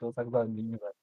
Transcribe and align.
o 0.00 0.12
saco 0.12 0.30
da 0.30 0.44
minha, 0.44 0.76
velho. 0.78 0.94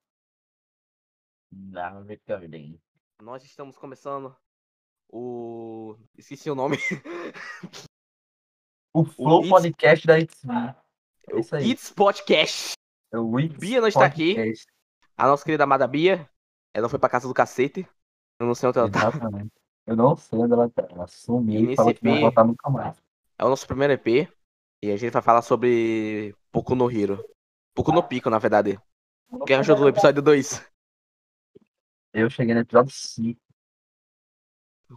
Não, 1.52 2.04
me 2.04 2.20
bem. 2.48 2.82
Nós 3.22 3.44
estamos 3.44 3.78
começando 3.78 4.36
o. 5.10 5.96
Esqueci 6.18 6.50
o 6.50 6.56
nome. 6.56 6.78
O 8.94 9.06
Flow 9.06 9.40
It's- 9.42 9.50
Podcast 9.50 10.08
da 10.08 10.20
It's. 10.20 10.44
É 11.30 11.36
o 11.36 11.40
isso 11.40 11.56
aí. 11.56 11.64
Kids 11.64 11.92
Podcast. 11.92 12.74
É 13.12 13.18
o 13.18 13.40
It's 13.40 13.58
Bia 13.58 13.82
não 13.82 13.88
está 13.88 14.06
aqui. 14.06 14.36
Podcast. 14.36 14.66
A 15.18 15.28
nossa 15.28 15.44
querida 15.46 15.64
amada 15.64 15.88
Bia. 15.88 16.30
Ela 16.74 16.90
foi 16.90 17.00
pra 17.00 17.10
casa 17.10 17.28
do 17.28 17.34
cacete. 17.34 17.88
Eu 18.40 18.46
não 18.48 18.54
sei 18.56 18.70
onde 18.70 18.80
ela 18.80 18.92
tá. 18.92 19.08
Exatamente. 19.10 19.52
Eu 19.86 19.96
não 19.96 20.16
sei 20.16 20.40
onde 20.40 20.54
ela 20.54 20.70
tá. 20.70 20.88
Ela 20.90 21.08
sumiu 21.08 21.72
E 21.72 21.76
falou 21.76 21.90
nesse 21.92 22.00
que 22.02 22.06
não 22.06 22.16
EP 22.16 22.22
voltar 22.22 22.44
nunca 22.44 22.70
mais. 22.70 23.02
É 23.38 23.46
o 23.46 23.50
nosso 23.50 23.66
primeiro 23.68 23.94
EP. 23.94 24.30
E 24.84 24.92
a 24.92 24.98
gente 24.98 25.12
vai 25.14 25.22
falar 25.22 25.42
sobre 25.42 26.36
Poku 26.52 26.76
no 26.76 26.92
Hero. 26.92 27.24
Poku 27.78 27.92
no 27.92 28.02
Pico, 28.02 28.28
na 28.28 28.40
verdade. 28.40 28.80
Quem 29.46 29.56
achou 29.56 29.76
do 29.76 29.88
episódio 29.88 30.20
2? 30.20 30.68
Eu 32.12 32.28
cheguei 32.28 32.56
no 32.56 32.62
episódio 32.62 32.92
5. 32.92 33.40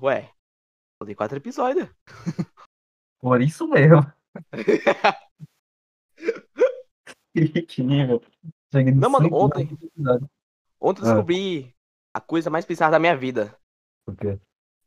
Ué. 0.00 0.32
Dei 1.04 1.14
quatro 1.14 1.36
episódios. 1.36 1.90
Por 3.20 3.42
isso 3.42 3.68
mesmo. 3.68 4.00
que 7.68 7.82
nível. 7.82 8.22
Cheguei 8.72 8.94
no 8.94 9.00
Não, 9.02 9.10
mano, 9.10 9.28
ontem-. 9.30 9.68
Ontem 10.80 11.02
eu 11.02 11.06
Ah. 11.06 11.12
descobri 11.12 11.76
a 12.14 12.20
coisa 12.22 12.48
mais 12.48 12.64
bizarra 12.64 12.92
da 12.92 12.98
minha 12.98 13.14
vida. 13.14 13.54
Por 14.06 14.16
quê? 14.16 14.40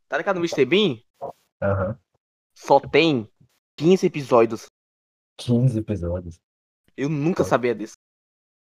Tá 0.08 0.18
ligado 0.18 0.40
no 0.40 0.46
Mr. 0.46 0.66
Bean? 0.66 1.00
Aham. 1.62 2.00
Só 2.56 2.80
tem 2.80 3.30
15 3.78 4.08
episódios. 4.08 4.66
15 5.38 5.78
episódios. 5.78 6.42
Eu 6.96 7.10
nunca 7.10 7.44
Tá. 7.44 7.50
sabia 7.50 7.74
disso. 7.76 7.96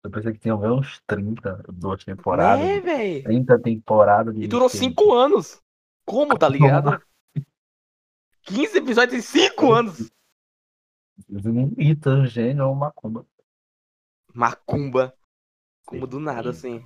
Eu 0.04 0.12
pensei 0.12 0.34
que 0.34 0.40
tinha 0.40 0.56
uns 0.56 1.02
30, 1.08 1.64
duas 1.73 2.04
temporadas. 2.04 2.64
É, 2.64 2.80
velho. 2.80 3.23
30 3.23 3.60
temporadas. 3.60 4.36
de 4.36 4.44
E 4.44 4.48
durou 4.48 4.67
Mr. 4.70 4.78
5 4.80 5.14
anos. 5.14 5.62
Como, 6.06 6.38
tá 6.38 6.48
ligado? 6.48 7.02
15 8.44 8.78
episódios 8.78 9.17
em 9.17 9.22
5 9.22 9.73
anos. 9.73 10.12
Limita, 11.28 12.26
gênio 12.28 12.67
ou 12.67 12.76
macumba. 12.76 13.26
Macumba. 14.34 15.16
Como 15.86 16.06
do 16.06 16.20
nada, 16.20 16.50
assim. 16.52 16.84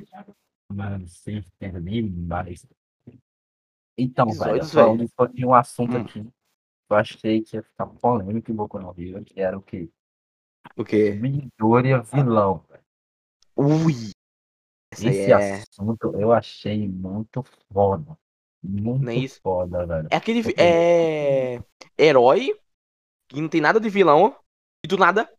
Mano, 0.71 1.07
sem 1.07 1.37
entender 1.37 2.03
demais. 2.03 2.65
Então, 3.97 4.27
velho, 4.31 4.63
falando 4.65 5.09
só 5.13 5.25
de 5.25 5.45
um 5.45 5.53
assunto 5.53 5.97
Hum. 5.97 6.01
aqui. 6.01 6.19
Eu 6.89 6.95
achei 6.95 7.41
que 7.41 7.57
ia 7.57 7.63
ficar 7.63 7.85
polêmico 7.87 8.49
em 8.51 8.55
Boku 8.55 8.79
no 8.79 8.93
Hero, 8.97 9.23
que 9.25 9.39
era 9.39 9.57
o 9.57 9.61
quê? 9.61 9.89
O 10.79 10.85
quê? 10.85 11.11
Midoriya 11.11 12.01
vilão. 12.01 12.63
velho. 12.69 12.83
Ui. 13.55 14.11
Esse 14.93 15.31
é. 15.31 15.33
assunto 15.33 16.15
eu 16.19 16.31
achei 16.31 16.87
muito 16.87 17.43
foda. 17.71 18.17
Muito 18.63 19.09
é 19.09 19.15
isso? 19.15 19.39
foda, 19.41 19.85
velho. 19.85 20.07
É 20.11 20.15
aquele. 20.15 20.41
É. 20.57 21.61
Herói. 21.97 22.57
Que 23.27 23.41
não 23.41 23.49
tem 23.49 23.61
nada 23.61 23.79
de 23.79 23.89
vilão. 23.89 24.35
E 24.83 24.87
do 24.87 24.97
nada. 24.97 25.29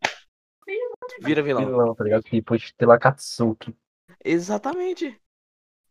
Vira 1.21 1.41
vilão. 1.41 1.65
Vilão, 1.65 1.95
tá 1.95 2.03
ligado? 2.03 2.23
Tipo 2.23 2.55
Estela 2.55 2.97
Katsuki. 2.97 3.75
Exatamente. 4.23 5.19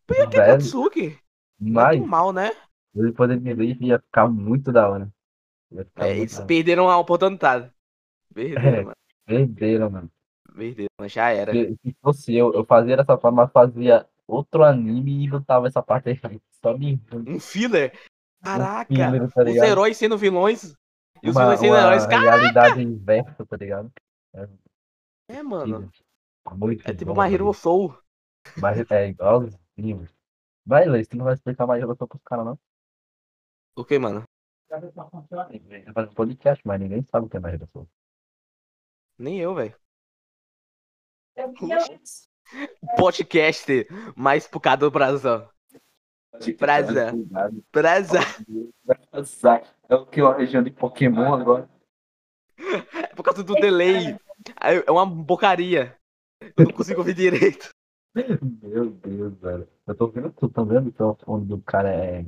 Por 0.06 0.16
que 0.16 0.36
Velho, 0.38 0.52
Katsuki? 0.52 1.06
É 1.08 1.18
mas 1.58 1.98
tão 1.98 2.06
mal, 2.06 2.32
né? 2.32 2.50
ele 2.94 3.12
poderia 3.12 3.54
vir 3.54 3.80
ia 3.82 3.98
ficar 3.98 4.28
muito 4.28 4.72
da 4.72 4.88
hora. 4.88 5.12
Ficar 5.68 6.06
É, 6.06 6.14
muito 6.14 6.20
eles 6.22 6.32
da 6.32 6.38
hora. 6.38 6.46
perderam 6.46 6.88
a 6.88 6.98
oportunidade. 6.98 7.72
Perderam, 8.32 8.78
É. 8.78 8.82
mano. 8.84 8.96
Perderam, 9.26 9.90
mano. 9.90 10.10
Perderam, 10.54 11.08
já 11.08 11.30
era. 11.30 11.52
Se 11.52 11.76
se 11.82 11.96
fosse 12.02 12.34
eu, 12.34 12.52
eu 12.52 12.64
fazia 12.64 12.96
dessa 12.96 13.16
forma, 13.16 13.44
mas 13.44 13.52
fazia 13.52 14.06
outro 14.26 14.64
anime 14.64 15.24
e 15.24 15.30
botava 15.30 15.66
essa 15.66 15.82
parte 15.82 16.08
aí. 16.10 16.40
Só 16.62 16.76
me 16.76 17.00
Um 17.12 17.38
filler. 17.40 17.92
Caraca. 18.42 18.92
filler, 18.92 19.30
tá 19.30 19.42
Os 19.42 19.56
heróis 19.56 19.96
sendo 19.96 20.16
vilões. 20.16 20.74
E 21.22 21.28
os 21.28 21.36
uma, 21.36 21.42
vilões 21.42 21.60
sendo 21.60 21.76
heróis. 21.76 22.06
Cara, 22.06 22.36
realidade 22.36 22.82
inversa, 22.82 23.46
tá 23.46 23.56
ligado? 23.56 23.92
é, 25.28 25.42
mano. 25.42 25.90
Muito 26.56 26.88
É 26.88 26.94
tipo 26.94 27.06
bom, 27.06 27.20
uma 27.20 27.30
Hero. 27.30 27.52
Soul. 27.52 27.96
Mas 28.56 28.90
é 28.90 29.08
igualzinho. 29.08 30.08
Vai, 30.64 30.86
Leis, 30.86 31.08
tu 31.08 31.16
não 31.16 31.24
vai 31.24 31.34
explicar 31.34 31.66
mais 31.66 31.80
relação 31.80 32.06
pros 32.06 32.22
caras, 32.24 32.44
não? 32.44 32.58
O 33.76 33.84
que, 33.84 33.98
mano? 33.98 34.24
Vai 34.68 34.80
fazer 35.92 36.10
um 36.10 36.14
podcast, 36.14 36.62
mas 36.66 36.80
ninguém 36.80 37.02
sabe 37.02 37.26
o 37.26 37.28
que 37.28 37.36
é 37.36 37.40
mais 37.40 37.54
relação. 37.54 37.88
Nem 39.20 39.38
eu, 39.38 39.54
velho. 39.54 39.74
Podcast 42.96 43.86
mais 44.16 44.48
pucado 44.48 44.86
do 44.86 44.90
Brasil. 44.90 45.46
Prazer. 46.56 47.12
Prazer. 47.70 48.22
É 49.90 49.94
o 49.94 50.06
que? 50.06 50.22
Uma 50.22 50.38
região 50.38 50.62
de 50.62 50.70
Pokémon 50.70 51.34
agora? 51.34 51.68
É 52.94 53.14
por 53.14 53.22
causa 53.22 53.42
do 53.42 53.54
delay. 53.54 54.18
É 54.60 54.90
uma 54.90 55.24
porcaria. 55.24 55.98
Eu 56.56 56.64
não 56.64 56.72
consigo 56.72 57.00
ouvir 57.00 57.14
direito. 57.14 57.70
Meu 58.14 58.90
Deus, 58.90 59.38
velho. 59.38 59.68
Eu 59.86 59.94
tô 59.94 60.08
vendo 60.08 60.30
tu 60.32 60.48
também, 60.48 60.78
o 60.78 60.82
microfone 60.82 61.46
do 61.46 61.60
cara 61.62 61.90
é. 61.90 62.26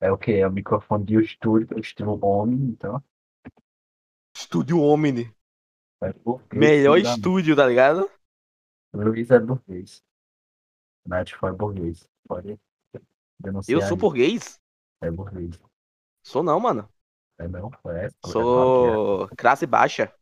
É 0.00 0.12
o 0.12 0.18
que? 0.18 0.32
É 0.32 0.46
o 0.46 0.52
microfone 0.52 1.04
de 1.04 1.20
estúdio, 1.20 1.78
estilo 1.78 2.18
homem, 2.24 2.58
então. 2.70 3.02
Estúdio 4.36 4.80
Omni. 4.80 5.33
É 6.04 6.12
burguês, 6.12 6.60
Melhor 6.60 6.98
estúdio, 6.98 7.56
tá 7.56 7.66
ligado? 7.66 8.10
Luiz 8.92 9.30
é 9.30 9.38
burguês. 9.38 10.02
Nath 11.06 11.30
foi 11.30 11.52
burguês. 11.52 12.08
Pode 12.28 12.58
denunciar. 13.40 13.80
Eu 13.80 13.86
sou 13.86 13.96
português? 13.96 14.60
É 15.00 15.10
burguês. 15.10 15.58
Sou 16.22 16.42
não, 16.42 16.60
mano. 16.60 16.88
É 17.38 17.48
não? 17.48 17.70
É. 17.86 18.08
Sou 18.26 19.28
classe 19.36 19.66
baixa. 19.66 20.12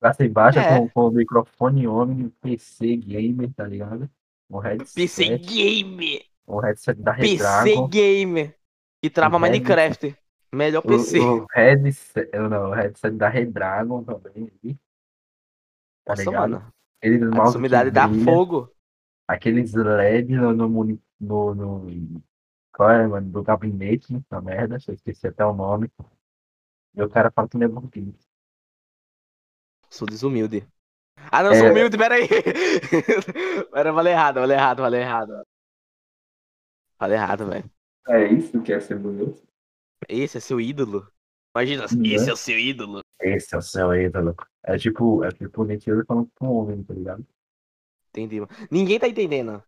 Classe 0.00 0.28
baixa 0.28 0.60
É. 0.60 0.78
com, 0.78 0.88
com 0.88 1.00
o 1.08 1.10
microfone 1.10 1.86
homem, 1.86 2.30
PC 2.40 2.96
gamer, 2.96 3.52
tá 3.54 3.64
ligado? 3.64 4.10
Um 4.50 4.58
headset. 4.58 4.94
PC 4.94 5.38
Game. 5.38 6.24
Um 6.46 6.58
headset 6.58 7.00
da 7.00 7.14
PC 7.14 7.36
Redragon. 7.36 7.88
Game. 7.88 8.54
Que 9.02 9.10
trava 9.10 9.36
O 9.36 9.40
Minecraft. 9.40 10.16
Melhor 10.52 10.82
PC. 10.82 11.18
O, 11.20 11.44
o 11.44 11.46
headset, 11.54 12.30
não, 12.36 12.70
o 12.70 12.74
headset 12.74 13.16
da 13.16 13.28
Redragon 13.28 14.04
também. 14.04 14.50
Tá 16.04 16.14
Nossa, 16.14 16.22
ligado? 16.22 16.50
mano. 16.50 16.72
Aqueles 17.00 17.22
A 17.38 17.46
sumidade 17.46 17.90
dá 17.90 18.08
fogo. 18.08 18.74
Aqueles 19.28 19.74
LED 19.74 20.34
no, 20.36 20.52
no, 20.52 20.68
no, 21.20 21.54
no, 21.54 22.22
qual 22.72 22.90
é, 22.90 23.06
mano, 23.06 23.30
do 23.30 23.42
gabinete, 23.42 24.14
essa 24.16 24.40
merda, 24.40 24.78
eu 24.88 24.94
esqueci 24.94 25.26
até 25.26 25.44
o 25.44 25.52
nome. 25.54 25.90
E 26.94 27.02
o 27.02 27.08
cara 27.08 27.30
fala 27.30 27.48
que 27.48 27.56
não 27.56 27.64
é 27.66 27.68
burguês. 27.68 28.14
Sou 29.90 30.06
desumilde. 30.08 30.66
Ah, 31.30 31.42
não, 31.42 31.50
eu 31.50 31.54
sou 31.56 31.66
É. 31.66 31.70
humilde, 31.70 31.96
peraí. 31.98 32.28
Pera, 33.72 33.92
falei 33.94 34.12
errado, 34.16 34.40
falei 34.40 34.56
errado, 34.56 34.78
falei 34.82 35.00
errado. 35.00 35.42
Falei 36.98 37.16
errado, 37.16 37.46
velho. 37.46 37.70
É 38.08 38.26
isso 38.32 38.60
que 38.62 38.72
é 38.72 38.80
ser 38.80 38.98
bonito? 38.98 39.40
Esse 40.08 40.38
é 40.38 40.40
seu 40.40 40.60
ídolo. 40.60 41.10
Imagina, 41.54 41.86
Uhum. 41.92 42.04
esse 42.04 42.28
é 42.28 42.32
o 42.32 42.36
seu 42.36 42.58
ídolo. 42.58 43.00
Esse 43.20 43.54
é 43.54 43.58
o 43.58 43.62
seu 43.62 43.94
ídolo. 43.94 44.36
É 44.62 44.76
tipo, 44.76 45.24
é 45.24 45.30
tipo 45.32 45.62
o 45.62 45.64
Nick 45.64 45.84
falando 46.06 46.30
com 46.38 46.46
um 46.46 46.52
homem, 46.58 46.82
tá 46.84 46.94
ligado? 46.94 47.26
Entendi. 48.10 48.38
Ninguém 48.70 48.98
tá 48.98 49.08
entendendo. 49.08 49.62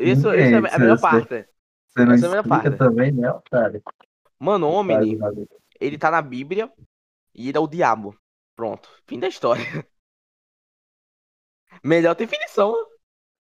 Isso, 0.00 0.30
Ninguém, 0.30 0.46
isso 0.58 0.66
é 0.66 0.74
a 0.74 0.78
melhor 0.78 1.00
parte. 1.00 1.48
Você 1.88 2.04
não 2.04 2.12
Essa 2.14 2.36
é 2.36 2.38
a 2.38 2.44
parte. 2.44 2.76
também, 2.76 3.12
né, 3.12 3.30
otário? 3.30 3.82
Mano, 4.38 4.68
Omni, 4.68 5.16
Otário, 5.16 5.48
ele 5.80 5.96
tá 5.98 6.10
na 6.10 6.20
Bíblia 6.22 6.70
e 7.34 7.48
ele 7.48 7.56
é 7.56 7.60
o 7.60 7.66
diabo. 7.68 8.16
Pronto. 8.56 8.88
Fim 9.06 9.18
da 9.18 9.28
história. 9.28 9.64
Melhor 11.82 12.14
definição. 12.14 12.74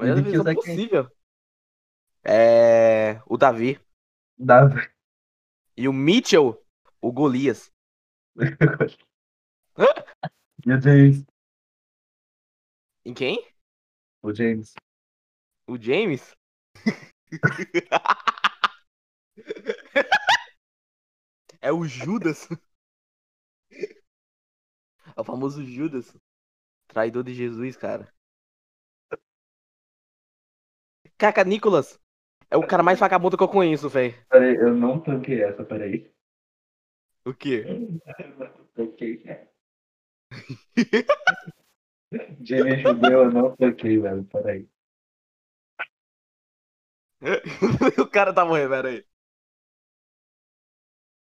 Melhor 0.00 0.16
definição 0.16 0.40
usa 0.40 0.54
quem? 0.54 0.62
possível. 0.62 1.10
É. 2.24 3.20
O 3.26 3.36
Davi. 3.36 3.80
Dá- 4.38 4.68
E 5.82 5.88
o 5.88 5.92
Mitchell, 5.92 6.64
o 7.00 7.10
Golias. 7.10 7.72
E 10.64 10.72
o 10.72 10.80
James? 10.80 11.26
Em 13.04 13.12
quem? 13.12 13.44
O 14.22 14.32
James. 14.32 14.74
O 15.66 15.76
James? 15.76 16.36
é 21.60 21.72
o 21.72 21.84
Judas. 21.84 22.46
É 25.16 25.20
o 25.20 25.24
famoso 25.24 25.64
Judas. 25.64 26.16
Traidor 26.86 27.24
de 27.24 27.34
Jesus, 27.34 27.76
cara. 27.76 28.08
Caca, 31.18 31.42
Nicolas. 31.42 31.98
É 32.52 32.56
o 32.56 32.66
cara 32.66 32.82
mais 32.82 33.00
vagabundo 33.00 33.34
que 33.34 33.42
eu 33.42 33.48
conheço, 33.48 33.88
velho. 33.88 34.14
Peraí, 34.28 34.54
eu 34.56 34.74
não 34.74 35.00
tanquei 35.00 35.42
essa, 35.42 35.64
peraí. 35.64 36.12
O 37.24 37.32
quê? 37.32 37.64
Tanquei. 38.74 39.22
Gene 42.42 42.82
judeu, 42.82 43.24
eu 43.24 43.30
não 43.30 43.56
toquei, 43.56 43.98
velho. 43.98 44.22
Peraí. 44.24 44.68
o 47.98 48.10
cara 48.10 48.34
tá 48.34 48.44
morrendo, 48.44 48.68
pera 48.68 48.90
aí. 48.90 49.06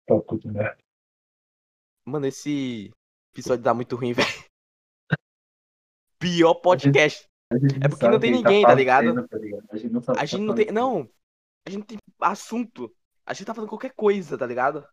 Toco 0.06 0.38
de 0.38 0.46
merda. 0.46 0.79
Mano, 2.05 2.26
esse 2.26 2.93
episódio 3.32 3.64
tá 3.64 3.75
muito 3.75 3.96
ruim, 3.96 4.12
velho. 4.12 4.29
Pior 6.20 6.55
podcast. 6.55 7.29
É 7.50 7.88
porque 7.88 8.08
não 8.08 8.19
tem 8.19 8.32
que 8.32 8.38
ninguém, 8.38 8.62
tá 8.62 8.75
ligado? 8.75 9.28
tá 9.28 9.38
ligado? 9.38 9.64
A 9.70 9.76
gente 9.76 9.93
não 9.93 10.00
sabe 10.00 10.19
o 10.19 10.20
A 10.20 10.25
que 10.25 10.26
gente 10.28 10.40
tá 10.40 10.46
não 10.46 10.54
tem. 10.54 10.66
Não! 10.66 11.10
A 11.66 11.70
gente 11.70 11.84
tem 11.84 11.98
assunto. 12.20 12.94
A 13.25 13.32
gente 13.32 13.46
tá 13.46 13.54
falando 13.54 13.70
qualquer 13.70 13.93
coisa, 13.94 14.37
tá 14.37 14.46
ligado? 14.46 14.87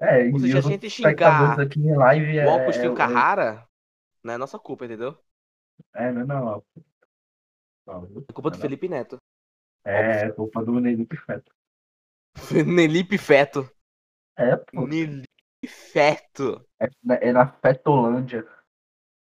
É, 0.00 0.28
Ou 0.30 0.38
seja, 0.40 0.58
a 0.58 0.62
gente 0.62 0.90
xingar 0.90 1.60
aqui 1.60 1.78
em 1.78 1.94
live 1.94 2.38
é. 2.38 2.46
o 2.46 2.50
Augustinho 2.50 2.92
é- 2.92 2.96
Carrara 2.96 3.68
não 4.22 4.34
é 4.34 4.38
nossa 4.38 4.58
culpa, 4.58 4.84
entendeu? 4.84 5.16
É, 5.94 6.10
não, 6.10 6.26
não. 6.26 6.64
não. 7.86 8.24
É 8.28 8.32
culpa 8.32 8.50
do 8.50 8.56
Não. 8.56 8.60
Felipe 8.60 8.88
Neto. 8.88 9.16
É, 9.84 10.26
é 10.26 10.32
culpa 10.32 10.64
do 10.64 10.80
Nelipe 10.80 11.16
Feto. 11.16 11.52
Nelipe 12.66 13.18
Feto. 13.18 13.68
É, 14.36 14.56
pô. 14.56 14.86
Nelipe 14.86 15.26
Feto. 15.66 16.66
É, 16.80 16.88
é 17.28 17.32
na 17.32 17.46
Fetolândia. 17.46 18.46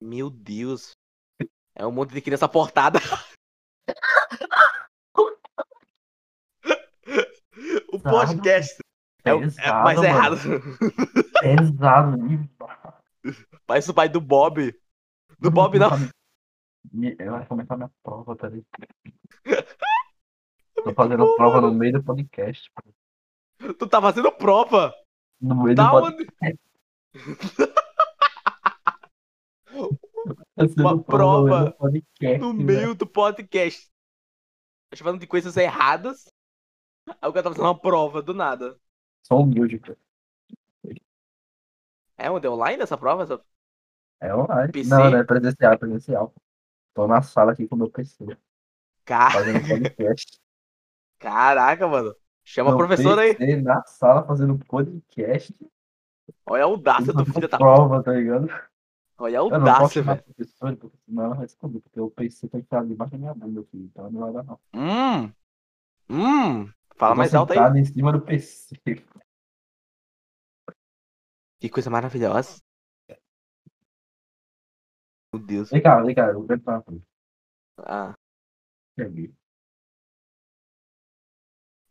Meu 0.01 0.31
Deus. 0.31 0.93
É 1.77 1.87
um 1.87 1.93
monte 1.93 2.13
de 2.15 2.21
criança 2.23 2.49
portada. 2.49 2.99
o 7.93 7.99
podcast 8.01 8.77
é 9.25 9.35
o 9.35 9.43
é 9.43 9.73
mais 9.83 9.99
mano. 9.99 10.09
errado. 10.09 10.37
Pesado. 11.41 12.17
Parece 13.67 13.91
o 13.91 13.95
pai 13.95 14.09
do 14.09 14.21
Bob. 14.21 14.73
Do 15.39 15.51
Bob 15.51 15.79
não. 15.79 15.91
Me- 16.93 17.17
Eu 17.19 17.33
vou 17.37 17.47
começar 17.47 17.77
minha 17.77 17.91
prova, 18.03 18.37
tá 18.37 18.49
ligado? 18.49 18.67
Tô 20.85 20.95
fazendo 20.95 21.35
prova 21.37 21.61
no 21.61 21.75
meio 21.75 21.95
do 21.95 22.03
podcast. 22.05 22.71
pô. 22.75 23.75
Tu 23.75 23.87
tá 23.89 24.01
fazendo 24.01 24.31
prova. 24.33 24.95
No 25.41 25.63
meio 25.65 25.77
Tá 25.77 25.91
do 25.91 26.01
podcast. 26.01 26.33
onde? 26.43 26.57
Fazendo 30.57 30.81
uma 30.81 31.03
prova 31.03 31.41
no 31.41 31.45
meio 31.45 31.49
prova 31.49 31.65
do 31.71 31.77
podcast. 31.77 32.39
No 32.39 32.53
meio 32.55 32.95
do 32.95 33.07
podcast. 33.07 33.91
A 34.91 34.95
gente 34.95 35.03
falando 35.03 35.21
de 35.21 35.27
coisas 35.27 35.57
erradas. 35.57 36.25
Aí 37.09 37.29
o 37.29 37.33
cara 37.33 37.43
tá 37.45 37.51
fazendo 37.51 37.65
uma 37.65 37.79
prova 37.79 38.21
do 38.23 38.35
nada. 38.35 38.77
Sou 39.27 39.43
humilde, 39.43 39.79
cara. 39.79 39.99
É 42.19 42.31
onde? 42.31 42.47
É 42.47 42.51
online 42.51 42.83
essa 42.83 42.97
prova? 42.97 43.23
Essa- 43.25 43.45
É 44.21 44.35
online. 44.35 44.73
PC? 44.73 44.89
Não, 44.91 45.11
não 45.11 45.19
é 45.19 45.25
presencial, 45.25 45.73
é 45.73 45.77
presencial. 45.77 46.35
Tô 46.95 47.07
na 47.07 47.21
sala 47.23 47.53
aqui 47.53 47.69
com 47.69 47.75
o 47.75 47.79
meu 47.79 47.91
PC, 47.91 48.25
Car- 49.05 49.33
fazendo 49.33 49.61
podcast. 49.69 50.39
Caraca, 51.19 51.87
mano. 51.87 52.15
Chama 52.43 52.71
a 52.71 52.73
Meu 52.73 52.79
professora 52.79 53.23
aí. 53.23 53.61
Na 53.61 53.83
sala 53.85 54.25
fazendo 54.27 54.59
podcast. 54.67 55.55
Olha 56.47 56.63
a 56.63 56.67
audácia 56.67 57.13
do 57.13 57.25
filho 57.27 57.49
da. 57.49 57.59
prova, 57.59 58.03
tá 58.03 58.13
ligado? 58.13 58.49
Olha 59.19 59.41
a 59.41 59.43
Eu 59.43 59.51
não 59.51 59.65
posso 59.79 59.95
chamar 59.95 60.15
velho. 60.15 60.25
professora, 60.25 60.77
porque 60.77 60.99
senão 61.07 61.25
ela 61.25 61.35
vai 61.35 61.47
descobrir, 61.47 61.81
porque 61.81 62.01
o 62.01 62.11
PC 62.11 62.49
tem 62.49 62.61
que 62.61 62.67
estar 62.67 62.85
debaixo 62.85 63.13
da 63.13 63.19
minha 63.19 63.35
bunda 63.35 63.61
aqui, 63.61 63.79
então 63.79 64.11
não 64.11 64.21
vai 64.21 64.33
dar 64.33 64.43
não. 64.45 64.61
Hum. 64.75 65.33
Hum. 66.09 66.73
Fala 66.97 67.15
mais 67.15 67.35
alto 67.35 67.53
aí. 67.53 67.81
em 67.81 67.85
cima 67.85 68.13
do 68.13 68.21
PC. 68.21 68.77
Que 71.59 71.71
coisa 71.71 71.91
maravilhosa. 71.91 72.61
Meu 75.33 75.43
Deus. 75.43 75.71
Vem 75.71 75.83
cá, 75.83 76.03
vem 76.03 76.15
cá, 76.15 76.29
eu 76.29 76.35
vou 76.35 76.47
perguntar 76.47 76.73
uma 76.73 76.83
coisa. 76.83 77.03
Ah, 77.79 78.15
Cheguei. 78.99 79.35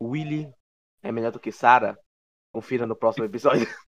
Willy 0.02 0.54
é 1.02 1.12
melhor 1.12 1.32
do 1.32 1.40
que 1.40 1.52
Sarah? 1.52 1.98
Confira 2.52 2.86
no 2.88 2.96
próximo 2.96 3.26
episódio. 3.26 3.68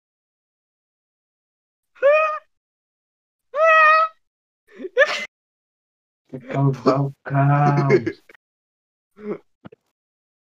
Vou 6.30 6.40
causar 6.40 7.00
o 7.00 7.14
caos. 7.24 8.22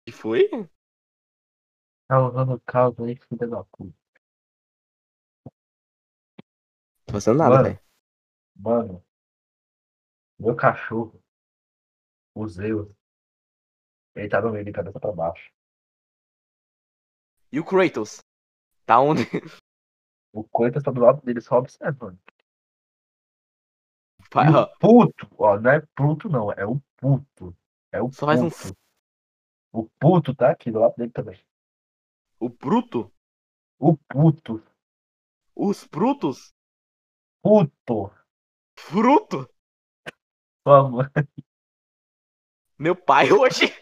que 0.05 0.12
foi? 0.12 0.49
Causando 2.09 2.55
o 2.55 2.61
caos 2.61 2.99
aí, 3.00 3.17
filha 3.17 3.47
da 3.49 3.65
puta. 3.65 3.94
Tô 7.06 7.12
fazendo 7.12 7.38
nada, 7.38 7.62
velho. 7.62 7.81
Mano, 8.56 9.05
meu 10.38 10.56
cachorro, 10.56 11.23
o 12.35 12.49
Zeus, 12.49 12.93
ele 14.15 14.29
tá 14.29 14.41
no 14.41 14.50
meio 14.50 14.65
de 14.65 14.73
cabeça 14.73 14.99
pra 14.99 15.12
baixo. 15.12 15.53
E 17.53 17.61
o 17.61 17.65
Kratos? 17.65 18.19
Tá 18.85 19.00
onde? 19.00 19.23
O 20.33 20.44
Coitas 20.44 20.83
tá 20.83 20.91
do 20.91 21.00
lado 21.00 21.23
dele 21.23 21.41
só 21.41 21.59
observando. 21.59 22.19
Vai, 24.32 24.49
E 24.49 24.55
ó. 24.55 24.62
o 24.62 24.67
puto, 24.78 25.28
ó, 25.38 25.58
não 25.58 25.70
é 25.70 25.81
puto 25.94 26.28
não, 26.28 26.52
é 26.52 26.64
o 26.67 26.81
puto. 26.96 27.56
É 27.93 28.00
o 28.02 28.11
Só 28.11 28.26
faz 28.26 28.40
um 28.43 28.50
puto. 28.50 28.76
O 29.73 29.84
puto 30.00 30.34
tá 30.34 30.50
aqui 30.50 30.70
do 30.73 30.81
lado 30.81 30.94
dele 30.96 31.12
também. 31.12 31.38
O 32.40 32.49
Bruto? 32.49 33.12
O 33.78 33.96
puto. 33.96 34.62
Os 35.55 35.84
Brutos? 35.87 36.55
Puto. 37.43 38.12
Fruto? 38.78 39.49
Sua 40.67 40.88
mãe. 40.90 41.06
Meu 42.78 42.94
pai 42.96 43.31
hoje. 43.32 43.73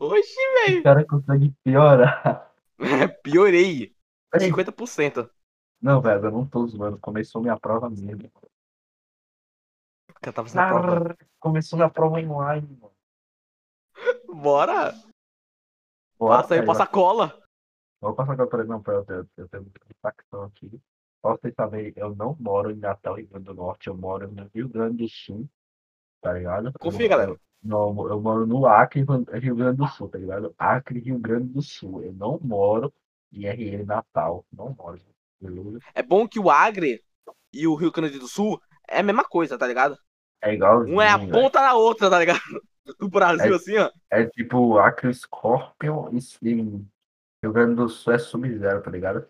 Oxi, 0.00 0.44
O 0.66 0.72
velho. 0.72 0.82
cara 0.82 1.04
consegue 1.06 1.54
piorar. 1.62 2.52
Piorei. 3.22 3.94
Peraí. 4.30 4.50
50%. 4.50 5.30
Não, 5.80 6.00
velho, 6.00 6.24
eu 6.26 6.30
não 6.32 6.46
tô 6.46 6.66
zoando. 6.66 6.98
Começou 6.98 7.40
minha 7.40 7.58
prova 7.58 7.88
mesmo. 7.88 8.30
Cara 10.20 10.32
tá 10.32 10.42
fazendo 10.42 10.60
a 10.60 10.68
prova. 10.68 11.16
Começou 11.38 11.76
minha 11.76 11.90
prova 11.90 12.16
online, 12.18 12.66
mano. 12.80 12.94
Bora. 14.42 14.92
Bora, 16.18 16.42
Passa 16.42 16.54
aí, 16.54 16.66
passa 16.66 16.82
a 16.82 16.86
cola. 16.86 17.40
Vou 18.00 18.14
passar 18.14 18.32
agora 18.32 18.64
não, 18.64 18.82
pra 18.82 18.94
eu 18.94 19.04
ter, 19.04 19.26
eu 19.36 19.48
tenho 19.48 19.70
facção 20.02 20.44
aqui. 20.44 20.68
Pra 21.20 21.32
vocês 21.32 21.54
saberem, 21.54 21.92
eu 21.96 22.14
não 22.14 22.36
moro 22.38 22.70
em 22.70 22.76
Natal, 22.76 23.14
Rio 23.14 23.26
Grande 23.28 23.46
do 23.46 23.54
Norte, 23.54 23.88
eu 23.88 23.96
moro 23.96 24.30
no 24.30 24.48
Rio 24.54 24.68
Grande 24.68 24.98
do 24.98 25.08
Sul, 25.08 25.48
tá 26.20 26.32
ligado? 26.32 26.72
Confia, 26.78 27.06
Eu- 27.06 27.10
galera. 27.10 27.30
eu- 27.32 27.40
Não, 27.60 28.08
eu 28.08 28.20
moro 28.20 28.46
no 28.46 28.66
Acre, 28.66 29.04
Rio 29.40 29.56
Grande 29.56 29.78
do 29.78 29.88
Sul, 29.88 30.08
tá 30.08 30.16
ligado? 30.16 30.54
Acre, 30.56 31.00
Rio 31.00 31.18
Grande 31.18 31.48
do 31.52 31.60
Sul. 31.60 32.04
Eu 32.04 32.12
não 32.12 32.38
moro 32.40 32.92
em 33.32 33.46
RN 33.46 33.84
Natal, 33.84 34.44
não 34.52 34.72
moro. 34.78 35.00
É 35.94 36.02
bom 36.02 36.26
que 36.28 36.38
o 36.38 36.50
Agre 36.50 37.02
e 37.52 37.66
o 37.66 37.74
Rio 37.74 37.92
Grande 37.92 38.18
do 38.18 38.28
Sul 38.28 38.60
é 38.88 39.00
a 39.00 39.02
mesma 39.02 39.24
coisa, 39.24 39.58
tá 39.58 39.66
ligado? 39.66 39.96
É 40.42 40.54
igual. 40.54 40.82
Um 40.82 41.00
é 41.00 41.10
a 41.10 41.18
ponta 41.18 41.60
da 41.60 41.74
outra, 41.74 42.10
tá 42.10 42.18
ligado? 42.18 42.40
Do 42.98 43.08
Brasil, 43.08 43.52
É. 43.52 43.56
assim, 43.56 43.76
ó. 43.76 43.90
É 44.10 44.24
tipo 44.24 44.78
Acre 44.78 45.12
Scorpion 45.12 46.08
e 46.16 46.22
sim, 46.22 46.88
Rio 47.42 47.52
Grande 47.52 47.74
do 47.74 47.88
Sul 47.88 48.14
é 48.14 48.18
Sub-Zero, 48.18 48.82
tá 48.82 48.90
ligado? 48.90 49.28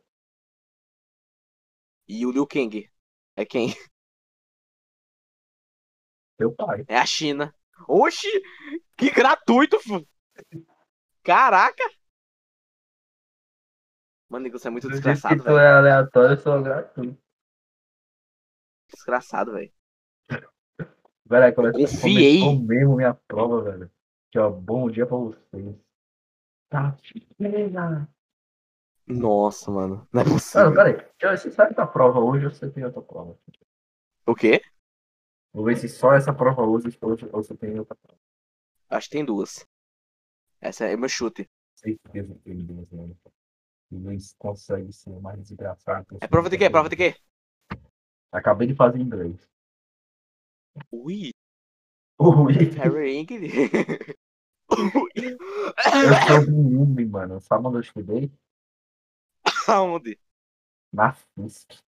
E 2.08 2.24
o 2.26 2.30
Liu 2.30 2.46
Kang 2.46 2.88
é 3.36 3.44
quem? 3.44 3.74
Teu 6.38 6.52
pai. 6.52 6.84
É 6.86 6.96
a 6.96 7.04
China. 7.06 7.52
Oxi! 7.88 8.28
Que 8.96 9.10
gratuito, 9.10 9.80
fu. 9.80 10.06
Caraca! 11.22 11.84
Mano, 14.28 14.44
Nico, 14.44 14.58
você 14.58 14.68
é 14.68 14.70
muito 14.70 14.87
Do 14.88 14.92
jeito 14.92 15.02
que 15.04 15.12
desgraçado, 15.12 15.42
tu 15.42 15.47
velho. 15.47 15.58
é 15.58 15.73
aleatório, 15.73 16.35
eu 16.35 16.38
sou 16.40 16.62
gratuito. 16.62 17.18
Desgraçado, 18.92 19.52
velho. 19.52 19.73
Velho, 21.26 21.44
aí 21.44 21.52
começa- 21.52 21.78
confiei. 21.78 22.40
começou 22.40 22.66
mesmo 22.66 22.97
minha 22.97 23.14
prova, 23.14 23.62
velho. 23.62 23.90
Aqui, 24.28 24.38
ó, 24.38 24.50
bom 24.50 24.90
dia 24.90 25.06
pra 25.06 25.16
vocês. 25.16 25.76
Tá, 26.70 26.97
chega. 27.02 28.08
Nossa, 29.06 29.70
mano. 29.70 30.06
Não 30.12 30.20
é 30.20 30.25
Mano, 30.25 30.37
possível. 30.37 30.75
peraí. 30.75 30.94
Eu 31.20 31.30
ver 31.30 31.38
se 31.38 31.50
só 31.50 31.62
essa 31.64 31.87
prova 31.87 32.20
hoje 32.20 32.44
ou 32.44 32.50
você 32.52 32.70
tem 32.70 32.85
outra 32.85 33.00
prova. 33.00 33.38
O 34.26 34.35
quê? 34.35 34.61
Vou 35.52 35.64
ver 35.64 35.76
se 35.78 35.88
só 35.88 36.12
essa 36.12 36.32
prova 36.32 36.62
hoje 36.62 36.97
ou 37.00 37.16
você 37.42 37.56
tem 37.56 37.78
outra 37.78 37.94
prova. 37.94 38.20
Acho 38.90 39.08
que 39.08 39.16
tem 39.16 39.25
duas. 39.25 39.66
Essa 40.61 40.85
é 40.87 40.97
meu 40.97 41.08
chute. 41.08 41.49
Certeza 41.75 42.35
que 42.35 42.40
tem 42.40 42.58
duas, 42.58 42.90
mano. 42.90 43.18
Luiz 43.90 44.35
consegue 44.38 44.92
ser 44.92 45.18
mais 45.21 45.40
desgraçado. 45.40 46.07
É 46.16 46.18
sou. 46.25 46.28
prova 46.28 46.50
de 46.50 46.59
quê? 46.59 46.71
Prova 46.71 46.88
de 46.88 46.97
quê? 46.97 47.16
Acabei 48.30 48.66
de 48.66 48.75
fazer 48.75 48.99
inglês. 48.99 49.49
Ui, 50.92 51.33
Ui, 52.21 52.52
Harry 52.76 53.16
English. 53.16 53.54
eu 54.68 55.38
sou 56.26 56.47
bilíngue, 56.47 57.07
mano. 57.07 57.40
Sabe 57.40 57.68
onde 57.68 57.76
eu 57.76 57.80
estudei? 57.80 58.33
Aonde? 59.68 60.18
Na 60.92 61.12
FISC. 61.12 61.78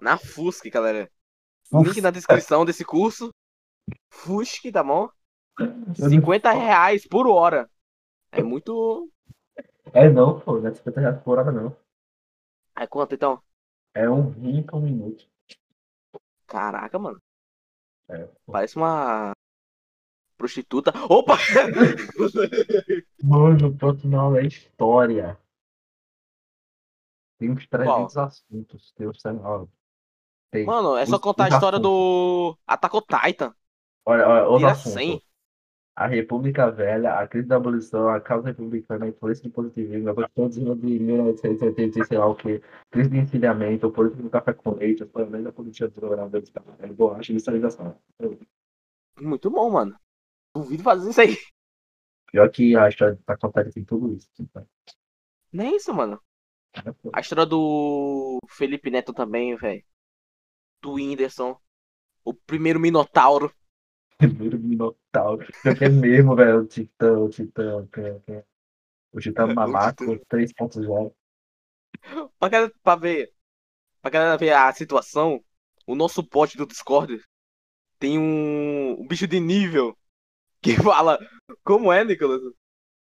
Na 0.00 0.18
FUSC, 0.18 0.68
galera. 0.68 1.10
Link 1.72 2.00
na 2.02 2.10
descrição 2.10 2.64
desse 2.66 2.84
curso. 2.84 3.30
FUSC, 4.10 4.70
tá 4.70 4.84
bom? 4.84 5.08
50 5.94 6.52
reais 6.52 7.06
por 7.06 7.26
hora. 7.26 7.70
É 8.30 8.42
muito. 8.42 9.10
É 9.92 10.08
não, 10.08 10.38
pô, 10.40 10.58
não 10.60 10.68
é 10.68 10.74
50 10.74 11.00
reais 11.00 11.22
por 11.22 11.38
hora, 11.38 11.50
não. 11.50 11.76
É 12.76 12.86
quanto 12.86 13.14
então? 13.14 13.42
É 13.94 14.08
um 14.08 14.30
rim 14.30 14.62
por 14.62 14.80
minuto. 14.80 15.26
Caraca, 16.46 16.98
mano. 16.98 17.20
É. 18.08 18.28
Parece 18.46 18.76
uma 18.76 19.32
prostituta. 20.36 20.92
Opa! 21.08 21.36
Mano, 23.22 23.68
o 23.68 23.76
próximo 23.76 24.18
aula 24.18 24.40
é 24.40 24.46
história. 24.46 25.38
Tem 27.38 27.50
uns 27.50 27.66
300 27.68 28.16
assuntos. 28.16 28.92
Tem 28.92 29.08
uns 29.08 29.24
ó, 29.24 29.66
tem. 30.50 30.66
Mano, 30.66 30.96
é 30.96 31.06
só 31.06 31.16
Os- 31.16 31.22
contar 31.22 31.44
a 31.44 31.48
história 31.48 31.78
assuntos. 31.78 31.90
do 31.90 32.58
Attack 32.66 32.96
on 32.96 33.02
Titan. 33.02 33.54
Olha, 34.04 34.28
olha, 34.28 34.42
outro 34.44 34.58
Vira 34.58 34.72
assunto. 34.72 34.94
100. 34.94 35.22
A 36.00 36.06
República 36.06 36.70
Velha, 36.70 37.12
a 37.12 37.28
crise 37.28 37.46
da 37.46 37.56
abolição, 37.56 38.08
a 38.08 38.18
causa 38.18 38.46
republicana, 38.48 39.04
a 39.04 39.08
influência 39.10 39.44
do 39.44 39.52
positivismo, 39.52 40.08
a 40.08 40.14
Constituição 40.14 40.74
de 40.74 40.98
1980, 40.98 42.04
sei 42.06 42.16
lá 42.16 42.26
o 42.26 42.34
que, 42.34 42.62
crise 42.90 43.10
de 43.10 43.18
encilhamento, 43.18 43.86
o 43.86 43.92
político 43.92 44.22
do 44.22 44.30
café 44.30 44.54
com 44.54 44.76
leite, 44.76 45.02
as 45.02 45.10
planetas 45.10 45.44
da 45.44 45.52
política 45.52 45.88
do 45.88 46.00
governador 46.00 46.40
de 46.40 46.50
café, 46.50 46.86
borracha 46.86 47.30
e 47.30 47.34
industrialização. 47.34 47.94
Muito 49.20 49.50
bom, 49.50 49.70
mano. 49.70 49.94
Duvido 50.54 50.82
fazer 50.82 51.10
isso 51.10 51.20
aí. 51.20 51.36
Pior 52.32 52.48
que 52.48 52.74
a 52.74 52.88
história 52.88 53.18
tá 53.26 53.34
acontecendo 53.34 53.76
em 53.76 53.84
tudo 53.84 54.14
isso. 54.14 54.30
Tipo, 54.34 54.66
Nem 55.52 55.74
é 55.74 55.76
isso, 55.76 55.92
mano. 55.92 56.18
né, 56.82 56.94
pô? 57.02 57.10
A 57.12 57.20
história 57.20 57.44
do 57.44 58.38
Felipe 58.48 58.90
Neto 58.90 59.12
também, 59.12 59.54
velho. 59.54 59.84
Do 60.80 60.94
Whindersson. 60.94 61.60
O 62.24 62.32
primeiro 62.32 62.80
Minotauro. 62.80 63.52
Primeiro 64.20 64.58
Minotauro. 64.58 65.46
Pior 65.62 65.76
que 65.76 65.84
é 65.84 65.88
mesmo, 65.88 66.36
velho, 66.36 66.60
o 66.60 66.66
Titã, 66.66 67.18
o 67.18 67.28
Titã, 67.28 67.86
é- 67.96 68.32
é- 68.32 68.44
o 69.12 69.20
Titã 69.20 69.46
Mamaco 69.46 70.18
3.0. 70.28 71.14
Pra, 72.38 72.48
galera, 72.48 72.72
pra 72.82 72.96
ver. 72.96 73.32
Pra 74.02 74.10
galera 74.10 74.38
ver 74.38 74.52
a 74.52 74.72
situação, 74.72 75.44
o 75.86 75.94
nosso 75.94 76.24
pote 76.24 76.56
do 76.56 76.66
Discord 76.66 77.22
tem 77.98 78.18
um, 78.18 79.00
um 79.00 79.06
bicho 79.06 79.26
de 79.26 79.40
nível 79.40 79.96
que 80.62 80.74
fala. 80.82 81.18
Como 81.64 81.92
é, 81.92 82.04
Nicolas? 82.04 82.40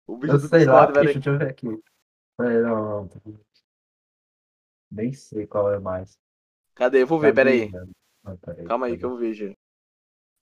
O 0.08 0.18
bicho 0.18 0.34
Eu 0.34 0.39
do 0.39 0.48
sei 0.48 0.66
lá, 0.66 0.86
Discord, 0.86 0.94
bicho, 1.01 1.04
velho. 1.06 1.13
deixa 1.16 1.30
eu 1.32 1.38
ver 1.39 1.50
aqui. 1.50 1.68
É, 2.42 2.62
não, 2.62 3.04
não. 3.06 3.39
Nem 4.92 5.13
sei 5.13 5.46
qual 5.48 5.72
é 5.72 5.80
mais. 5.80 6.18
Cadê? 6.75 7.04
Eu 7.04 7.08
vou 7.08 7.20
ver, 7.20 7.34
peraí. 7.34 7.70
Ah, 8.24 8.36
peraí, 8.42 8.66
Calma 8.68 8.88
aí 8.88 8.98
que 8.98 9.06
eu 9.06 9.18
vejo. 9.18 9.54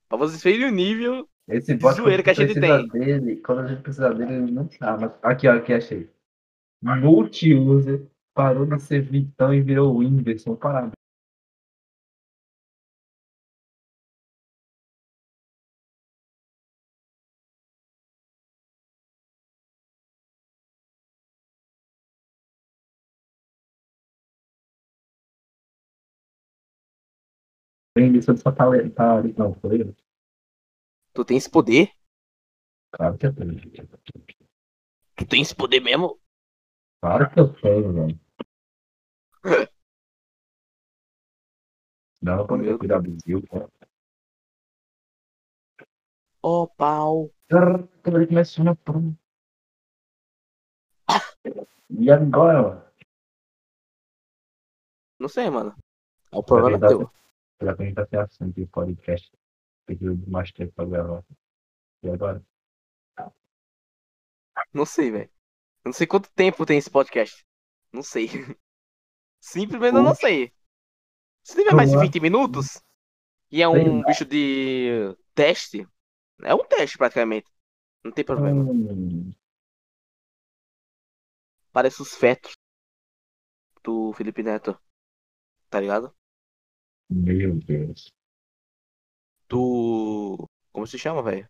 Pra 0.09 0.17
vocês 0.17 0.41
verem 0.41 0.65
o 0.65 0.71
nível. 0.71 1.27
Esse 1.47 1.75
de 1.75 1.91
zoeira 1.93 2.23
que 2.23 2.29
a 2.29 2.33
gente 2.33 2.59
tem. 2.59 2.87
Dele, 2.89 3.37
quando 3.37 3.59
a 3.59 3.67
gente 3.67 3.81
precisa 3.81 4.13
dele, 4.13 4.33
ele 4.33 4.51
não 4.51 4.67
tá. 4.67 4.97
Mas... 4.97 5.11
Aqui, 5.21 5.47
ó, 5.47 5.55
aqui, 5.55 5.73
achei. 5.73 6.09
Multi-user 6.81 8.05
parou 8.33 8.65
de 8.65 8.79
ser 8.79 9.01
Vitão 9.01 9.53
e 9.53 9.61
virou 9.61 9.97
Whindersson. 9.97 10.55
Parabéns. 10.55 10.93
Whindersson 27.97 28.37
só 28.37 28.51
tá 28.51 28.63
talentário. 28.63 29.33
Não, 29.37 29.53
foi. 29.55 29.93
Tu 31.13 31.25
tem 31.25 31.37
esse 31.37 31.49
poder? 31.49 31.91
Claro 32.91 33.17
que 33.17 33.25
eu 33.25 33.35
tenho. 33.35 33.59
Tu 35.15 35.25
tem 35.25 35.41
esse 35.41 35.55
poder 35.55 35.79
mesmo? 35.79 36.19
Claro 37.01 37.29
que 37.31 37.39
eu 37.39 37.53
tenho, 37.53 37.93
velho. 37.93 38.19
Não, 42.21 42.45
quando 42.47 42.61
Meu 42.61 42.71
eu 42.71 42.79
cuidar 42.79 42.99
do 42.99 43.11
Brasil, 43.11 43.43
cara. 43.47 43.69
Ó, 46.43 46.67
pau. 46.67 47.31
Caraca, 47.49 47.89
ele 48.05 48.27
começou 48.27 48.63
na 48.63 48.75
prova. 48.75 49.13
E 51.89 52.11
agora, 52.11 52.61
mano? 52.61 52.87
Não 55.19 55.29
sei, 55.29 55.49
mano. 55.49 55.75
É 56.31 56.37
o 56.37 56.43
problema 56.43 56.85
é 56.85 56.89
teu. 56.89 57.11
Será 57.59 57.75
que 57.75 57.81
a 57.81 57.85
gente 57.85 57.95
tá 57.95 58.05
sem 58.07 58.19
assunto 58.19 58.53
de 58.55 58.65
podcast? 58.67 59.31
Pediu 59.85 60.17
mais 60.27 60.51
tempo 60.51 60.73
pra 60.73 60.85
gravar. 60.85 61.23
E 62.03 62.09
agora? 62.09 62.43
Não 64.73 64.85
sei, 64.85 65.11
velho. 65.11 65.29
Não 65.85 65.93
sei 65.93 66.05
quanto 66.05 66.31
tempo 66.33 66.65
tem 66.65 66.77
esse 66.77 66.89
podcast. 66.89 67.45
Não 67.91 68.03
sei. 68.03 68.27
Simplesmente 69.39 69.95
eu 69.95 70.03
não 70.03 70.15
sei. 70.15 70.51
Se 71.43 71.55
tiver 71.55 71.73
mais 71.73 71.89
de 71.89 71.95
Vamos 71.95 72.07
lá. 72.07 72.11
20 72.11 72.19
minutos, 72.19 72.81
e 73.49 73.61
é 73.61 73.67
um 73.67 74.03
bicho 74.03 74.25
de 74.25 75.15
teste, 75.33 75.87
é 76.43 76.53
um 76.53 76.65
teste 76.65 76.97
praticamente. 76.97 77.49
Não 78.03 78.11
tem 78.11 78.25
problema. 78.25 78.69
Hum, 78.69 79.31
Parece 81.71 82.01
os 82.01 82.13
fetos 82.15 82.57
do 83.83 84.11
Felipe 84.13 84.43
Neto. 84.43 84.77
Tá 85.69 85.79
ligado? 85.79 86.16
Meu 87.09 87.55
Deus. 87.55 88.13
Do. 89.49 90.47
Como 90.71 90.85
se 90.85 90.97
chama, 90.97 91.21
velho? 91.21 91.47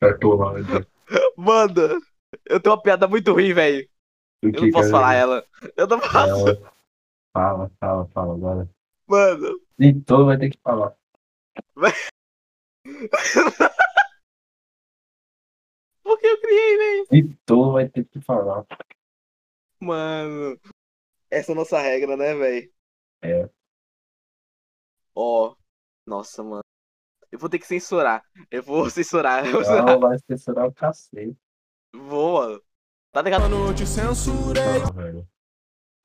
Cartolândia. 0.00 0.86
Manda! 1.36 1.98
Eu 2.46 2.60
tenho 2.60 2.74
uma 2.74 2.82
piada 2.82 3.06
muito 3.06 3.32
ruim, 3.32 3.52
velho. 3.52 3.88
Eu 4.42 4.50
não 4.50 4.70
posso 4.70 4.90
falar 4.90 5.14
ela. 5.14 5.46
Eu 5.76 5.86
não 5.86 6.00
posso. 6.00 6.10
Fala, 6.10 6.72
fala, 7.32 7.70
fala, 7.78 8.06
fala 8.08 8.34
agora. 8.34 8.68
Mano. 9.06 9.60
Então 9.78 10.26
vai 10.26 10.38
ter 10.38 10.50
que 10.50 10.58
falar. 10.62 10.96
Por 16.02 16.18
que 16.18 16.26
eu 16.26 16.40
criei, 16.40 16.76
velho? 16.76 17.06
Então 17.12 17.72
vai 17.72 17.88
ter 17.88 18.04
que 18.04 18.20
falar. 18.20 18.66
Mano. 19.80 20.58
Essa 21.30 21.52
é 21.52 21.54
a 21.54 21.56
nossa 21.56 21.80
regra, 21.80 22.16
né, 22.16 22.34
velho? 22.34 22.72
É. 23.22 23.48
Ó. 25.14 25.54
Nossa, 26.06 26.42
mano. 26.42 26.62
Eu 27.30 27.38
vou 27.38 27.48
ter 27.48 27.58
que 27.58 27.66
censurar. 27.66 28.24
Eu 28.50 28.62
vou 28.62 28.88
censurar. 28.90 29.46
Eu 29.46 29.52
vou 29.52 29.64
censurar. 29.64 29.86
Não, 29.86 30.00
vai 30.00 30.18
censurar 30.18 30.66
o 30.66 30.72
cacete. 30.72 31.36
Vou, 31.94 32.42
mano. 32.42 32.62
Tá 33.10 33.22
ligado? 33.22 33.42
Mano, 33.42 33.74
te 33.74 33.86
censurei. 33.86 34.80
Não, 34.84 34.92
velho. 34.92 35.28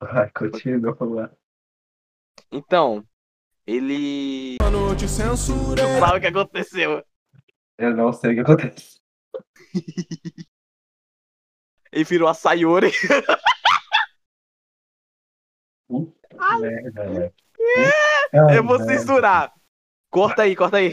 Vai, 0.00 0.30
continua 0.30 0.96
lá. 1.00 1.30
Então, 2.52 3.06
ele. 3.66 4.56
Mano, 4.60 4.96
te 4.96 5.08
censurei. 5.08 5.84
Não 5.84 5.98
sabe 6.00 6.18
o 6.18 6.20
que 6.20 6.26
aconteceu. 6.26 7.04
Eu 7.78 7.96
não 7.96 8.12
sei 8.12 8.32
o 8.32 8.34
que 8.34 8.40
acontece. 8.40 9.00
Ele 11.90 12.04
virou 12.04 12.28
a 12.28 12.34
Sayori. 12.34 12.92
Puta 15.88 16.28
merda, 16.60 17.08
velho. 17.08 17.34
Eu 18.32 18.64
vou 18.64 18.78
censurar. 18.80 19.52
Corta 20.10 20.42
aí, 20.42 20.56
corta 20.56 20.78
aí. 20.78 20.92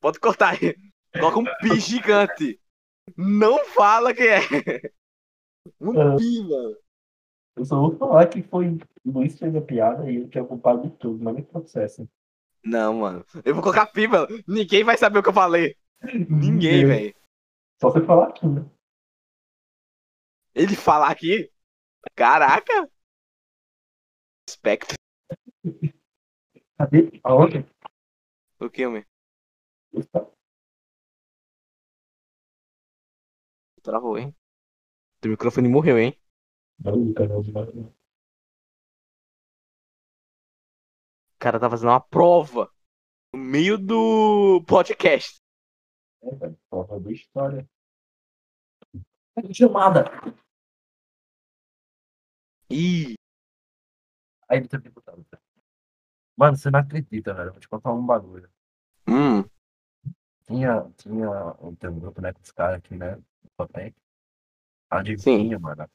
Pode 0.00 0.20
cortar 0.20 0.54
aí. 0.54 0.76
Coloca 1.12 1.38
um 1.38 1.44
pi 1.60 1.78
gigante. 1.80 2.60
Não 3.16 3.64
fala 3.64 4.14
que 4.14 4.22
é. 4.22 4.40
Um 5.80 6.16
pi, 6.16 6.42
mano. 6.42 6.76
Eu 7.56 7.64
só 7.64 7.80
vou 7.80 7.96
falar 7.96 8.26
que 8.28 8.42
foi 8.42 8.78
Luiz 9.04 9.38
fez 9.38 9.54
a 9.56 9.60
piada 9.60 10.10
e 10.10 10.16
ele 10.16 10.28
que 10.28 10.38
é 10.38 10.44
culpado 10.44 10.82
de 10.82 10.96
tudo, 10.96 11.22
mas 11.22 11.34
nem 11.34 11.44
processo. 11.44 12.08
Não, 12.64 12.98
mano. 12.98 13.24
Eu 13.44 13.54
vou 13.54 13.62
colocar 13.62 13.86
pi, 13.86 14.06
mano. 14.06 14.28
Ninguém 14.46 14.84
vai 14.84 14.96
saber 14.96 15.18
o 15.18 15.22
que 15.22 15.28
eu 15.30 15.34
falei. 15.34 15.76
Ninguém, 16.28 16.86
velho. 16.86 17.14
Só 17.80 17.90
você 17.90 18.04
falar 18.04 18.28
aqui, 18.28 18.46
né? 18.46 18.64
Ele 20.54 20.76
falar 20.76 21.10
aqui. 21.10 21.50
Caraca. 22.14 22.88
Spectre. 24.48 24.96
Cadê? 26.78 27.20
Aonde? 27.24 27.66
O 28.60 28.70
que, 28.70 28.86
homem? 28.86 29.04
Travou, 33.82 34.16
hein? 34.16 34.34
Teu 35.20 35.30
microfone 35.32 35.68
morreu, 35.68 35.98
hein? 35.98 36.16
Não, 36.78 37.10
O 37.10 37.94
cara 41.38 41.58
tá 41.58 41.68
fazendo 41.68 41.90
uma 41.90 42.00
prova 42.00 42.72
no 43.32 43.40
meio 43.40 43.76
do 43.76 44.62
podcast. 44.66 45.40
É, 46.22 46.34
velho. 46.36 46.58
Porra 46.70 47.00
da 47.00 47.10
história. 47.12 47.68
Chamada! 49.52 50.04
Ih, 52.70 53.14
Aí 54.48 54.58
ele 54.58 54.68
tá 54.68 54.78
deputado. 54.78 55.24
Mano, 56.38 56.56
você 56.56 56.70
não 56.70 56.80
acredita, 56.80 57.34
velho. 57.34 57.50
Vou 57.52 57.60
te 57.60 57.68
contar 57.68 57.92
um 57.92 58.06
bagulho. 58.06 58.48
Hum. 59.06 59.48
Tinha, 60.46 60.84
tinha 60.96 61.30
um, 61.60 61.74
tem 61.76 61.90
um 61.90 62.00
grupo, 62.00 62.20
né, 62.20 62.32
com 62.32 62.40
os 62.42 62.50
caras 62.50 62.78
aqui, 62.78 62.96
né? 62.96 63.18
Cotec. 63.56 63.94
Adivinha, 64.90 65.58
mano. 65.58 65.88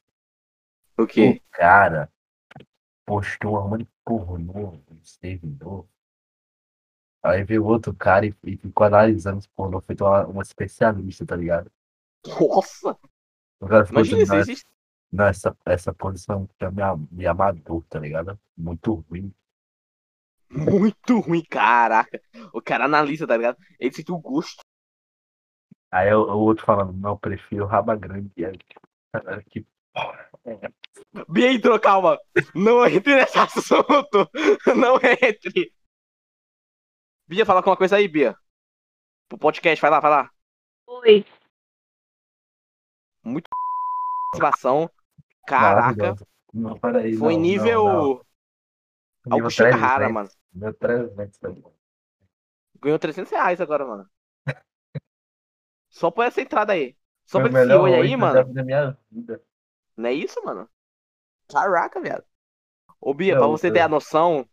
O 0.98 1.06
quê? 1.06 1.40
O 1.40 1.56
cara 1.56 2.10
postou 3.06 3.52
uma 3.54 3.68
mãe 3.78 3.88
pornô 4.04 4.72
no 4.90 5.04
servidor. 5.04 5.88
Aí 7.24 7.42
veio 7.42 7.64
outro 7.64 7.92
cara 7.92 8.24
e, 8.24 8.32
e 8.44 8.56
ficou 8.56 8.86
analisando 8.86 9.38
os 9.38 9.48
pornô, 9.48 9.80
feito 9.80 10.04
uma, 10.04 10.24
uma 10.26 10.42
especialista, 10.42 11.26
tá 11.26 11.34
ligado? 11.34 11.68
Nossa! 12.26 12.98
O 13.60 13.66
cara 13.66 13.84
ficou 13.84 14.04
Imagina 14.04 14.22
dizendo, 14.22 14.42
isso. 14.42 14.52
isso- 14.52 14.64
não, 15.12 15.26
essa, 15.26 15.56
essa 15.64 15.92
posição 15.94 16.48
é 16.60 16.70
minha, 16.70 16.96
minha 17.10 17.30
amador, 17.32 17.82
tá 17.88 17.98
ligado? 17.98 18.38
Muito 18.56 18.94
ruim. 19.10 19.32
Muito 20.50 21.18
ruim, 21.20 21.42
caraca. 21.48 22.20
O 22.52 22.60
cara 22.60 22.84
analisa, 22.84 23.26
tá 23.26 23.36
ligado? 23.36 23.58
Ele 23.78 23.92
sentiu 23.94 24.14
o 24.14 24.20
gosto. 24.20 24.62
Aí 25.90 26.12
o, 26.12 26.20
o 26.22 26.38
outro 26.40 26.64
falando, 26.64 26.92
não, 26.92 27.10
eu 27.10 27.18
prefiro 27.18 27.66
raba 27.66 27.94
grande. 27.96 28.30
E 28.36 28.44
aí, 28.44 28.58
caralho, 29.12 29.44
que 29.44 29.66
porra. 29.92 30.30
é 30.44 30.70
Bia 31.28 31.52
entrou, 31.52 31.78
calma. 31.78 32.18
Não 32.54 32.84
entre 32.86 33.14
nesse 33.14 33.38
assunto. 33.38 34.28
Não 34.76 34.96
entre. 34.96 35.72
Bia, 37.26 37.46
fala 37.46 37.62
com 37.62 37.70
uma 37.70 37.76
coisa 37.76 37.96
aí, 37.96 38.08
Bia. 38.08 38.36
Pro 39.28 39.38
podcast, 39.38 39.80
vai 39.80 39.90
lá, 39.90 40.00
vai 40.00 40.10
lá. 40.10 40.30
Oi. 40.86 41.24
Participação. 44.32 44.90
Caraca. 45.46 46.16
Não, 46.52 46.78
peraí, 46.78 47.16
Foi 47.16 47.34
não, 47.34 47.40
nível. 47.40 47.84
não, 47.84 48.23
não. 49.26 49.36
Augusto 49.38 49.62
Carrara, 49.62 50.06
300, 50.06 50.12
mano. 50.14 50.28
Nível 50.54 50.74
300, 50.74 51.38
tá 51.38 51.48
ligado? 51.48 51.74
Ganhou 52.80 52.98
300 52.98 53.30
reais 53.32 53.60
agora, 53.60 53.86
mano. 53.86 54.08
Só 55.90 56.10
por 56.10 56.24
essa 56.24 56.40
entrada 56.40 56.72
aí. 56.72 56.96
Só 57.26 57.40
Foi 57.40 57.50
por 57.50 57.58
esse 57.60 57.72
oi 57.74 57.94
aí, 57.94 58.16
mano. 58.16 58.52
Da 58.52 58.62
minha 58.62 58.98
vida. 59.10 59.40
Não 59.96 60.08
é 60.08 60.12
isso, 60.12 60.42
mano? 60.44 60.68
Caraca, 61.48 62.00
viado. 62.00 62.24
Ô, 63.00 63.14
Bia, 63.14 63.34
Não, 63.34 63.40
pra 63.42 63.48
você 63.48 63.68
eu- 63.68 63.72
ter 63.72 63.80
a 63.80 63.88
noção, 63.88 64.46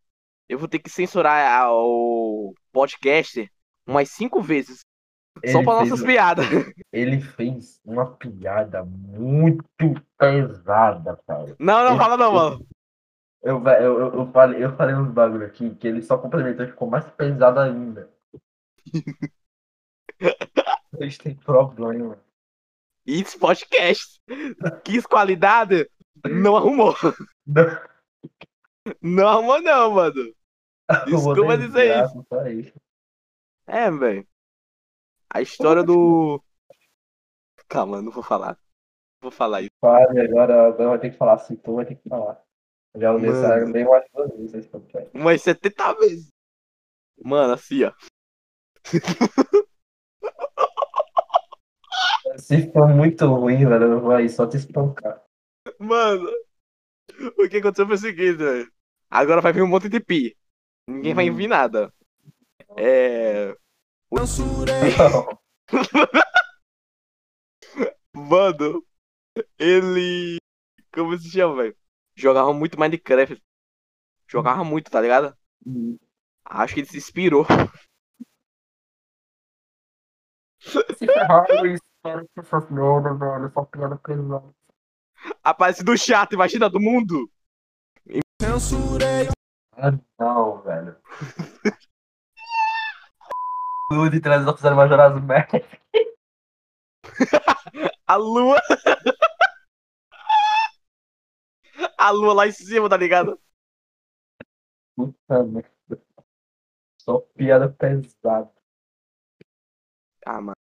eu 0.47 0.57
vou 0.59 0.67
ter 0.67 0.79
que 0.79 0.89
censurar 0.89 1.61
a- 1.61 1.71
o 1.73 2.53
podcast 2.71 3.51
umas 3.87 4.09
cinco 4.09 4.41
vezes. 4.41 4.81
Só 5.49 5.59
Ele 5.59 5.63
pra 5.65 5.77
fez- 5.79 5.89
nossas 5.89 6.05
piadas. 6.05 6.45
Ele 6.91 7.21
fez 7.21 7.79
uma 7.85 8.15
piada 8.17 8.83
muito 8.83 9.63
pesada, 10.17 11.17
cara. 11.25 11.55
Não, 11.59 11.83
não 11.83 11.91
Ele- 11.91 11.97
fala 11.97 12.17
não, 12.17 12.33
mano. 12.33 12.67
Eu, 13.43 13.63
eu, 13.65 14.13
eu, 14.13 14.31
falei, 14.31 14.63
eu 14.63 14.75
falei 14.75 14.93
uns 14.93 15.11
bagulho 15.11 15.45
aqui 15.45 15.73
que 15.75 15.87
ele 15.87 16.01
só 16.03 16.17
complementou 16.17 16.63
e 16.63 16.69
ficou 16.69 16.87
mais 16.87 17.09
pesado 17.11 17.59
ainda. 17.59 18.11
Eles 20.99 21.17
têm 21.17 21.35
problema. 21.35 22.19
Isso, 23.05 23.39
podcast. 23.39 24.21
Quis 24.83 25.07
qualidade, 25.07 25.89
não 26.23 26.55
arrumou. 26.55 26.95
Não, 27.47 27.65
Não 29.01 29.27
arrumou 29.27 29.61
não, 29.61 29.91
mano. 29.91 30.35
Desculpa 31.07 31.57
dizer 31.57 32.05
isso. 32.59 32.79
É, 33.65 33.89
velho. 33.89 34.27
A 35.33 35.41
história 35.41 35.83
do... 35.83 36.43
Calma, 37.67 38.01
não 38.01 38.11
vou 38.11 38.21
falar. 38.21 38.57
Vou 39.21 39.31
falar 39.31 39.61
isso. 39.61 39.71
Fale, 39.79 40.19
agora, 40.19 40.67
agora 40.67 40.89
vai 40.89 40.99
ter 40.99 41.11
que 41.11 41.17
falar 41.17 41.37
tu 41.37 41.75
vai 41.75 41.85
ter 41.85 41.95
que 41.95 42.09
falar. 42.09 42.43
Já 42.97 43.13
Mano. 43.13 43.71
bem 43.71 43.85
umas 43.87 44.03
duas 44.13 44.29
vezes 44.37 44.53
esse. 44.53 44.69
Umas 45.13 45.41
70 45.41 45.93
vezes. 45.93 46.27
Mano, 47.23 47.53
assim, 47.53 47.83
ó. 47.83 47.93
Se 52.37 52.71
for 52.71 52.87
muito 52.89 53.25
ruim, 53.27 53.65
velho, 53.65 53.83
eu 53.85 53.99
vou 54.01 54.11
aí 54.11 54.29
só 54.29 54.47
te 54.47 54.57
espancar. 54.57 55.23
Mano, 55.79 56.29
o 57.37 57.49
que 57.49 57.57
aconteceu 57.57 57.85
foi 57.85 57.95
o 57.95 57.99
seguinte, 57.99 58.37
velho. 58.37 58.71
Agora 59.09 59.41
vai 59.41 59.51
vir 59.53 59.61
um 59.63 59.67
monte 59.67 59.89
de 59.89 59.99
pi. 59.99 60.35
Ninguém 60.87 61.13
vai 61.13 61.29
Hum. 61.29 61.35
vir 61.35 61.47
nada. 61.47 61.93
É. 62.77 63.55
Censurei. 64.17 64.91
Mano, 68.15 68.85
ele. 69.57 70.37
Como 70.93 71.17
se 71.17 71.29
chama, 71.29 71.63
velho? 71.63 71.75
Jogava 72.15 72.53
muito 72.53 72.79
Minecraft. 72.79 73.41
Jogava 74.27 74.63
muito, 74.63 74.89
tá 74.89 75.01
ligado? 75.01 75.35
Acho 76.45 76.73
que 76.73 76.79
ele 76.81 76.87
se 76.87 76.97
inspirou. 76.97 77.45
Aparece 85.43 85.83
do 85.83 85.97
chat, 85.97 86.33
imagina 86.33 86.69
do 86.69 86.79
mundo. 86.79 87.29
Censurei. 88.41 89.27
Ah, 89.73 89.91
não, 90.19 90.61
velho. 90.61 90.95
O 93.91 94.09
de 94.09 94.21
trás 94.21 94.45
da 94.45 94.55
fizeram 94.55 94.77
Majora's 94.77 95.21
Mask. 95.21 95.51
A 98.07 98.15
lua. 98.15 98.57
A 102.01 102.09
lua 102.09 102.33
lá 102.33 102.47
em 102.47 102.51
cima, 102.51 102.89
tá 102.89 102.97
ligado? 102.97 103.39
Puta 104.95 105.43
merda. 105.43 105.69
Só 106.99 107.19
piada 107.35 107.69
pesada. 107.69 108.51
Ah, 110.25 110.41
mano. 110.41 110.55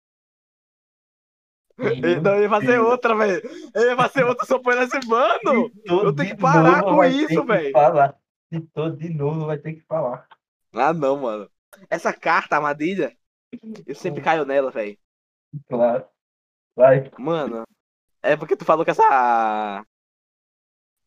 Ele 1.79 2.20
não 2.20 2.40
ia 2.40 2.49
fazer 2.49 2.79
outra, 2.79 3.14
velho. 3.14 3.42
Ele 3.75 3.90
ia 3.90 3.96
fazer 3.96 4.25
outra 4.25 4.46
só 4.46 4.59
por 4.59 4.79
essa. 4.79 4.99
Mano! 5.07 5.70
eu 5.85 6.14
tenho 6.14 6.35
que 6.35 6.40
parar 6.40 6.83
com 6.83 7.05
isso, 7.05 7.44
velho. 7.44 7.72
Se 8.51 8.61
todo 8.72 8.96
de 8.96 9.11
novo, 9.11 9.44
vai 9.44 9.59
ter 9.59 9.75
que 9.75 9.83
falar. 9.83 10.27
Ah, 10.72 10.94
não, 10.94 11.18
mano. 11.18 11.51
Essa 11.90 12.14
carta, 12.14 12.57
armadilha, 12.57 13.14
eu 13.87 13.94
sempre 13.94 14.22
caio 14.22 14.46
nela, 14.46 14.70
velho. 14.70 14.96
Claro. 15.68 16.07
Vai. 16.75 17.11
Mano, 17.18 17.64
é 18.22 18.37
porque 18.37 18.57
tu 18.57 18.64
falou 18.64 18.87
que 18.87 18.90
essa 18.90 19.85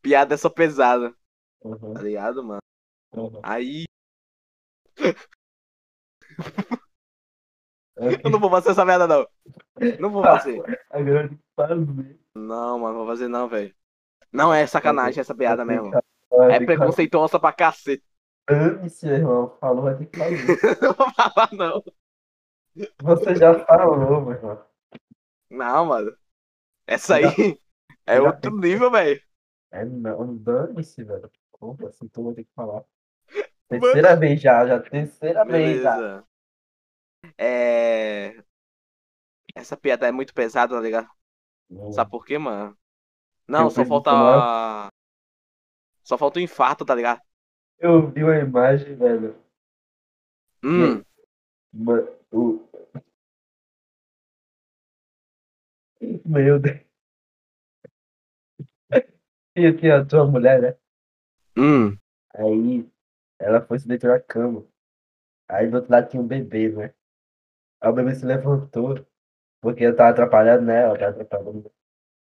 piada 0.09 0.33
é 0.33 0.37
só 0.37 0.49
pesada, 0.49 1.13
Uhum, 1.61 1.93
tá 1.93 2.01
ligado, 2.01 2.43
mano? 2.43 2.59
uhum. 3.13 3.39
Aí 3.43 3.85
eu 8.23 8.31
não 8.31 8.39
vou 8.39 8.49
fazer 8.49 8.71
essa 8.71 8.85
merda, 8.85 9.07
não. 9.07 9.27
Não 9.99 10.09
vou 10.09 10.23
fazer. 10.23 10.61
Agora 10.89 11.29
fazer. 11.55 12.19
Não, 12.33 12.79
mano, 12.79 12.93
não 12.93 12.95
vou 12.95 13.07
fazer 13.07 13.27
não, 13.27 13.47
velho. 13.47 13.75
Não 14.31 14.53
é 14.53 14.65
sacanagem 14.65 15.21
essa 15.21 15.35
piada 15.35 15.63
mesmo. 15.63 15.91
É 16.49 16.59
preconceituosa 16.59 17.39
pra 17.39 17.51
cacete. 17.51 18.03
Dane-se, 18.47 19.07
irmão. 19.07 19.55
Falou, 19.59 19.83
vai 19.83 19.95
ter 19.95 20.07
que 20.07 20.17
fazer. 20.17 20.47
Não 20.81 20.93
vou 20.93 21.13
falar, 21.13 21.49
não. 21.51 21.83
Você 23.03 23.35
já 23.35 23.63
falou, 23.65 24.21
meu 24.21 24.31
irmão. 24.31 24.65
Não, 25.51 25.85
mano. 25.85 26.17
Essa 26.87 27.17
aí 27.17 27.59
é 28.07 28.15
já 28.15 28.23
outro 28.23 28.57
nível, 28.57 28.89
velho. 28.89 29.21
É 29.71 29.83
não, 29.85 30.37
dane-se, 30.37 31.03
velho. 31.03 31.31
Como 31.51 31.87
assim 31.87 32.07
tu 32.07 32.23
vai 32.23 32.33
ter 32.35 32.43
que 32.43 32.53
falar? 32.55 32.83
Terceira 33.69 34.15
vez 34.15 34.41
já, 34.41 34.65
já 34.67 34.79
terceira 34.79 35.45
vez 35.45 35.81
já. 35.81 36.05
É. 37.37 38.43
Essa 39.55 39.77
piada 39.77 40.07
é 40.07 40.11
muito 40.11 40.33
pesada, 40.33 40.75
tá 40.75 40.81
ligado? 40.81 41.07
Sabe 41.89 42.09
por 42.11 42.25
quê, 42.25 42.37
mano? 42.39 42.77
Não, 43.47 43.69
Eu 43.69 43.71
só 43.71 43.85
falta. 43.85 44.11
isso, 44.11 44.89
Só 46.03 46.17
falta 46.17 46.39
um 46.39 46.41
infarto, 46.41 46.83
tá 46.83 46.93
ligado? 46.93 47.21
Eu 47.77 48.09
vi 48.09 48.23
uma 48.23 48.37
imagem, 48.37 48.95
velho. 48.95 49.35
Hum. 50.63 51.03
Ma- 51.73 52.07
o... 52.31 52.59
Meu 56.25 56.59
Deus. 56.59 56.88
Tinha 59.77 59.99
a 59.99 60.05
tua 60.05 60.25
mulher, 60.25 60.61
né? 60.61 60.75
Hum. 61.57 61.97
Aí 62.33 62.89
ela 63.39 63.61
foi 63.61 63.79
se 63.79 63.87
deitar 63.87 64.09
na 64.09 64.19
cama. 64.19 64.65
Aí 65.47 65.67
do 65.67 65.77
outro 65.77 65.91
lado 65.91 66.09
tinha 66.09 66.21
um 66.21 66.27
bebê, 66.27 66.69
né? 66.69 66.93
Aí 67.81 67.89
o 67.89 67.93
bebê 67.93 68.15
se 68.15 68.25
levantou. 68.25 69.05
Porque 69.61 69.83
eu 69.83 69.95
tava 69.95 70.11
atrapalhando, 70.11 70.65
né? 70.65 70.83
Ela 70.83 70.97
tava 70.97 71.11
atrapalhando. 71.21 71.71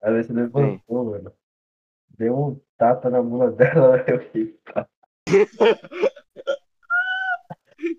Aí 0.01 0.09
o 0.09 0.13
bebê 0.13 0.23
se 0.23 0.33
levantou, 0.33 1.05
mano. 1.05 1.33
Deu 2.17 2.35
um 2.35 2.61
tapa 2.77 3.09
na 3.09 3.21
mula 3.21 3.51
dela, 3.55 4.03
eu 4.07 4.17
ri. 4.17 4.59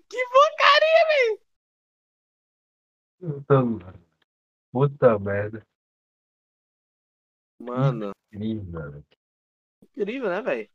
Que 0.09 0.25
porcaria! 0.27 1.39
Puta, 3.19 3.63
mano. 3.63 3.99
Puta 4.71 5.19
merda. 5.19 5.65
Mano, 7.59 8.11
Incrível, 8.31 8.91
velho. 8.91 9.05
Incrível, 10.01 10.29
né, 10.29 10.41
velho? 10.41 10.69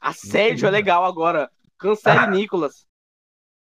Assédio 0.00 0.66
é 0.66 0.70
legal 0.70 1.04
agora. 1.04 1.50
Cancele 1.78 2.26
Nicolas. 2.28 2.86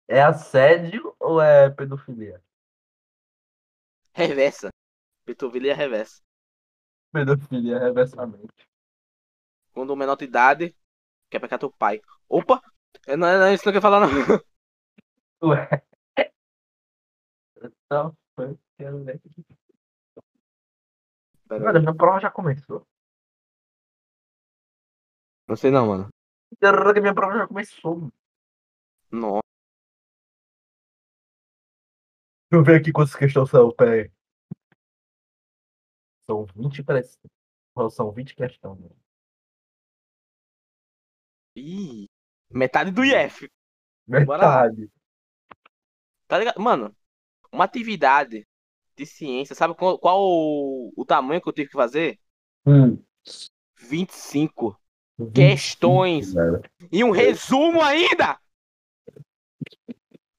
É 0.07 0.21
assédio 0.21 1.15
ou 1.19 1.41
é 1.41 1.69
pedofilia? 1.69 2.41
Reversa. 4.13 4.69
Pedofilia 5.25 5.75
reversa. 5.75 6.21
Pedofilia, 7.11 7.77
reversamente. 7.77 8.67
Quando 9.73 9.91
o 9.91 9.95
menor 9.95 10.15
de 10.17 10.25
idade 10.25 10.75
quer 11.29 11.39
pegar 11.39 11.57
teu 11.59 11.71
pai. 11.71 12.01
Opa! 12.29 12.61
É, 13.07 13.17
Não 13.17 13.27
é, 13.27 13.37
não 13.39 13.45
é 13.47 13.53
isso 13.53 13.63
que 13.63 13.69
eu 13.69 13.73
quero 13.73 13.83
falar, 13.83 14.01
não. 14.01 14.09
Ué. 15.41 15.81
Não, 17.89 18.15
foi. 18.35 18.57
Mano, 21.49 21.79
minha 21.81 21.93
prova 21.95 22.19
já 22.19 22.31
começou. 22.31 22.87
Não 25.49 25.55
sei 25.55 25.71
não, 25.71 25.87
mano. 25.87 26.09
Terror 26.59 26.93
que 26.93 27.01
minha 27.01 27.15
prova 27.15 27.39
já 27.39 27.47
começou. 27.47 28.11
Nossa. 29.11 29.41
Deixa 32.51 32.61
eu 32.61 32.63
ver 32.63 32.79
aqui 32.79 32.91
quantas 32.91 33.15
questões 33.15 33.49
são, 33.49 33.71
pera 33.73 33.93
aí. 33.93 34.11
São 36.29 36.45
20 36.55 36.83
questões. 36.83 37.17
São 37.95 38.11
20 38.11 38.35
questões. 38.35 38.79
né? 38.79 38.89
Ih, 41.55 42.07
metade 42.51 42.91
do 42.91 43.03
IF. 43.03 43.49
Metade. 44.07 44.87
Tá 46.27 46.37
ligado? 46.37 46.61
Mano, 46.61 46.95
uma 47.51 47.65
atividade 47.65 48.47
de 48.95 49.05
ciência, 49.07 49.55
sabe 49.55 49.73
qual, 49.73 49.97
qual 49.97 50.21
o, 50.21 50.93
o 50.95 51.05
tamanho 51.05 51.41
que 51.41 51.49
eu 51.49 51.53
tive 51.53 51.69
que 51.69 51.75
fazer? 51.75 52.19
Hum. 52.67 53.03
25. 53.79 54.79
25, 55.19 55.31
Questões. 55.33 56.33
E 56.91 57.03
um 57.03 57.11
resumo 57.11 57.81
ainda! 57.81 58.39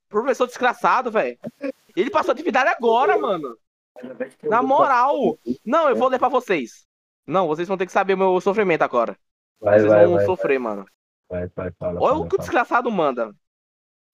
Professor 0.09 0.47
desgraçado, 0.47 1.11
velho. 1.11 1.39
Ele 1.95 2.11
passou 2.11 2.33
atividade 2.33 2.71
agora, 2.71 3.19
mano. 3.19 3.57
Na 4.43 4.63
moral. 4.63 5.39
Não, 5.65 5.89
eu 5.89 5.97
vou 5.97 6.09
ler 6.09 6.19
pra 6.19 6.29
vocês. 6.29 6.87
Não, 7.27 7.47
vocês 7.47 7.69
vão 7.69 7.77
ter 7.77 7.87
que 7.87 7.93
saber 7.93 8.15
o 8.15 8.19
meu 8.19 8.41
sofrimento 8.41 8.83
agora. 8.83 9.17
Vai, 9.61 9.79
Vocês 9.79 9.91
vai, 9.91 10.07
vão 10.07 10.17
vai, 10.17 10.25
sofrer, 10.25 10.59
mano. 10.59 10.87
vai, 11.29 11.47
vai, 11.55 11.71
fala, 11.73 12.01
Olha 12.01 12.13
fala, 12.15 12.25
o 12.25 12.29
que 12.29 12.35
o 12.35 12.39
desgraçado 12.39 12.91
manda. 12.91 13.33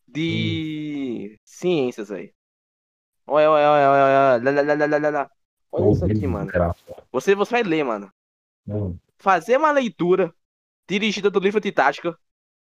De 0.08 1.38
ciências, 1.44 2.08
velho. 2.08 2.32
Olha, 3.26 3.50
olha, 3.50 3.68
olha, 3.68 3.90
olha, 3.90 4.42
olha. 4.42 4.86
Lá, 4.86 4.98
lá, 4.98 5.10
lá. 5.10 5.30
Olha 5.72 5.92
isso 5.92 6.04
aqui, 6.04 6.26
mano. 6.26 6.50
Você, 7.12 7.34
você 7.34 7.50
vai 7.52 7.62
ler, 7.62 7.84
mano. 7.84 8.12
Hum. 8.68 8.96
Fazer 9.16 9.56
uma 9.56 9.70
leitura 9.70 10.34
dirigida 10.88 11.30
do 11.30 11.40
livro 11.40 11.60
de 11.60 11.72
tática, 11.72 12.18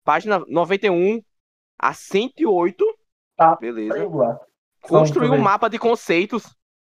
página 0.03 0.39
91 0.47 1.21
a 1.77 1.93
108. 1.93 2.86
Tá, 3.36 3.55
Beleza. 3.55 3.97
Vamos 3.97 4.19
lá. 4.19 4.39
Construir 4.82 5.29
um 5.29 5.38
mapa 5.38 5.69
de 5.69 5.77
conceitos 5.77 6.43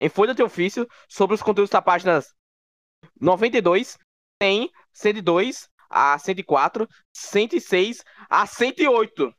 em 0.01 0.09
folha 0.09 0.35
de 0.35 0.43
ofício 0.43 0.89
sobre 1.09 1.35
os 1.35 1.43
conteúdos 1.43 1.71
das 1.71 1.85
páginas 1.85 2.35
92, 3.21 3.99
100, 4.43 4.71
102 4.93 5.69
a 5.89 6.19
104, 6.19 6.89
106 7.13 8.05
a 8.29 8.47
108. 8.47 9.35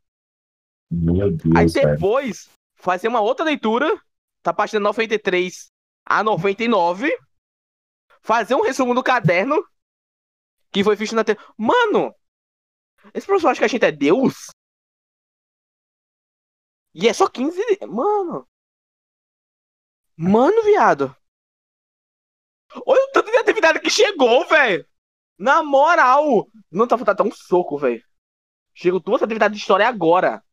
Meu 0.91 1.27
Aí 1.27 1.65
Deus, 1.65 1.73
velho. 1.73 1.95
depois 1.95 2.49
fazer 2.75 3.07
uma 3.07 3.21
outra 3.21 3.45
leitura 3.45 3.89
da 4.43 4.53
página 4.53 4.79
93 4.79 5.71
a 6.05 6.23
99, 6.23 7.11
fazer 8.21 8.55
um 8.55 8.63
resumo 8.63 8.93
do 8.93 9.03
caderno 9.03 9.63
que 10.71 10.83
foi 10.83 10.95
visto 10.95 11.15
na 11.15 11.23
te... 11.23 11.37
Mano, 11.57 12.15
esse 13.13 13.25
professor 13.25 13.49
acha 13.49 13.59
que 13.59 13.65
a 13.65 13.67
gente 13.67 13.85
é 13.85 13.91
Deus? 13.91 14.51
E 16.93 17.07
é 17.07 17.13
só 17.13 17.27
15, 17.27 17.59
mano. 17.87 18.47
Mano, 20.17 20.61
viado. 20.63 21.15
Olha 22.85 23.03
o 23.03 23.11
tanto 23.11 23.31
de 23.31 23.37
atividade 23.37 23.79
que 23.79 23.89
chegou, 23.89 24.47
velho. 24.47 24.87
Na 25.37 25.63
moral, 25.63 26.47
não 26.69 26.87
tá 26.87 26.97
faltando 26.97 27.21
até 27.21 27.23
um 27.23 27.35
soco, 27.35 27.77
velho. 27.77 28.05
Chegou 28.73 28.99
duas 28.99 29.21
atividades 29.21 29.57
de 29.57 29.61
história 29.61 29.87
agora. 29.87 30.43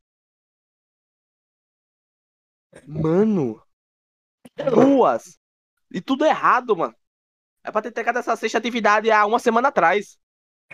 Mano. 2.87 3.63
Duas. 4.73 5.39
E 5.91 6.01
tudo 6.01 6.25
errado, 6.25 6.77
mano. 6.77 6.97
É 7.69 7.71
pra 7.71 7.83
ter 7.83 7.91
entregado 7.91 8.19
essa 8.19 8.35
sexta 8.35 8.57
atividade 8.57 9.11
há 9.11 9.27
uma 9.27 9.39
semana 9.39 9.69
atrás. 9.69 10.19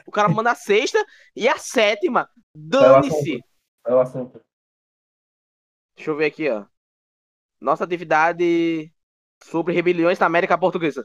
O 0.07 0.13
cara 0.13 0.29
manda 0.29 0.53
a 0.53 0.55
sexta 0.55 1.05
e 1.35 1.49
a 1.49 1.59
sétima. 1.59 2.31
Dane-se. 2.55 3.41
É 3.85 3.93
o 3.93 3.99
assunto. 3.99 4.41
Deixa 5.97 6.13
eu 6.13 6.17
ver 6.17 6.27
aqui, 6.27 6.49
ó. 6.49 6.65
Nossa 7.61 7.83
atividade 7.83 8.95
sobre 9.43 9.75
rebeliões 9.75 10.21
na 10.21 10.27
América 10.27 10.57
Portuguesa. 10.57 11.05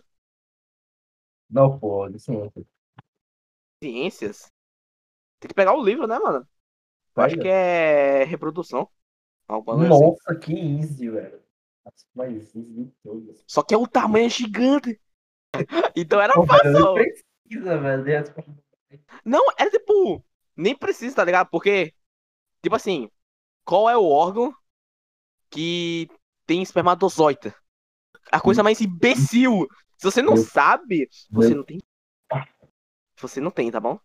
Não, 1.50 1.80
pô, 1.80 2.06
licença. 2.06 2.64
Ciências? 3.84 4.52
Tem 5.40 5.50
que 5.50 5.56
pegar 5.56 5.74
o 5.74 5.84
livro, 5.84 6.06
né, 6.06 6.20
mano? 6.20 6.48
Eu 7.16 7.24
acho 7.24 7.36
que 7.36 7.48
é 7.48 8.26
reprodução. 8.26 8.88
Assim. 9.48 9.88
Nossa, 9.88 10.36
que 10.36 10.54
easy, 10.54 11.10
velho. 11.10 11.42
As 11.84 12.06
mais 12.14 12.56
easy 12.56 12.62
de 12.62 12.92
todas. 13.02 13.44
Só 13.48 13.64
que 13.64 13.74
é 13.74 13.78
o 13.78 13.88
tamanho 13.88 14.28
é 14.28 14.30
gigante. 14.30 15.02
Então 15.96 16.22
era 16.22 16.34
Pô, 16.34 16.46
fácil. 16.46 16.72
nem 16.72 16.94
precisa, 16.94 17.78
velho. 17.78 18.04
de 18.04 18.12
resposta. 18.12 18.54
Não, 19.26 19.46
era 19.58 19.70
tipo. 19.70 20.24
Nem 20.56 20.76
precisa, 20.76 21.16
tá 21.16 21.24
ligado? 21.24 21.50
Porque, 21.50 21.94
tipo 22.62 22.76
assim, 22.76 23.10
qual 23.64 23.90
é 23.90 23.98
o 23.98 24.06
órgão 24.06 24.54
que 25.50 26.08
tem 26.46 26.62
espermatozoide? 26.62 27.54
A 28.32 28.42
coisa 28.42 28.62
mais 28.64 28.82
imbecil. 28.82 29.68
Se 29.98 30.04
você 30.04 30.22
não 30.22 30.36
sabe, 30.38 31.10
você 31.30 31.54
não 31.54 31.64
tem. 31.64 31.80
Você 33.18 33.42
não 33.42 33.52
tem, 33.52 33.70
tá 33.72 33.80
bom? 33.80 34.00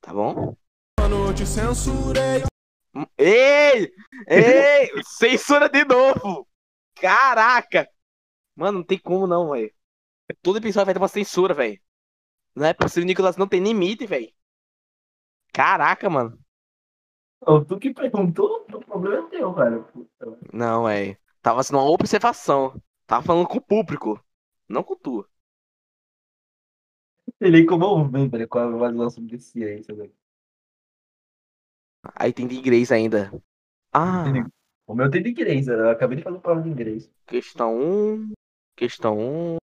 Tá 0.00 0.12
bom? 0.12 0.56
Mano, 1.00 1.32
te 1.34 1.46
censurei. 1.46 2.42
Ei! 3.16 3.92
Ei! 4.26 4.90
Censura 5.04 5.68
de 5.68 5.84
novo! 5.84 6.48
Caraca! 6.96 7.88
Mano, 8.56 8.78
não 8.78 8.84
tem 8.84 8.98
como 8.98 9.26
não, 9.26 9.50
velho. 9.50 9.72
Todo 10.42 10.58
episódio 10.58 10.86
vai 10.86 10.94
ter 10.94 11.00
uma 11.00 11.08
censura, 11.08 11.54
velho. 11.54 11.80
Não 12.54 12.66
é 12.66 12.74
possível, 12.74 13.04
o 13.04 13.06
Nicolas 13.06 13.36
não 13.36 13.48
tem 13.48 13.62
limite, 13.62 14.06
velho. 14.06 14.32
Caraca, 15.52 16.08
mano. 16.10 16.38
Ô, 17.40 17.64
tu 17.64 17.78
que 17.78 17.94
perguntou, 17.94 18.66
o 18.72 18.80
problema 18.80 19.26
é 19.26 19.30
teu, 19.30 19.52
velho. 19.54 19.84
Puta, 19.84 20.38
Não, 20.52 20.84
velho. 20.84 21.16
Tava 21.40 21.62
sendo 21.62 21.78
uma 21.78 21.90
observação. 21.90 22.80
Tava 23.06 23.24
falando 23.24 23.46
com 23.48 23.58
o 23.58 23.62
público. 23.62 24.22
Não 24.68 24.82
com 24.82 24.96
tu. 24.96 25.26
Ele 27.40 27.64
como 27.64 27.84
eu 27.84 28.04
vi, 28.08 28.28
velho, 28.28 28.48
com 28.48 28.58
a 28.58 28.64
avaliação 28.64 29.10
sobre 29.10 29.38
ciência, 29.38 29.94
velho. 29.94 30.12
Aí 32.14 32.32
tem 32.32 32.46
de 32.46 32.56
inglês 32.56 32.90
ainda. 32.90 33.30
Ah. 33.92 34.24
O 34.86 34.94
meu 34.94 35.10
tem 35.10 35.22
de 35.22 35.30
inglês, 35.30 35.68
eu 35.68 35.90
acabei 35.90 36.16
de 36.16 36.22
fazer 36.22 36.38
prova 36.40 36.62
de 36.62 36.68
inglês. 36.68 37.10
questão 37.26 37.78
1. 37.78 38.32
Questão 38.76 39.18
1. 39.18 39.56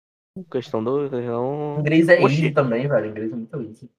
Questão 0.50 0.82
2. 0.82 1.10
Questão 1.10 1.76
1. 1.76 1.80
Inglês 1.80 2.08
é 2.08 2.14
Oxi. 2.20 2.34
easy 2.34 2.50
também, 2.52 2.88
velho. 2.88 3.06
Inglês 3.06 3.32
é 3.32 3.36
muito 3.36 3.62
easy. 3.62 3.90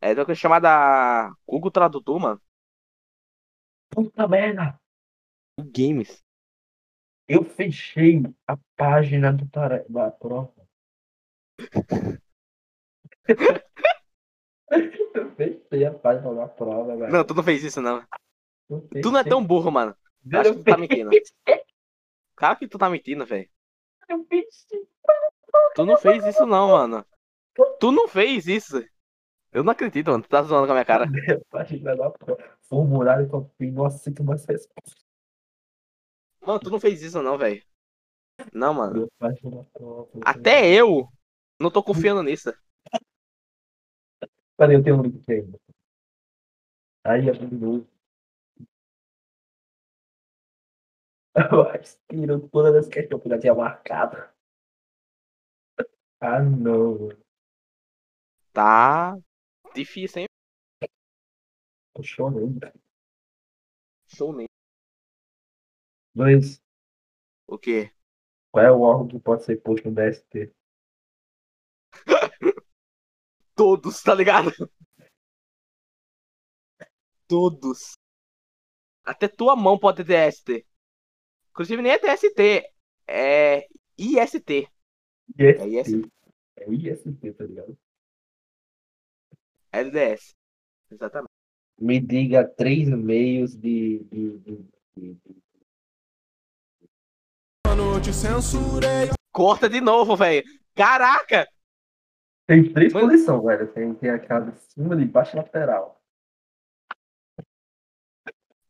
É 0.00 0.12
uma 0.12 0.24
coisa 0.24 0.40
chamada 0.40 1.32
Google 1.44 1.72
Tradutor, 1.72 2.20
mano. 2.20 2.40
Puta 3.90 4.28
merda! 4.28 4.80
Games. 5.58 6.24
Eu 7.26 7.42
fechei 7.44 8.22
a 8.46 8.56
página 8.76 9.32
do 9.32 9.48
tare... 9.48 9.84
da 9.88 10.10
prova. 10.10 10.54
Eu 14.70 15.34
fechei 15.34 15.84
a 15.84 15.92
página 15.92 16.32
da 16.32 16.46
prova, 16.46 16.96
velho. 16.96 17.12
Não, 17.12 17.24
tu 17.24 17.34
não 17.34 17.42
fez 17.42 17.64
isso, 17.64 17.80
não. 17.80 18.06
Tu 19.02 19.10
não 19.10 19.18
é 19.18 19.24
tão 19.24 19.44
burro, 19.44 19.72
mano. 19.72 19.96
Eu 20.30 20.40
acho 20.40 20.52
que 20.52 20.58
tu 20.58 20.64
tá 20.64 20.76
mentindo. 20.76 21.10
Cara 22.36 22.54
que 22.56 22.68
tu 22.68 22.78
tá 22.78 22.88
mentindo, 22.88 23.26
velho. 23.26 23.50
Tu 25.74 25.84
não 25.84 25.96
fez 25.96 26.24
isso, 26.26 26.46
não, 26.46 26.68
mano. 26.68 27.06
Tu 27.78 27.92
não 27.92 28.08
fez 28.08 28.46
isso. 28.46 28.84
Eu 29.52 29.64
não 29.64 29.72
acredito, 29.72 30.10
mano. 30.10 30.22
Tu 30.22 30.28
tá 30.28 30.42
zoando 30.42 30.66
com 30.66 30.72
a 30.72 30.74
minha 30.74 30.84
cara. 30.84 31.06
prova. 32.18 32.56
Formulário 32.62 33.28
que 33.28 33.34
eu 33.34 33.72
não 33.72 33.84
aceito 33.84 34.22
mais 34.22 34.44
resposta. 34.44 35.00
Mano, 36.40 36.60
tu 36.60 36.70
não 36.70 36.80
fez 36.80 37.02
isso, 37.02 37.22
não, 37.22 37.36
velho. 37.36 37.62
Não, 38.52 38.74
mano. 38.74 39.08
Até 40.24 40.72
eu 40.72 41.08
não 41.58 41.70
tô 41.70 41.82
confiando 41.82 42.22
nisso. 42.22 42.52
Peraí, 44.56 44.76
eu 44.76 44.82
tenho 44.82 44.96
um 44.98 45.02
link 45.02 45.20
aqui 45.20 45.32
ainda. 45.32 45.58
Aí, 47.04 47.30
abriu. 47.30 47.86
Eu 51.52 51.62
acho 51.70 51.96
que 52.08 52.16
tirou 52.16 52.40
todas 52.48 52.74
as 52.74 52.88
questões 52.88 53.22
que 53.22 53.28
eu 53.28 53.32
já 53.32 53.38
tinha 53.38 53.54
marcado. 53.54 54.16
Ah, 56.20 56.38
não. 56.40 57.08
Tá 58.52 59.16
difícil, 59.74 60.22
hein? 60.22 60.26
Show 62.02 62.30
nem. 64.32 64.48
Luiz, 66.14 66.60
O 67.48 67.58
quê? 67.58 67.90
qual 68.52 68.62
é 68.66 68.70
o 68.70 68.82
órgão 68.82 69.08
que 69.08 69.18
pode 69.18 69.42
ser 69.44 69.56
posto 69.62 69.88
no 69.88 69.94
DST? 69.94 70.52
Todos, 73.54 74.02
tá 74.02 74.14
ligado? 74.14 74.52
Todos. 77.26 77.96
Até 79.04 79.26
tua 79.26 79.56
mão 79.56 79.76
pode 79.76 79.96
ter 79.98 80.04
DST. 80.04 80.64
Inclusive 81.58 81.82
nem 81.82 81.90
é 81.90 81.98
DST. 81.98 82.70
É 83.08 83.66
IST. 83.98 84.68
É 85.36 85.66
IST. 85.66 86.08
É 86.56 86.70
IST, 86.72 87.32
tá 87.32 87.44
ligado? 87.44 87.76
LDS. 89.72 90.36
Exatamente. 90.88 91.32
Me 91.80 91.98
diga 91.98 92.46
três 92.46 92.88
meios 92.88 93.56
de, 93.56 94.04
de, 94.04 94.38
de, 94.38 94.66
de- 94.96 95.14
de-. 95.14 95.38
Corta 99.32 99.68
de 99.68 99.80
novo, 99.80 100.14
velho. 100.16 100.44
Caraca! 100.76 101.48
Tem 102.46 102.72
três 102.72 102.92
Mas- 102.92 103.02
posições, 103.02 103.44
velho. 103.44 103.72
Tem, 103.72 103.94
tem 103.96 104.10
aquela 104.10 104.48
de 104.48 104.60
cima, 104.60 104.94
de 104.96 105.04
baixo 105.04 105.36
lateral. 105.36 106.00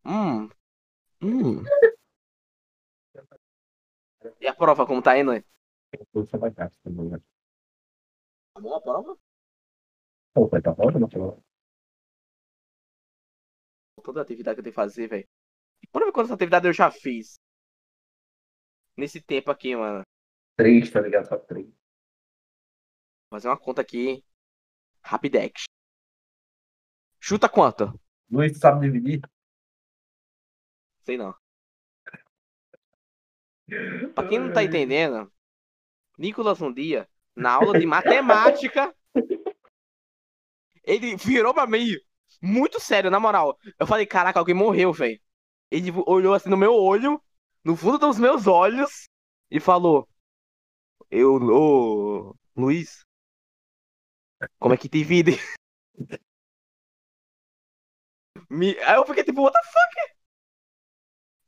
Hum. 0.07 0.48
Hum. 1.20 1.62
E 4.41 4.47
a 4.47 4.55
prova, 4.55 4.87
como 4.87 5.03
tá 5.03 5.19
indo? 5.19 5.33
São 6.31 6.41
baixos, 6.41 6.57
tá 6.57 6.71
bom 8.61 8.75
a 8.75 8.81
prova? 8.81 9.19
Pô, 10.35 10.49
vai 10.49 10.61
tá 10.61 10.73
bom, 10.73 10.91
não 10.91 11.09
falou? 11.09 11.43
Toda 14.03 14.23
atividade 14.23 14.57
que 14.57 14.61
eu 14.61 14.64
tenho 14.64 14.73
que 14.73 14.77
fazer, 14.77 15.09
velho. 15.09 15.29
Bora 15.93 16.07
ver 16.07 16.12
quantas 16.12 16.33
atividades 16.33 16.67
eu 16.67 16.73
já 16.73 16.91
fiz. 16.91 17.38
Nesse 18.97 19.21
tempo 19.21 19.51
aqui, 19.51 19.77
mano. 19.77 20.03
Três, 20.57 20.91
tá 20.91 21.01
ligado? 21.01 21.29
Só 21.29 21.38
três. 21.38 21.67
Vou 21.67 23.38
fazer 23.38 23.49
uma 23.49 23.59
conta 23.59 23.83
aqui. 23.83 24.25
Rapidex. 25.03 25.64
Chuta 27.21 27.49
quanto? 27.49 27.93
Luiz, 28.31 28.59
sabe 28.59 28.91
dividir? 28.91 29.21
Sei 31.05 31.17
não. 31.17 31.35
Pra 34.14 34.26
quem 34.26 34.38
não 34.38 34.52
tá 34.52 34.64
entendendo, 34.64 35.31
Nicolas 36.18 36.61
um 36.61 36.72
dia, 36.72 37.09
na 37.37 37.52
aula 37.52 37.78
de 37.78 37.87
matemática, 37.87 38.94
ele 40.83 41.16
virou 41.16 41.52
pra 41.52 41.66
mim, 41.66 41.94
muito 42.40 42.81
sério, 42.81 43.11
na 43.11 43.20
moral. 43.20 43.59
Eu 43.78 43.87
falei, 43.87 44.07
caraca, 44.07 44.38
alguém 44.38 44.54
morreu, 44.54 44.92
velho. 44.92 45.20
Ele 45.70 45.90
olhou 46.07 46.33
assim 46.33 46.48
no 46.48 46.57
meu 46.57 46.74
olho, 46.74 47.22
no 47.62 47.76
fundo 47.76 47.98
dos 47.98 48.18
meus 48.18 48.46
olhos, 48.46 49.09
e 49.50 49.61
falou: 49.61 50.09
Eu, 51.11 51.35
ô, 51.35 52.35
Luiz, 52.57 53.04
como 54.59 54.74
é 54.74 54.76
que 54.78 54.88
divide? 54.88 55.33
Me... 58.48 58.78
Aí 58.81 58.96
eu 58.96 59.04
fiquei 59.04 59.24
tipo, 59.24 59.42
what 59.42 59.52
the 59.52 59.62
fuck? 59.64 60.17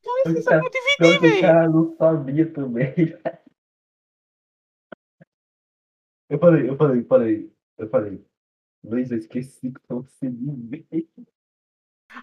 Luiz, 0.05 0.29
você 0.33 0.43
sabe 0.43 0.59
como 0.59 0.71
dividir, 0.71 0.99
Pior 0.99 1.19
que 1.19 1.27
o 1.27 1.39
velho. 1.41 1.41
cara 1.41 1.69
não 1.69 1.97
sabia 1.97 2.53
também. 2.53 2.95
Eu 6.29 6.39
falei, 6.39 6.69
eu 6.69 6.77
falei, 6.77 7.01
eu 7.01 7.07
falei, 7.07 7.53
eu 7.79 7.89
falei. 7.91 8.25
Luiz, 8.85 9.11
eu 9.11 9.19
esqueci 9.19 9.73
que 9.73 9.81
você 9.89 10.29
me 10.31 10.79
veio. 10.91 11.09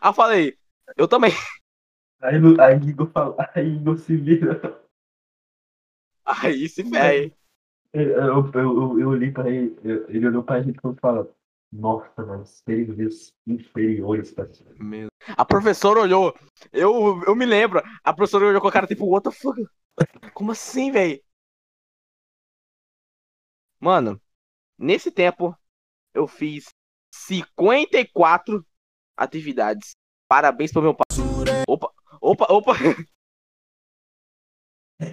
Aí 0.02 0.10
eu 0.10 0.14
falei, 0.14 0.58
eu 0.98 1.08
também. 1.08 1.32
Aí, 2.22 2.36
aí 2.60 2.90
Igor 2.90 3.10
falou, 3.12 3.36
aí 3.56 3.76
Igor 3.76 3.98
se 3.98 4.16
vira. 4.16 4.62
Aí 6.26 6.68
se 6.70 6.84
ferre. 6.84 7.34
Eu, 7.94 8.02
eu, 8.12 8.52
eu, 8.54 9.00
eu 9.00 9.10
olhei 9.10 9.32
pra 9.32 9.50
ele, 9.50 9.76
eu- 9.84 10.10
ele 10.10 10.28
olhou 10.28 10.44
pra 10.44 10.62
gente 10.62 10.78
e 10.78 11.00
falou, 11.02 11.34
nossa, 11.72 12.26
mano, 12.26 12.46
serviços 12.46 13.34
inferiores, 13.46 14.34
tá? 14.34 14.46
A 15.36 15.46
professora 15.46 16.00
olhou. 16.02 16.38
Eu, 16.72 17.24
eu 17.26 17.36
me 17.36 17.46
lembro. 17.46 17.82
A 18.04 18.14
professora 18.14 18.46
olhou 18.46 18.62
com 18.62 18.68
a 18.68 18.72
cara 18.72 18.88
tipo, 18.88 19.06
what 19.06 19.24
the 19.24 19.36
fuck? 19.36 19.60
Como 20.34 20.52
assim, 20.52 20.92
velho? 20.92 21.22
Mano, 23.80 24.20
nesse 24.78 25.12
tempo 25.12 25.56
eu 26.14 26.28
fiz 26.28 26.70
54 27.14 28.66
atividades. 29.16 29.96
Parabéns 30.28 30.72
pro 30.72 30.82
meu 30.82 30.96
pai. 30.96 31.06
Opa, 31.68 31.92
opa, 32.22 32.46
opa. 32.50 32.74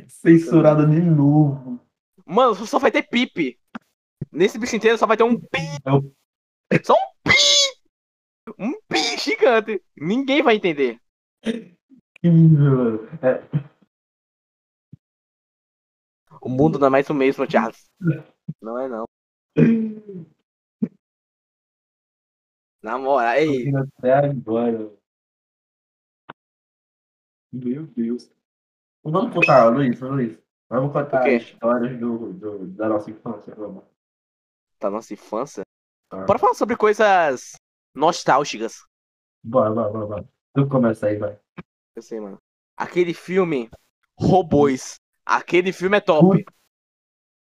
Censurada 0.09 0.87
de 0.87 1.01
novo. 1.01 1.81
Mano, 2.25 2.55
só 2.55 2.79
vai 2.79 2.91
ter 2.91 3.03
pipe. 3.03 3.59
Nesse 4.33 4.59
bicho 4.59 4.77
inteiro 4.77 4.97
só 4.99 5.07
vai 5.07 5.17
ter 5.17 5.25
um 5.25 5.39
pi. 5.39 5.61
Só 6.83 6.95
um 6.95 7.15
pi. 7.23 7.35
Um 8.59 8.73
pi 8.89 9.17
gigante. 9.19 9.83
Ninguém 9.97 10.43
vai 10.43 10.57
entender. 10.57 11.01
Que 11.43 12.31
mano. 12.31 13.09
É, 13.23 13.43
O 16.45 16.49
mundo 16.51 16.79
não 16.79 16.89
é 16.89 16.91
mais 16.91 17.09
o 17.09 17.15
mesmo, 17.15 17.51
Charles. 17.51 17.91
Não 18.61 18.79
é 18.79 18.87
não. 18.87 19.05
Na 22.83 22.99
moral. 22.99 23.35
Tô 23.71 23.79
até 23.99 24.13
agora. 24.13 24.93
Meu 27.51 27.87
Deus. 27.87 28.31
Vamos 29.03 29.33
contar, 29.33 29.69
Luiz, 29.69 29.99
Luiz. 30.01 30.39
Vamos 30.69 30.93
contar 30.93 31.25
quê? 31.25 31.37
histórias 31.37 31.99
do, 31.99 32.33
do, 32.35 32.67
da 32.69 32.89
nossa 32.91 33.11
infância, 33.11 33.55
vamos. 33.55 33.85
Da 34.79 34.91
nossa 34.91 35.15
infância. 35.15 35.63
Tá. 36.11 36.27
Bora 36.27 36.39
falar 36.39 36.55
sobre 36.55 36.77
coisas 36.77 37.55
nostálgicas. 37.95 38.85
Bora, 39.43 39.71
bora, 39.71 39.91
bora, 39.91 40.07
bora. 40.07 40.29
Tu 40.55 40.69
começa 40.69 41.07
aí, 41.07 41.19
vai. 41.19 41.39
Eu 41.95 42.03
sei, 42.03 42.21
mano. 42.21 42.39
Aquele 42.77 43.15
filme 43.15 43.71
Robôs. 44.19 44.97
Aquele 45.25 45.73
filme 45.73 45.97
é 45.97 46.01
top. 46.01 46.45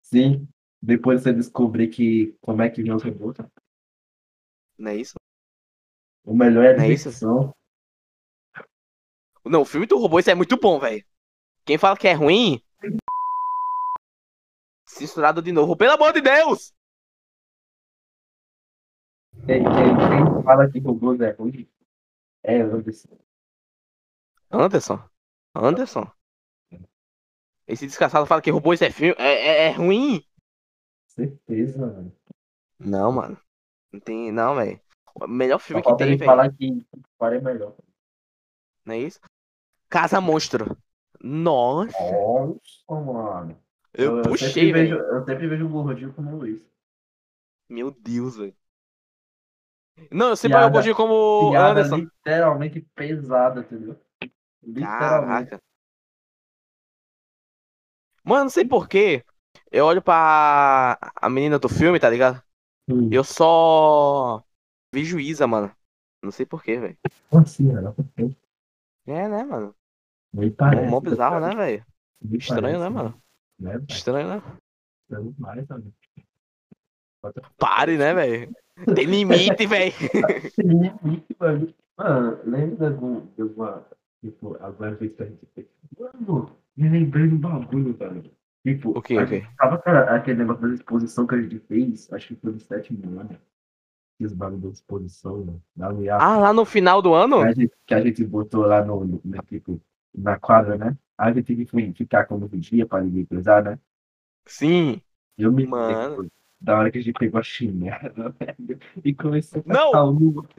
Sim. 0.02 0.48
Depois 0.80 1.22
você 1.22 1.32
descobrir 1.32 1.88
que 1.88 2.36
como 2.40 2.62
é 2.62 2.68
que 2.68 2.82
vem 2.82 2.92
os 2.92 3.02
robôs. 3.02 3.36
Não 4.78 4.90
é 4.90 4.96
isso? 4.96 5.14
O 6.24 6.34
melhor 6.34 6.64
é 6.64 6.74
a 6.74 6.76
Não 6.76 6.84
é 6.84 6.88
isso? 6.88 7.10
Não, 9.44 9.60
o 9.60 9.64
filme 9.64 9.86
do 9.86 9.98
Robôs 9.98 10.26
é 10.26 10.34
muito 10.34 10.56
bom, 10.56 10.78
velho. 10.78 11.04
Quem 11.64 11.76
fala 11.76 11.96
que 11.96 12.08
é 12.08 12.12
ruim. 12.12 12.62
Censurado 14.86 15.42
de 15.42 15.52
novo. 15.52 15.76
Pelo 15.76 15.92
amor 15.92 16.12
de 16.12 16.22
Deus! 16.22 16.72
Quem, 19.46 19.62
quem, 19.62 20.42
fala 20.42 20.70
que 20.70 20.78
robôs 20.78 21.20
é 21.20 21.30
ruim 21.30 21.68
é 22.44 22.60
Anderson. 22.60 23.18
Anderson. 24.50 25.02
Anderson. 25.54 26.10
Esse 27.66 27.86
descansado 27.86 28.26
fala 28.26 28.42
que 28.42 28.50
Robôs 28.50 28.82
é 28.82 28.90
filme. 28.90 29.14
É, 29.18 29.32
é, 29.32 29.66
é 29.68 29.70
ruim. 29.70 30.22
Certeza, 31.06 31.86
mano. 31.86 32.12
Não, 32.78 33.10
mano. 33.10 33.38
Não 33.90 34.00
tem. 34.00 34.30
Não, 34.30 34.56
velho. 34.56 34.78
O 35.14 35.26
melhor 35.26 35.58
Só 35.58 35.66
filme 35.66 35.82
que 35.82 35.88
falta 35.88 36.04
tem, 36.04 36.16
velho. 36.16 36.30
falar 36.30 36.52
que 36.52 36.86
Fire 37.18 37.36
é 37.36 37.40
melhor. 37.40 37.74
Não 38.84 38.94
é 38.94 38.98
isso? 38.98 39.20
Casa 39.88 40.20
Monstro. 40.20 40.76
Nossa, 41.22 41.96
Nossa, 42.12 43.00
mano. 43.02 43.58
eu 43.94 44.16
sempre 44.16 44.28
puxei, 44.28 44.72
velho. 44.72 44.98
Eu 44.98 45.24
sempre 45.24 45.46
vejo 45.46 45.64
o 45.64 45.68
gordinho 45.70 46.12
como 46.12 46.34
o 46.34 46.38
Luiz. 46.40 46.62
Meu 47.70 47.90
Deus, 47.90 48.36
velho. 48.36 48.54
Não, 50.10 50.30
eu 50.30 50.36
sempre 50.36 50.58
Piada- 50.58 50.94
como 50.94 51.50
Piada 51.50 51.70
Anderson. 51.70 51.96
literalmente 51.96 52.80
pesada, 52.94 53.60
entendeu? 53.60 53.96
Literalmente. 54.62 55.50
Caraca. 55.50 55.62
Mano, 58.24 58.44
não 58.44 58.50
sei 58.50 58.64
porquê. 58.64 59.24
Eu 59.70 59.84
olho 59.86 60.02
pra 60.02 60.98
a 61.16 61.28
menina 61.28 61.58
do 61.58 61.68
filme, 61.68 62.00
tá 62.00 62.08
ligado? 62.08 62.42
Hum. 62.88 63.08
Eu 63.12 63.22
só 63.24 64.42
vejo 64.92 65.18
Isa, 65.18 65.46
mano. 65.46 65.74
Não 66.22 66.30
sei 66.30 66.46
porquê, 66.46 66.78
velho. 66.78 66.98
Assim, 67.32 67.72
cara? 67.72 67.94
É, 69.06 69.28
né, 69.28 69.44
mano? 69.44 69.74
Mó 70.32 70.42
parece. 70.56 70.90
mó 70.90 71.00
bizarro, 71.00 71.40
né, 71.40 71.54
velho? 71.54 71.86
Nem 72.22 72.38
Estranho, 72.38 72.80
né, 72.80 72.88
mano? 72.88 73.22
Né? 73.58 73.80
Estranho, 73.88 74.28
né? 74.28 74.42
Pare, 77.58 77.98
né, 77.98 78.14
velho? 78.14 78.54
Tem 78.94 79.04
limite, 79.06 79.66
velho. 79.66 79.92
Tem 80.56 80.66
limite, 80.66 81.36
mano. 81.38 81.74
Mano, 81.96 82.38
lembra 82.44 82.76
de 82.90 82.94
algum- 82.94 83.26
de 83.36 83.42
alguma. 83.42 83.86
Tipo, 84.20 84.56
vez 84.98 85.12
que 85.14 85.22
a 85.22 85.26
gente 85.26 85.46
fez. 85.54 85.66
Mano, 85.98 86.50
me 86.76 86.88
lembrei 86.88 87.28
do 87.28 87.36
bagulho, 87.36 87.92
velho. 87.94 88.30
Tipo, 88.66 88.98
O 88.98 89.02
quê, 89.02 89.16
a 89.18 89.22
o 89.22 89.26
quê? 89.28 89.40
gente- 89.40 89.56
Tava 89.56 89.76
aquele 90.16 90.38
negócio 90.38 90.66
da 90.66 90.74
exposição 90.74 91.26
que 91.26 91.34
a 91.34 91.42
gente 91.42 91.58
fez, 91.60 92.10
acho 92.12 92.28
que 92.28 92.36
foi 92.36 92.52
no 92.52 92.60
sétimo 92.60 93.20
ano. 93.20 93.38
Esses 94.18 94.32
bagulho 94.36 94.60
de 94.62 94.68
exposição, 94.68 95.44
né? 95.44 95.54
Na 95.76 95.88
Ah, 96.18 96.36
lá 96.38 96.52
no 96.52 96.64
final 96.64 97.02
do 97.02 97.12
ano? 97.14 97.38
que 97.38 97.42
a 97.44 97.52
gente, 97.52 97.72
que 97.86 97.94
a 97.94 98.00
gente 98.00 98.24
botou 98.24 98.64
lá 98.64 98.84
no, 98.84 99.04
no, 99.04 99.20
no- 99.24 99.42
tipo, 99.42 99.80
na 100.14 100.38
quadra, 100.38 100.78
né? 100.78 100.96
Aí 101.18 101.30
a 101.30 101.34
gente 101.34 101.44
tinha 101.46 101.58
que 101.58 101.70
fi- 101.70 101.92
ficar 101.92 102.24
como 102.26 102.46
vigia 102.46 102.86
pra 102.86 103.02
ninguém 103.02 103.24
cruzar, 103.26 103.62
né? 103.62 103.78
Sim. 104.46 105.00
Eu 105.36 105.52
me 105.52 105.66
Mano. 105.66 106.10
lembro 106.10 106.30
da 106.60 106.78
hora 106.78 106.90
que 106.90 106.98
a 106.98 107.02
gente 107.02 107.18
pegou 107.18 107.38
a 107.40 107.42
chinela, 107.42 108.30
velho, 108.38 108.78
e 109.04 109.14
começou 109.14 109.62
a 109.68 109.72
Não! 109.72 109.92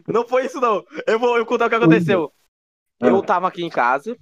Não 0.08 0.28
foi 0.28 0.46
isso, 0.46 0.60
não. 0.60 0.84
Eu 1.08 1.20
vou, 1.20 1.38
eu 1.38 1.46
contar 1.46 1.66
o 1.66 1.70
que 1.70 1.76
aconteceu. 1.76 2.32
Eu 3.00 3.22
Ah, 3.22 3.22
tava 3.22 3.48
aqui 3.48 3.64
em 3.64 3.70
casa, 3.70 4.18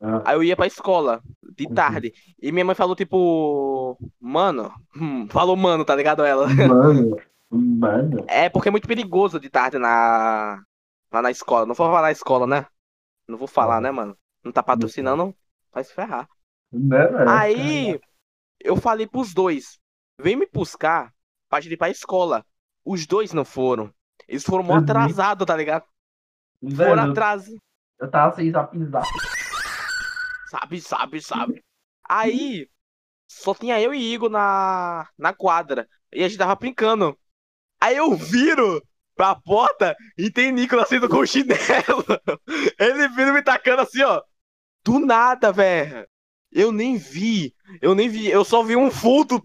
ah, 0.00 0.22
aí 0.26 0.36
eu 0.36 0.42
ia 0.44 0.56
pra 0.56 0.66
escola, 0.66 1.22
de 1.56 1.64
Uhum. 1.68 1.74
tarde. 1.74 2.12
E 2.40 2.52
minha 2.52 2.64
mãe 2.64 2.74
falou, 2.74 2.96
tipo, 2.96 3.98
mano, 4.20 4.72
hum, 4.96 5.28
falou 5.28 5.56
mano, 5.56 5.84
tá 5.84 5.94
ligado 5.94 6.24
ela? 6.24 6.46
Mano, 6.68 7.16
mano, 7.50 8.24
É 8.28 8.48
porque 8.48 8.68
é 8.68 8.70
muito 8.72 8.88
perigoso 8.88 9.38
de 9.40 9.48
tarde 9.50 9.78
na 9.78 10.62
lá 11.12 11.22
na 11.22 11.30
escola. 11.30 11.66
Não 11.66 11.74
vou 11.74 11.86
falar 11.86 12.02
na 12.02 12.12
escola, 12.12 12.46
né? 12.46 12.66
Não 13.28 13.38
vou 13.38 13.48
falar, 13.48 13.80
né, 13.80 13.90
mano? 13.90 14.16
Não 14.44 14.52
tá 14.52 14.62
patrocinando, 14.62 15.34
vai 15.72 15.84
se 15.84 15.94
ferrar. 15.94 16.28
né, 16.72 17.06
velho? 17.06 17.30
Aí 17.30 17.98
eu 18.60 18.76
falei 18.76 19.06
pros 19.06 19.34
dois, 19.34 19.78
vem 20.18 20.36
me 20.36 20.46
buscar 20.52 21.12
pra 21.48 21.60
gente 21.60 21.72
ir 21.74 21.76
pra 21.76 21.90
escola. 21.90 22.44
Os 22.84 23.06
dois 23.06 23.32
não 23.32 23.44
foram. 23.44 23.92
Eles 24.28 24.44
foram 24.44 24.62
mó 24.64 24.74
Uhum. 24.74 24.80
atrasados, 24.80 25.46
tá 25.46 25.56
ligado? 25.56 25.84
Foram 26.60 26.76
Velho, 26.76 27.10
atrasados. 27.10 27.58
eu 28.00 28.10
tava 28.10 28.34
sem 28.36 28.50
zap 28.50 28.76
zap. 28.86 29.06
Sabe, 30.50 30.80
sabe, 30.80 31.20
sabe. 31.20 31.64
Aí 32.08 32.68
só 33.28 33.54
tinha 33.54 33.80
eu 33.80 33.92
e 33.94 34.12
Igor 34.14 34.30
na, 34.30 35.08
na 35.18 35.32
quadra. 35.32 35.88
E 36.12 36.22
a 36.22 36.28
gente 36.28 36.38
tava 36.38 36.54
brincando. 36.54 37.18
Aí 37.80 37.96
eu 37.96 38.14
viro 38.14 38.82
pra 39.16 39.34
porta 39.34 39.96
e 40.16 40.30
tem 40.30 40.52
Nicolas 40.52 40.88
saindo 40.88 41.08
com 41.08 41.18
o 41.18 41.26
chinelo. 41.26 41.58
Ele 42.78 43.08
vira 43.08 43.32
me 43.32 43.42
tacando 43.42 43.82
assim, 43.82 44.02
ó. 44.02 44.22
Do 44.84 44.98
nada, 45.00 45.50
velho. 45.52 46.06
Eu 46.52 46.70
nem 46.70 46.96
vi. 46.96 47.54
Eu 47.82 47.94
nem 47.94 48.08
vi. 48.08 48.28
Eu 48.30 48.44
só 48.44 48.62
vi 48.62 48.76
um 48.76 48.88
vulto. 48.90 49.42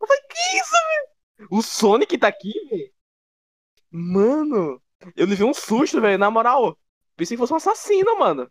Eu 0.00 0.06
falei, 0.06 0.22
que 0.22 0.56
isso, 0.56 0.72
velho? 0.72 1.48
O 1.50 1.62
Sonic 1.62 2.18
tá 2.18 2.28
aqui, 2.28 2.52
velho. 2.68 2.92
Mano, 3.90 4.82
eu 5.16 5.26
levei 5.26 5.46
um 5.46 5.54
susto, 5.54 6.00
velho. 6.00 6.18
Na 6.18 6.30
moral, 6.30 6.78
pensei 7.16 7.36
que 7.36 7.40
fosse 7.40 7.52
um 7.52 7.56
assassino, 7.56 8.18
mano. 8.18 8.50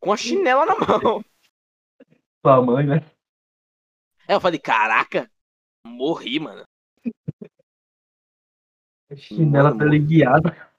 Com 0.00 0.12
a 0.12 0.16
chinela 0.16 0.64
na 0.66 0.74
mão. 0.74 1.24
Sua 2.44 2.62
mãe, 2.62 2.86
né? 2.86 2.96
Aí 4.26 4.34
eu 4.34 4.40
falei, 4.40 4.58
caraca, 4.58 5.30
morri, 5.84 6.40
mano. 6.40 6.64
Chinela 9.16 9.70
Mano, 9.70 9.78
teleguiada. 9.78 10.72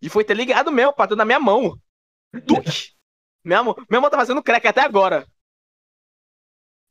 E 0.00 0.08
foi 0.08 0.24
ter 0.24 0.34
ligado 0.34 0.70
mesmo, 0.70 0.94
bateu 0.94 1.16
na 1.16 1.24
minha 1.24 1.40
mão. 1.40 1.80
Tuque! 2.46 2.94
Minha 3.44 3.62
mão, 3.62 3.74
minha 3.88 4.00
mão 4.00 4.10
tá 4.10 4.16
fazendo 4.16 4.42
crack 4.42 4.66
até 4.66 4.82
agora. 4.82 5.26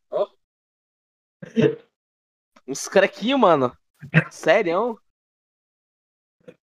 Ó. 0.10 0.28
Uns 2.72 2.88
crequinhos, 2.88 3.38
mano. 3.38 3.78
Sério? 4.32 4.98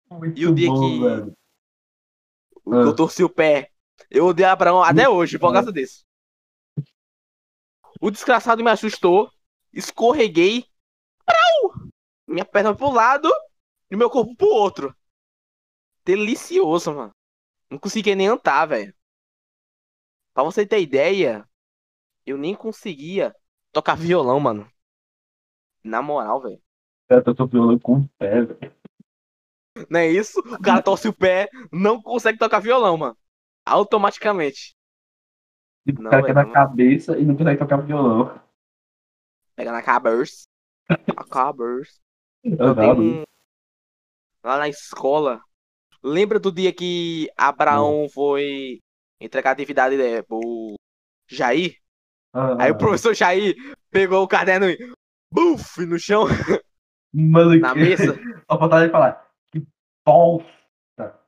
Muito 0.09 0.39
E 0.39 0.47
o 0.47 0.55
dia 0.55 0.69
bom, 0.69 0.79
que- 0.79 0.99
velho. 1.03 1.33
Eu 2.65 2.95
torci 2.95 3.25
o 3.25 3.29
pé. 3.29 3.73
Eu 4.09 4.27
odeio 4.27 4.47
Abraão 4.47 4.81
até 4.81 5.09
hoje, 5.09 5.37
por 5.37 5.51
causa 5.51 5.69
disso. 5.71 6.05
O 7.99 8.09
desgraçado 8.09 8.63
me 8.63 8.71
assustou. 8.71 9.29
Escorreguei. 9.73 10.65
Prau! 11.25 11.89
Minha 12.25 12.45
perna 12.45 12.73
pro 12.73 12.89
lado 12.89 13.29
e 13.91 13.95
meu 13.97 14.09
corpo 14.09 14.33
pro 14.33 14.47
outro. 14.47 14.95
Delicioso, 16.05 16.93
mano. 16.93 17.11
Não 17.69 17.77
consegui 17.77 18.15
nem 18.15 18.27
andar, 18.27 18.65
velho. 18.65 18.95
Pra 20.33 20.41
você 20.43 20.65
ter 20.65 20.79
ideia, 20.79 21.45
eu 22.25 22.37
nem 22.37 22.55
conseguia 22.55 23.35
tocar 23.73 23.95
violão, 23.97 24.39
mano. 24.39 24.71
Na 25.83 26.01
moral, 26.01 26.41
velho. 26.41 26.61
Eu 27.09 27.35
tô 27.35 27.47
violando 27.47 27.79
com 27.79 27.99
o 27.99 28.09
pé, 28.17 28.41
velho. 28.41 28.75
Não 29.89 29.99
é 29.99 30.07
isso? 30.07 30.39
O 30.39 30.61
cara 30.61 30.81
torce 30.81 31.07
o 31.07 31.13
pé, 31.13 31.49
não 31.71 32.01
consegue 32.01 32.37
tocar 32.37 32.59
violão, 32.59 32.97
mano. 32.97 33.17
Automaticamente. 33.65 34.75
Não, 35.85 36.07
o 36.07 36.09
cara 36.09 36.25
quer 36.25 36.35
na 36.35 36.43
não. 36.43 36.51
cabeça 36.51 37.17
e 37.17 37.25
não 37.25 37.35
consegue 37.35 37.59
tocar 37.59 37.77
violão. 37.77 38.41
Pega 39.55 39.71
na 39.71 39.81
cabeça. 39.81 40.45
A 41.15 41.23
cabeça. 41.23 41.99
Eu 42.43 42.75
tenho 42.75 42.95
não, 42.95 43.21
um... 43.21 43.23
Lá 44.43 44.57
na 44.57 44.69
escola. 44.69 45.41
Lembra 46.03 46.39
do 46.39 46.51
dia 46.51 46.73
que 46.73 47.29
Abraão 47.35 48.07
foi 48.09 48.79
entregar 49.19 49.49
a 49.49 49.53
atividade 49.53 49.97
né, 49.97 50.21
pro 50.21 50.75
Jair? 51.27 51.75
Ah, 52.33 52.63
Aí 52.63 52.71
o 52.71 52.77
professor 52.77 53.13
Jair 53.13 53.55
pegou 53.89 54.23
o 54.23 54.27
caderno 54.27 54.69
e. 54.69 54.77
Buf! 55.31 55.85
No 55.85 55.99
chão, 55.99 56.25
Mano, 57.13 57.59
na 57.59 57.73
que... 57.73 57.79
mesa. 57.79 58.13
Só 58.49 58.57
faltava 58.59 58.83
ele 58.83 58.91
falar. 58.91 59.27
Que 59.51 59.65
bosta. 60.05 61.19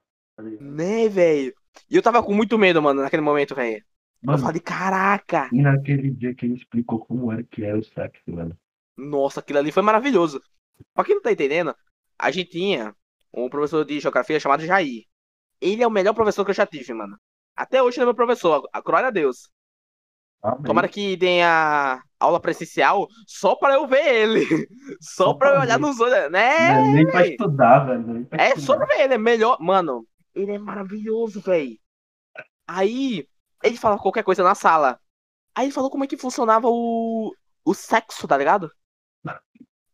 Né, 0.60 1.10
velho? 1.10 1.54
E 1.90 1.96
eu 1.96 2.02
tava 2.02 2.24
com 2.24 2.34
muito 2.34 2.58
medo, 2.58 2.82
mano, 2.82 3.02
naquele 3.02 3.22
momento, 3.22 3.56
velho. 3.56 3.84
Eu 4.22 4.38
falei, 4.38 4.60
caraca! 4.60 5.50
e 5.52 5.62
naquele 5.62 6.12
dia 6.12 6.36
que 6.36 6.46
ele 6.46 6.56
explicou 6.56 7.00
como 7.06 7.32
era 7.32 7.42
que 7.44 7.64
era 7.64 7.78
o 7.78 7.84
sexo, 7.84 8.22
mano. 8.28 8.58
Nossa, 8.98 9.40
aquilo 9.40 9.60
ali 9.60 9.72
foi 9.72 9.82
maravilhoso. 9.82 10.42
Pra 10.94 11.06
quem 11.06 11.16
não 11.16 11.22
tá 11.22 11.32
entendendo, 11.32 11.74
a 12.18 12.30
gente 12.30 12.50
tinha 12.50 12.94
um 13.34 13.50
professor 13.50 13.86
de 13.86 14.00
geografia 14.00 14.40
chamado 14.40 14.66
Jair. 14.66 15.04
Ele 15.62 15.82
é 15.84 15.88
o 15.88 15.92
melhor 15.92 16.14
professor 16.14 16.44
que 16.44 16.52
eu 16.52 16.56
já 16.56 16.66
tive, 16.66 16.94
mano. 16.94 17.18
Até 17.56 17.82
hoje 17.82 17.98
ele 17.98 18.04
é 18.04 18.06
meu 18.08 18.16
professor, 18.16 18.68
a- 18.74 18.82
glória 18.82 19.08
a 19.08 19.12
Deus. 19.12 19.50
Amém. 20.42 20.64
Tomara 20.64 20.88
que 20.90 21.18
tenha 21.18 22.02
aula 22.20 22.40
presencial 22.40 23.08
só 23.28 23.56
pra 23.56 23.74
eu 23.76 23.88
ver 23.88 24.06
ele. 24.06 24.46
Só 25.02 25.32
Só 25.32 25.34
pra 25.34 25.50
eu 25.56 25.62
olhar 25.62 25.80
nos 25.80 26.00
olhos, 26.00 26.32
Não 26.62 26.80
né? 26.80 26.82
é 26.84 26.88
nem 26.94 27.06
pra 27.10 27.26
estudar, 27.28 27.80
velho. 27.86 28.26
pra 28.28 28.40
É 28.40 28.56
só 28.58 28.76
estudar. 28.76 28.78
pra 28.78 28.86
ver 28.88 29.02
ele, 29.04 29.14
é 29.16 29.18
melhor. 29.18 29.58
Mano, 29.60 30.08
ele 30.34 30.52
é 30.54 30.60
maravilhoso, 30.60 31.42
velho. 31.42 31.78
Aí, 32.68 33.28
ele 33.64 33.78
fala 33.78 34.00
qualquer 34.00 34.24
coisa 34.24 34.44
na 34.44 34.56
sala. 34.56 35.00
Aí 35.56 35.66
ele 35.68 35.74
falou 35.74 35.90
como 35.92 36.04
é 36.06 36.08
que 36.08 36.18
funcionava 36.18 36.68
o, 36.70 37.34
o 37.66 37.74
sexo, 37.76 38.28
tá 38.28 38.38
ligado? 38.38 38.72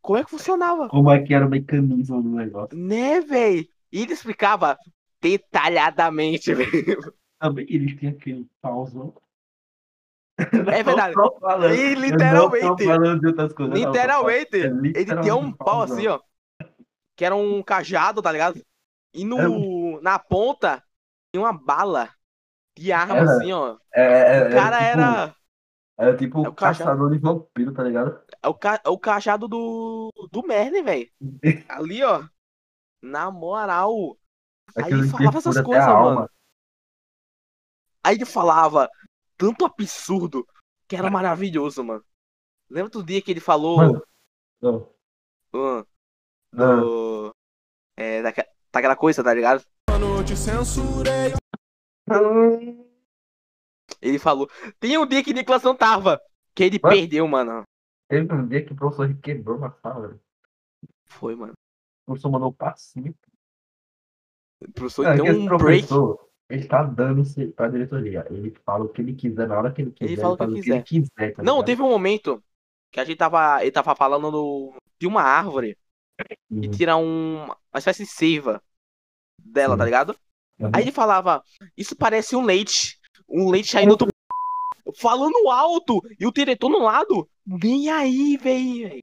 Como 0.02 0.18
é 0.20 0.24
que 0.24 0.30
funcionava? 0.30 0.88
Como 0.88 1.12
é 1.12 1.22
que 1.24 1.34
era 1.34 1.46
o 1.46 1.50
mecanismo 1.50 2.22
do 2.22 2.30
negócio. 2.30 2.78
Né, 2.78 3.22
véi? 3.22 3.68
E 3.92 4.02
ele 4.04 4.14
explicava 4.14 4.78
detalhadamente, 5.22 6.54
velho. 6.56 7.14
Também 7.40 7.66
ele 7.70 7.96
tinha 7.98 8.12
aquele 8.12 8.48
pauzão. 8.62 9.14
É 10.38 10.84
verdade. 10.84 11.14
Falando. 11.40 11.74
E 11.74 11.96
literalmente, 11.96 12.86
coisas. 13.54 13.80
literalmente, 13.80 14.58
é 14.58 14.68
ele 14.68 15.22
tinha 15.22 15.36
um 15.36 15.52
pau 15.52 15.84
assim, 15.84 16.08
ó. 16.08 16.20
Que 17.16 17.24
era 17.24 17.36
um 17.36 17.64
cajado, 17.64 18.22
tá 18.22 18.32
ligado? 18.32 18.62
E 19.14 19.22
É 19.22 19.26
no, 19.26 20.02
na 20.02 20.20
ponta 20.20 20.84
tinha 21.32 21.42
uma 21.42 21.54
bala 21.54 22.10
de 22.78 22.92
arma, 22.92 23.16
Era. 23.16 23.32
assim, 23.32 23.54
ó. 23.54 23.78
É, 23.94 24.38
é, 24.38 24.48
O 24.48 24.52
cara 24.52 24.78
tipo, 24.78 24.90
era. 24.90 25.36
Era 25.98 26.18
tipo 26.18 26.46
é 26.46 26.50
o 26.50 26.54
caçador 26.54 27.12
de 27.12 27.18
vampiro, 27.18 27.74
tá 27.74 27.82
ligado? 27.82 28.20
É 28.44 28.48
o, 28.50 28.54
ca... 28.54 28.82
é 28.84 28.90
o 28.90 28.98
cajado 28.98 29.48
do. 29.48 30.12
do 30.30 30.44
Merlin, 30.46 30.84
velho. 30.84 31.10
Ali, 31.70 32.04
ó. 32.04 32.24
Na 33.02 33.32
moral. 33.32 34.18
Aí 34.76 34.92
ele 34.92 35.08
falava 35.08 35.38
essas 35.38 35.62
coisas, 35.62 35.88
mano. 35.88 36.30
Aí 38.04 38.16
ele 38.16 38.26
falava 38.26 38.90
tanto 39.38 39.66
absurdo 39.66 40.48
que 40.88 40.96
era 40.96 41.10
maravilhoso, 41.10 41.84
mano. 41.84 42.04
Lembra 42.70 42.90
do 42.90 43.04
dia 43.04 43.22
que 43.22 43.32
ele 43.32 43.40
falou. 43.40 43.78
Mano. 43.78 44.02
Não. 44.62 44.92
Não. 46.52 46.82
do. 46.82 47.36
É, 47.98 48.22
daquela, 48.22 48.48
daquela 48.72 48.96
coisa, 48.96 49.24
tá 49.24 49.34
ligado? 49.34 49.64
Mano, 49.90 50.24
te 50.24 50.36
censurei. 50.36 51.34
Ele 54.02 54.20
falou. 54.20 54.50
Tem 54.80 54.98
um 54.98 55.06
dia 55.08 55.24
que 55.24 55.34
Nicolas 55.34 55.64
não 55.64 55.76
tava. 55.76 56.22
Que 56.54 56.64
ele 56.64 56.80
Mano. 56.82 56.96
perdeu, 56.96 57.28
mano. 57.28 57.64
Teve 58.08 58.34
um 58.34 58.48
dia 58.48 58.64
que 58.66 58.74
o 58.74 58.76
professor 58.76 59.14
quebrou 59.22 59.58
uma 59.58 59.72
sala. 59.82 60.20
Foi, 61.06 61.36
mano. 61.36 61.54
O 62.04 62.06
professor 62.12 62.30
mandou 62.30 62.54
passinho. 62.54 63.16
O 64.62 64.72
professor 64.72 65.04
Cara, 65.04 65.16
deu 65.16 65.26
um 65.26 65.46
break. 65.46 65.88
professor, 65.88 66.25
ele 66.50 66.68
tá 66.68 66.84
dando 66.84 67.24
pra 67.54 67.68
diretoria. 67.68 68.26
Ele 68.30 68.52
fala 68.66 68.86
o 68.86 68.90
que 68.90 69.02
ele 69.02 69.14
quiser 69.16 69.48
na 69.48 69.58
hora 69.58 69.74
que 69.74 69.82
ele 69.82 69.92
quiser. 69.92 70.16
fala 70.22 70.34
o 70.34 70.38
que 70.38 70.44
faz 70.46 70.54
quiser. 70.54 70.84
quiser, 70.84 71.34
tá 71.36 71.44
Não, 71.44 71.56
ligado? 71.56 71.66
teve 71.66 71.82
um 71.82 71.90
momento 71.90 72.44
que 72.92 73.00
a 73.00 73.06
gente 73.06 73.18
tava. 73.18 73.62
Ele 73.62 73.72
tava 73.72 73.96
falando 73.96 74.32
do, 74.32 74.74
de 75.00 75.08
uma 75.08 75.22
árvore 75.22 75.78
e 76.62 76.68
Hum. 76.68 76.72
tirar 76.72 76.98
um, 76.98 77.44
uma 77.46 77.58
espécie 77.76 78.04
de 78.04 78.10
seiva 78.10 78.62
dela, 79.44 79.74
Sim. 79.74 79.80
tá 79.80 79.86
ligado? 79.86 80.16
Uhum. 80.60 80.72
Aí 80.74 80.84
ele 80.84 80.92
falava, 80.92 81.44
isso 81.78 81.96
parece 81.96 82.36
um 82.36 82.44
leite. 82.46 83.00
Um 83.28 83.50
leite 83.50 83.72
saindo 83.72 83.96
do. 83.98 84.08
Falando 84.98 85.50
alto! 85.50 86.00
E 86.20 86.26
o 86.28 86.32
diretor 86.32 86.70
no 86.70 86.80
lado, 86.80 87.28
nem 87.46 87.90
aí, 87.90 88.38
velho. 88.38 89.00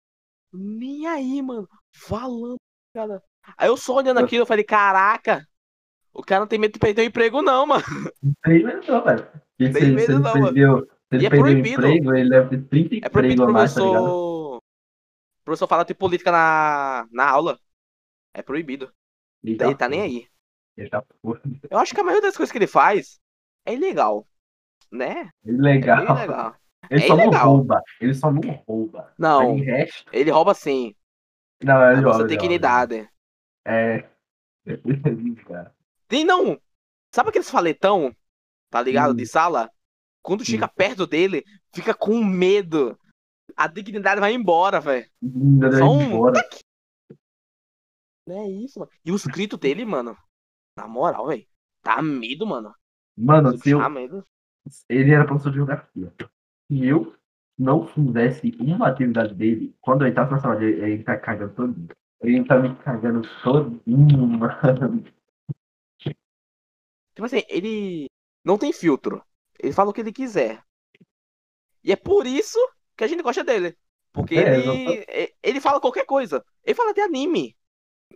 Nem 0.53 1.07
aí, 1.07 1.43
mano. 1.43 1.69
Falando, 1.93 2.57
cara. 2.95 3.23
Aí 3.57 3.69
eu 3.69 3.77
só 3.77 3.97
olhando 3.97 4.19
aquilo, 4.21 4.43
eu 4.43 4.47
falei, 4.47 4.65
caraca, 4.65 5.47
o 6.13 6.23
cara 6.23 6.41
não 6.41 6.47
tem 6.47 6.59
medo 6.59 6.73
de 6.73 6.79
perder 6.79 7.03
o 7.03 7.05
emprego, 7.07 7.43
não, 7.43 7.67
mano. 7.67 7.85
Não 8.23 8.35
tem 8.43 8.65
medo 8.65 8.83
não, 8.89 9.05
velho. 9.05 9.27
Tem 9.59 9.73
medo 9.73 10.13
ele 10.13 10.19
não, 10.19 10.39
mano. 10.39 10.45
perdeu, 10.47 10.81
se 11.09 11.17
ele 11.17 11.25
E 11.25 11.27
é 11.27 11.31
proibido. 11.31 11.87
emprego, 11.87 12.15
ele 12.15 12.31
deve 12.31 12.49
ter 12.59 12.63
30 12.69 13.07
É 13.07 13.09
proibido 13.09 13.43
o 13.43 13.47
tá 13.47 13.53
professor. 13.53 14.59
O 15.41 15.45
professor 15.45 15.67
falar 15.67 15.85
de 15.85 15.95
política 15.95 16.31
na, 16.31 17.07
na 17.11 17.29
aula. 17.29 17.59
É 18.35 18.43
proibido. 18.43 18.93
Ele 19.43 19.57
Ele 19.61 19.75
tá 19.75 19.89
nem 19.89 20.01
aí. 20.03 20.29
Ele 20.77 20.89
tá. 20.89 21.05
Eu 21.71 21.79
acho 21.79 21.95
que 21.95 22.01
a 22.01 22.05
maioria 22.05 22.23
das 22.29 22.37
coisas 22.37 22.51
que 22.53 22.59
ele 22.59 22.67
faz 22.67 23.21
é 23.67 23.75
ilegal. 23.75 24.27
Né? 24.91 25.31
Ele 25.45 25.57
É 26.01 26.05
ilegal. 26.05 26.57
Ele 26.91 27.01
É 27.03 27.07
só 27.07 27.15
ilegal. 27.15 27.47
não 27.47 27.57
rouba. 27.57 27.83
Ele 28.01 28.15
só 28.15 28.31
não 28.31 28.41
rouba. 28.67 29.13
Não, 29.19 29.57
resto. 29.57 30.05
ele 30.13 30.31
rouba 30.31 30.55
sim. 30.55 30.95
Não, 31.65 31.91
ele 31.91 32.03
você 32.03 32.03
rouba, 32.03 32.27
tem 32.27 32.37
ele 32.37 32.37
dignidade. 32.37 33.09
É. 33.65 34.09
Cara. 35.47 35.75
Tem 36.13 36.27
não. 36.27 36.61
Sabe 37.15 37.31
aqueles 37.31 37.49
faletão, 37.51 38.15
tá 38.69 38.83
ligado? 38.83 39.13
Hum. 39.13 39.17
De 39.17 39.25
sala? 39.25 39.71
Quando 40.23 40.45
chega 40.45 40.69
perto 40.69 41.07
dele, 41.07 41.43
fica 41.75 41.95
com 41.95 42.23
medo. 42.23 42.99
A 43.57 43.67
dignidade 43.67 44.21
vai 44.21 44.35
embora, 44.35 44.79
velho. 44.79 45.07
Só 45.79 45.91
um. 45.91 46.03
embora. 46.03 46.39
Não 48.27 48.43
é 48.43 48.47
isso, 48.47 48.79
mano. 48.79 48.93
E 49.03 49.11
os 49.11 49.25
gritos 49.25 49.59
dele, 49.59 49.87
mano. 49.87 50.15
Na 50.77 50.87
moral, 50.87 51.29
velho. 51.29 51.47
Tá 51.83 52.03
medo, 52.03 52.47
mano. 52.47 52.75
Mano, 53.17 53.57
se 53.57 53.71
eu, 53.71 53.79
Tá 53.79 53.89
medo. 53.89 54.23
ele 54.91 55.13
era 55.13 55.25
professor 55.25 55.49
de 55.49 55.57
geografia. 55.57 56.13
Se 56.71 56.87
eu 56.87 57.17
não 57.59 57.87
fizesse 57.87 58.55
uma 58.61 58.89
atividade 58.89 59.35
dele, 59.35 59.75
quando 59.81 60.05
ele 60.05 60.15
tá 60.15 60.29
na 60.31 60.39
sala 60.39 60.57
dele, 60.57 60.93
ele 60.93 61.05
tá 61.05 61.17
cagando 61.17 61.55
todinho. 61.55 61.89
Ele 62.21 62.45
tá 62.45 62.59
me 62.59 62.77
cagando 62.77 63.23
todinho, 63.43 64.27
mano. 64.29 65.03
Tipo 67.15 67.27
assim, 67.27 67.43
ele 67.49 68.07
não 68.45 68.57
tem 68.59 68.73
filtro. 68.73 69.23
Ele 69.59 69.73
fala 69.73 69.91
o 69.91 69.93
que 69.93 70.01
ele 70.01 70.13
quiser. 70.13 70.63
E 71.85 71.93
é 71.93 71.97
por 71.97 72.27
isso 72.27 72.59
que 72.97 73.05
a 73.05 73.07
gente 73.07 73.23
gosta 73.23 73.45
dele. 73.45 73.77
Porque 74.13 74.35
É, 74.37 74.59
ele, 74.59 75.05
e- 75.09 75.35
ele 75.43 75.61
fala 75.61 75.81
qualquer 75.81 76.05
coisa. 76.05 76.45
Ele 76.65 76.75
fala 76.75 76.93
de 76.93 77.01
anime, 77.01 77.57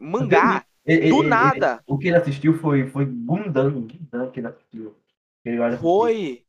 mangá, 0.00 0.64
Ele- 0.84 1.10
do 1.10 1.20
ele- 1.20 1.28
nada. 1.28 1.72
ele- 1.74 1.82
o 1.86 1.98
que 1.98 2.08
ele 2.08 2.16
assistiu 2.16 2.58
foi, 2.58 2.86
foi 2.86 3.06
Gundam, 3.06 3.70
Gundam 3.82 4.30
que 4.30 4.40
ele 4.40 4.46
assistiu. 4.48 4.94
Ele 5.44 5.76
Foi. 5.78 6.44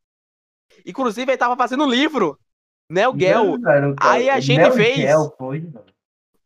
Inclusive, 0.85 1.31
ele 1.31 1.37
tava 1.37 1.55
fazendo 1.55 1.83
um 1.85 1.89
livro. 1.89 2.39
Neo 2.89 3.13
Aí 3.99 4.29
a 4.29 4.39
gente 4.39 4.57
Neo 4.57 4.71
fez- 4.71 4.95
Geo 4.95 5.33
foi, 5.37 5.59
mano. 5.61 5.85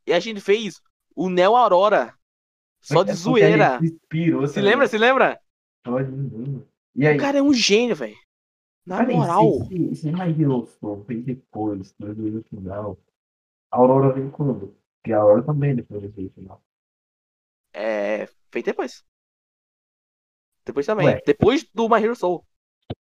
E 0.05 0.13
a 0.13 0.19
gente 0.19 0.41
fez 0.41 0.81
o 1.15 1.29
Neo 1.29 1.55
Aurora. 1.55 2.13
Só 2.81 3.03
de 3.03 3.11
É 3.11 3.13
zoeira. 3.13 3.79
inspirou, 3.81 4.47
Se 4.47 4.59
lembra? 4.59 4.87
Se 4.87 4.97
lembra? 4.97 5.39
E 6.95 7.07
aí, 7.07 7.17
O 7.17 7.19
cara 7.19 7.39
é 7.39 7.41
um 7.41 7.53
gênio, 7.53 7.95
velho. 7.95 8.17
Na 8.85 8.97
cara, 8.97 9.13
moral. 9.13 9.43
My 9.69 10.41
Hero 10.41 10.65
Soul 10.65 11.05
fez 11.05 11.23
depois, 11.23 11.93
depois 11.99 12.33
do 12.33 12.43
final, 12.43 12.97
a 13.71 13.77
Aurora 13.77 14.13
veio 14.13 14.31
quando? 14.31 14.75
Porque 14.97 15.13
a 15.13 15.19
Aurora 15.19 15.43
também 15.43 15.75
depois 15.75 16.01
do 16.01 16.29
final. 16.31 16.61
É. 17.73 18.27
Feito 18.51 18.65
depois. 18.65 19.05
Depois 20.65 20.85
também. 20.85 21.07
Ué. 21.07 21.21
Depois 21.25 21.63
do 21.73 21.87
My 21.87 22.03
Hero 22.03 22.15
Soul. 22.15 22.45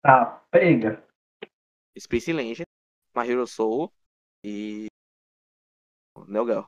Tá, 0.01 0.43
pega. 0.51 1.03
Space 1.97 2.31
Legend, 2.31 2.63
My 3.15 3.27
Hero 3.27 3.47
Soul 3.47 3.91
e. 4.43 4.87
Neo 6.27 6.45
Geo. 6.45 6.67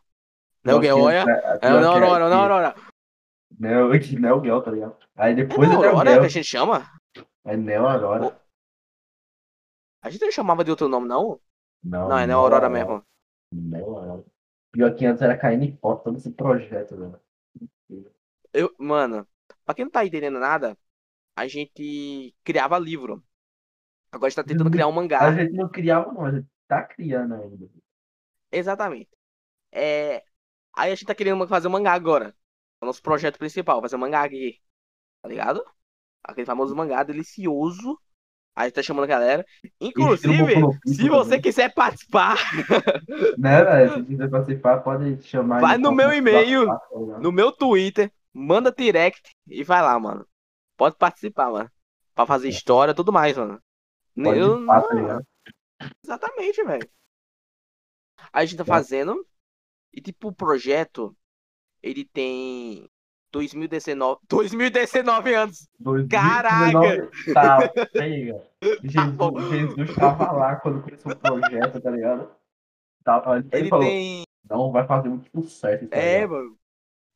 Neo 0.64 0.82
Geo, 0.82 1.00
olha. 1.00 1.26
É 1.62 1.74
o 1.74 1.80
Neo 1.80 1.92
Aurora, 1.92 2.30
Neo 2.30 2.40
Aurora. 2.40 2.76
Neo, 3.60 3.90
Neo 4.20 4.44
Geo, 4.44 4.62
tá 4.62 4.72
ligado? 4.72 4.98
Aí 5.16 5.36
depois 5.36 5.72
é 5.72 5.78
Neo 5.78 5.98
Aurora 5.98 6.20
que 6.20 6.26
a 6.26 6.30
gente 6.30 6.46
chama? 6.48 6.78
É 7.46 7.56
Neo 7.58 7.88
Aurora. 7.88 8.30
A 10.02 10.10
gente 10.10 10.22
não 10.24 10.32
chamava 10.32 10.64
de 10.64 10.72
outro 10.72 10.88
nome, 10.88 11.06
não? 11.08 11.42
Não, 11.84 12.10
Não, 12.10 12.20
é 12.20 12.28
Neo 12.28 12.40
Aurora 12.40 12.70
mesmo. 12.70 13.06
Neo 13.52 13.98
Aurora. 13.98 14.24
Pior 14.72 14.96
que 14.96 15.06
antes 15.06 15.22
era 15.24 15.38
KN 15.38 15.78
Pop, 15.82 16.04
todo 16.04 16.18
esse 16.18 16.32
projeto, 16.32 16.96
né? 16.98 17.14
Eu, 18.54 18.74
mano, 18.80 19.28
pra 19.66 19.76
quem 19.76 19.86
não 19.86 19.92
tá 19.92 20.06
entendendo 20.06 20.40
nada, 20.40 20.78
a 21.36 21.48
gente 21.48 22.36
criava 22.44 22.80
livro. 22.80 23.26
Agora 24.12 24.28
a 24.28 24.30
gente 24.32 24.38
tá 24.38 24.44
tentando 24.46 24.70
Uhum. 24.70 24.72
criar 24.72 24.88
um 24.88 24.94
A 25.18 25.32
mangá. 25.32 25.34
gente 25.34 25.54
não 25.54 25.70
criava, 25.70 26.12
não, 26.14 26.26
a 26.26 26.32
gente 26.32 26.48
tá 26.68 26.84
criando 26.84 27.36
ainda. 27.36 27.70
Exatamente. 28.52 29.10
É... 29.72 30.24
Aí 30.74 30.92
a 30.92 30.96
gente 30.96 31.06
tá 31.08 31.16
querendo 31.16 31.48
fazer 31.48 31.70
um 31.70 31.72
mangá 31.72 31.94
agora. 31.94 32.36
É 32.86 32.88
o 32.88 32.90
nosso 32.90 33.02
projeto 33.02 33.40
principal, 33.40 33.82
fazer 33.82 33.96
um 33.96 34.00
mangá 34.00 34.24
aqui. 34.24 34.60
Tá 35.24 35.28
ligado? 35.30 35.66
Aquele 36.24 36.46
famoso 36.46 36.76
mangá 36.76 37.02
delicioso. 37.04 38.00
Aí 38.56 38.64
a 38.64 38.68
gente 38.68 38.76
tá 38.76 38.84
chamando 38.84 39.06
a 39.06 39.08
galera. 39.08 39.46
Inclusive, 39.82 40.54
se 40.86 41.10
você 41.10 41.24
também. 41.32 41.42
quiser 41.42 41.74
participar, 41.74 42.38
Né, 43.38 43.64
velho? 43.64 43.94
Se 43.96 44.04
quiser 44.06 44.30
participar, 44.30 44.78
pode 44.82 45.22
chamar. 45.24 45.60
Vai 45.62 45.78
no 45.78 45.92
meu 45.92 46.14
e-mail. 46.14 46.68
tá 46.68 46.80
no 47.20 47.32
meu 47.32 47.52
Twitter, 47.52 48.12
manda 48.32 48.72
direct 48.72 49.32
e 49.48 49.64
vai 49.64 49.82
lá, 49.82 50.00
mano. 50.00 50.26
Pode 50.78 50.96
participar, 50.96 51.52
mano. 51.52 51.72
Pra 52.14 52.26
fazer 52.26 52.48
história 52.50 52.94
tudo 52.94 53.12
mais, 53.12 53.36
mano. 53.36 53.60
Pode 54.16 54.40
Eu, 54.40 54.66
tá 54.66 54.88
não, 54.94 55.22
exatamente, 56.04 56.64
velho. 56.64 56.90
Aí 58.32 58.44
a 58.44 58.46
gente 58.46 58.58
tá 58.58 58.64
É. 58.64 58.68
fazendo. 58.68 59.26
E 59.94 60.02
tipo, 60.02 60.30
o 60.30 60.34
projeto, 60.36 61.16
ele 61.86 62.04
tem 62.06 62.90
2019. 63.32 64.20
2019 64.28 65.34
anos. 65.36 65.68
2019, 65.80 67.34
Tá, 67.34 67.60
pega. 67.94 68.44
Jesus, 68.84 69.50
Jesus 69.50 69.96
tava 69.96 70.32
lá 70.32 70.56
quando 70.56 70.82
começou 70.82 71.12
o 71.12 71.16
projeto, 71.16 71.80
tá 71.80 71.92
ligado? 71.92 72.32
Tava, 73.04 73.38
ele, 73.38 73.50
Ele 73.52 73.70
falou, 73.70 73.86
tem. 73.86 74.24
não 74.50 74.72
vai 74.72 74.88
fazer 74.88 75.10
muito 75.10 75.30
sucesso. 75.30 75.88
aí, 75.92 76.00
É, 76.22 76.28
mano. 76.28 76.58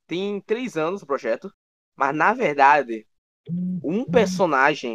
Tem 0.07 0.39
três 0.41 0.77
anos 0.77 1.01
o 1.01 1.05
projeto. 1.07 1.51
Mas 1.95 2.15
na 2.15 2.33
verdade, 2.33 3.05
um 3.83 4.05
personagem 4.05 4.93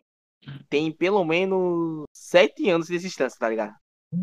tem 0.68 0.92
pelo 0.92 1.24
menos 1.24 2.04
sete 2.14 2.68
anos 2.70 2.86
de 2.88 2.94
existência, 2.94 3.38
tá 3.38 3.48
ligado? 3.48 3.74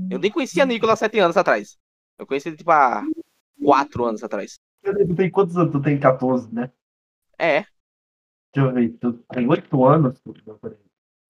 Eu 0.10 0.20
nem 0.20 0.32
conhecia 0.32 0.66
Nicolas 0.66 1.00
sete 1.00 1.20
anos 1.20 1.36
atrás. 1.38 1.78
Eu 2.18 2.26
conheci 2.28 2.50
ele, 2.50 2.58
tipo, 2.58 2.72
há 2.72 3.04
quatro 3.64 4.06
anos 4.06 4.24
atrás. 4.24 4.58
Tu 4.84 5.16
tem 5.16 5.32
quantos 5.32 5.58
anos? 5.58 5.72
Tu 5.72 5.82
tem 5.82 6.00
14, 6.00 6.54
né? 6.54 6.72
É, 7.40 7.66
Deixa 8.54 8.70
eu 8.70 8.74
ver. 8.74 8.90
Tu 9.00 9.14
tem 9.34 9.48
8 9.48 9.86
anos? 9.86 10.22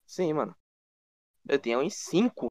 Sim, 0.06 0.34
mano. 0.34 0.56
Eu 1.48 1.60
tinha 1.60 1.80
uns 1.80 1.96
cinco. 1.96 2.48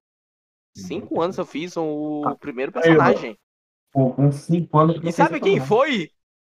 Cinco 0.75 1.21
anos 1.21 1.39
eu 1.39 1.47
fiz 1.47 1.77
o 1.77 2.23
Ah, 2.27 2.37
primeiro 2.37 2.73
personagem. 2.73 3.39
Pô, 3.93 4.13
com 4.13 4.31
5 4.31 4.79
anos. 4.79 4.97
E 5.05 5.13
sabe 5.13 5.41
quem 5.41 5.61
foi? 5.61 6.11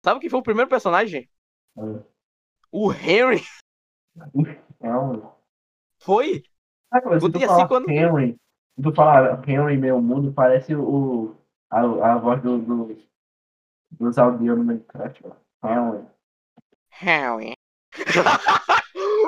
Sabe 0.04 0.20
quem 0.20 0.30
foi 0.30 0.40
o 0.40 0.44
primeiro 0.44 0.70
personagem? 0.70 1.30
não. 1.76 2.06
O 2.74 2.92
Henry. 2.92 3.42
Não. 4.82 5.34
Foi? 6.00 6.44
Ah, 6.92 7.02
mas 7.06 7.24
Eu 7.24 7.32
tu 7.32 7.38
tinha 7.38 7.48
falar 7.48 7.60
cinco 7.60 7.76
anos. 7.76 7.90
Henry, 7.90 8.38
tu 8.82 8.94
falar 8.94 9.50
Henry 9.50 9.78
Meu 9.78 10.02
Mundo, 10.02 10.32
parece 10.34 10.76
o, 10.76 11.36
a, 11.70 11.82
a 12.14 12.18
voz 12.18 12.42
do, 12.42 12.60
do, 12.60 12.98
dos 14.00 14.18
audio 14.18 14.56
no 14.56 14.64
Minecraft. 14.64 15.26
ó. 15.26 15.68
Henry. 15.68 16.06
Henry. 16.90 17.56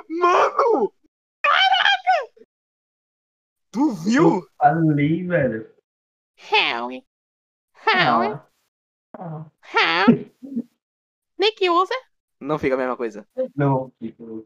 Mano! 0.09 0.93
Caraca! 1.41 2.45
Tu 3.71 3.91
viu? 3.93 4.47
Falei, 4.57 5.25
velho. 5.27 5.69
Harry. 6.37 7.05
Harry. 7.73 8.39
ah, 9.17 9.45
Harry. 9.61 10.33
Nick 11.37 11.69
usa. 11.69 11.93
Não 12.39 12.57
fica 12.59 12.75
a 12.75 12.77
mesma 12.77 12.97
coisa. 12.97 13.27
Não, 13.55 13.91
fico 13.99 14.45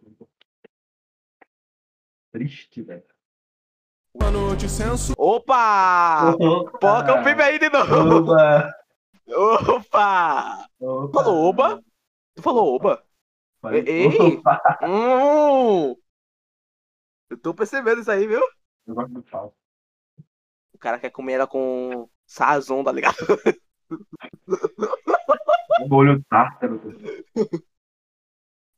triste, 2.31 2.81
velho. 2.81 3.03
Censuro. 4.67 5.15
Opa! 5.17 6.35
Poca 6.79 7.21
o 7.21 7.23
pibe 7.23 7.41
aí 7.41 7.59
de 7.59 7.69
novo! 7.69 8.17
Oba! 8.17 8.71
Opa! 9.35 10.67
Opa! 10.79 11.23
Falou 11.23 11.49
oba? 11.49 11.83
Tu 12.35 12.41
falou 12.41 12.75
oba? 12.75 13.03
Falei, 13.61 13.83
Ei! 13.87 14.37
opa! 14.37 14.61
Hum! 14.83 15.95
Eu 17.29 17.37
tô 17.37 17.53
percebendo 17.53 18.01
isso 18.01 18.11
aí, 18.11 18.27
viu? 18.27 18.41
Eu 18.87 18.95
gosto 18.95 19.13
do 19.13 19.23
pau. 19.23 19.55
O 20.73 20.77
cara 20.79 20.99
quer 20.99 21.11
comer 21.11 21.33
ela 21.33 21.47
com 21.47 22.09
sazon, 22.25 22.83
tá 22.83 22.91
ligado? 22.91 23.17
Molho 25.87 26.23
tártaro. 26.29 26.81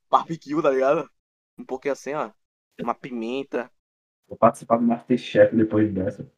Barbecue, 0.10 0.62
tá 0.62 0.70
ligado? 0.70 1.10
Um 1.58 1.66
pouquinho 1.66 1.94
assim, 1.94 2.14
ó. 2.14 2.32
Uma 2.82 2.94
pimenta. 2.94 3.72
Vou 4.28 4.38
participar 4.38 4.78
do 4.78 4.84
Masterchef 4.84 5.56
depois 5.56 5.94
dessa. 5.94 6.30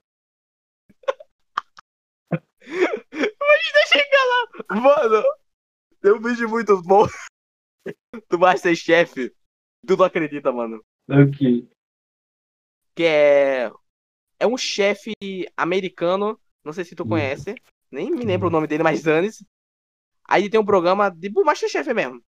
Deixa 3.73 3.97
eu 3.97 4.01
chegar 4.03 4.23
lá. 4.25 4.81
Mano, 4.81 5.23
Tem 6.01 6.11
um 6.13 6.21
vídeo 6.21 6.49
muito 6.49 6.81
bom 6.83 7.05
do 8.29 8.39
Masterchef. 8.39 9.31
Tu 9.85 9.97
não 9.97 10.05
acredita, 10.05 10.51
mano. 10.51 10.83
Ok. 11.09 11.67
Que 12.95 13.03
é. 13.03 13.71
É 14.39 14.47
um 14.47 14.57
chefe 14.57 15.13
americano. 15.55 16.39
Não 16.63 16.73
sei 16.73 16.85
se 16.85 16.95
tu 16.95 17.03
Hum. 17.03 17.09
conhece. 17.09 17.55
Nem 17.91 18.09
me 18.11 18.25
lembro 18.25 18.47
o 18.47 18.51
nome 18.51 18.67
dele, 18.67 18.83
mas 18.83 19.03
Danis. 19.03 19.43
Aí 20.27 20.49
tem 20.49 20.59
um 20.59 20.65
programa 20.65 21.09
de 21.09 21.27
tipo, 21.27 21.43
Masterchef 21.43 21.93
mesmo. 21.93 22.23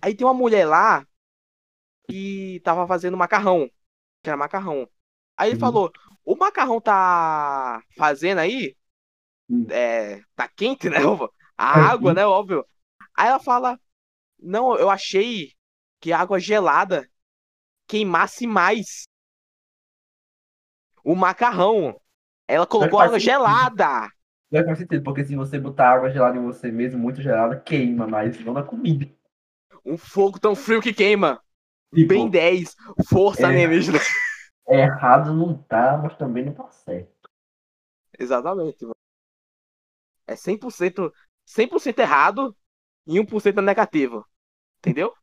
Aí 0.00 0.14
tem 0.14 0.26
uma 0.26 0.34
mulher 0.34 0.66
lá 0.66 1.06
que 2.08 2.60
tava 2.64 2.86
fazendo 2.86 3.16
macarrão. 3.16 3.70
Que 4.22 4.30
era 4.30 4.36
macarrão. 4.36 4.88
Aí 5.36 5.48
ele 5.50 5.54
Uhum. 5.56 5.60
falou: 5.60 5.92
O 6.24 6.36
macarrão 6.36 6.80
tá 6.80 7.82
fazendo 7.96 8.38
aí? 8.38 8.76
É, 9.68 10.20
tá 10.34 10.48
quente, 10.48 10.88
né? 10.90 11.04
óbvio? 11.04 11.32
A 11.56 11.66
Uhum. 11.74 11.90
água, 11.90 12.14
né? 12.14 12.26
Óbvio. 12.26 12.66
Aí 13.16 13.28
ela 13.28 13.40
fala: 13.40 13.78
Não, 14.40 14.76
eu 14.78 14.90
achei 14.90 15.52
que 16.00 16.12
a 16.12 16.20
água 16.20 16.40
gelada 16.40 17.08
queimasse 17.88 18.46
mais 18.46 19.06
o 21.04 21.14
macarrão. 21.14 22.00
Ela 22.48 22.66
colocou 22.66 22.98
água 23.00 23.18
sentido. 23.20 23.20
gelada. 23.20 24.08
Não 24.52 24.64
faz 24.64 24.78
sentido, 24.78 25.02
porque 25.04 25.24
se 25.24 25.36
você 25.36 25.58
botar 25.58 25.90
água 25.92 26.10
gelada 26.10 26.38
em 26.38 26.42
você 26.44 26.70
mesmo, 26.70 27.00
muito 27.00 27.20
gelada, 27.22 27.60
queima, 27.60 28.06
mas 28.06 28.38
não 28.44 28.52
na 28.54 28.62
comida. 28.62 29.08
Um 29.84 29.96
fogo 29.98 30.38
tão 30.38 30.54
frio 30.54 30.80
que 30.82 30.92
queima. 30.92 31.40
Tipo, 31.94 32.18
Bem 32.18 32.28
10. 32.30 32.76
Força 33.08 33.46
É. 33.46 33.48
alienígena. 33.48 33.98
errado 34.68 35.34
não 35.34 35.56
tá, 35.64 35.96
mas 35.98 36.16
também 36.18 36.44
não 36.44 36.54
tá 36.54 36.68
certo. 36.70 37.30
Exatamente, 38.18 38.84
mano. 38.86 38.94
É 40.26 40.34
100%, 40.36 41.12
100% 41.46 41.98
errado 42.00 42.56
e 43.06 43.18
1% 43.18 43.60
negativo. 43.60 44.26
Entendeu? 44.78 45.14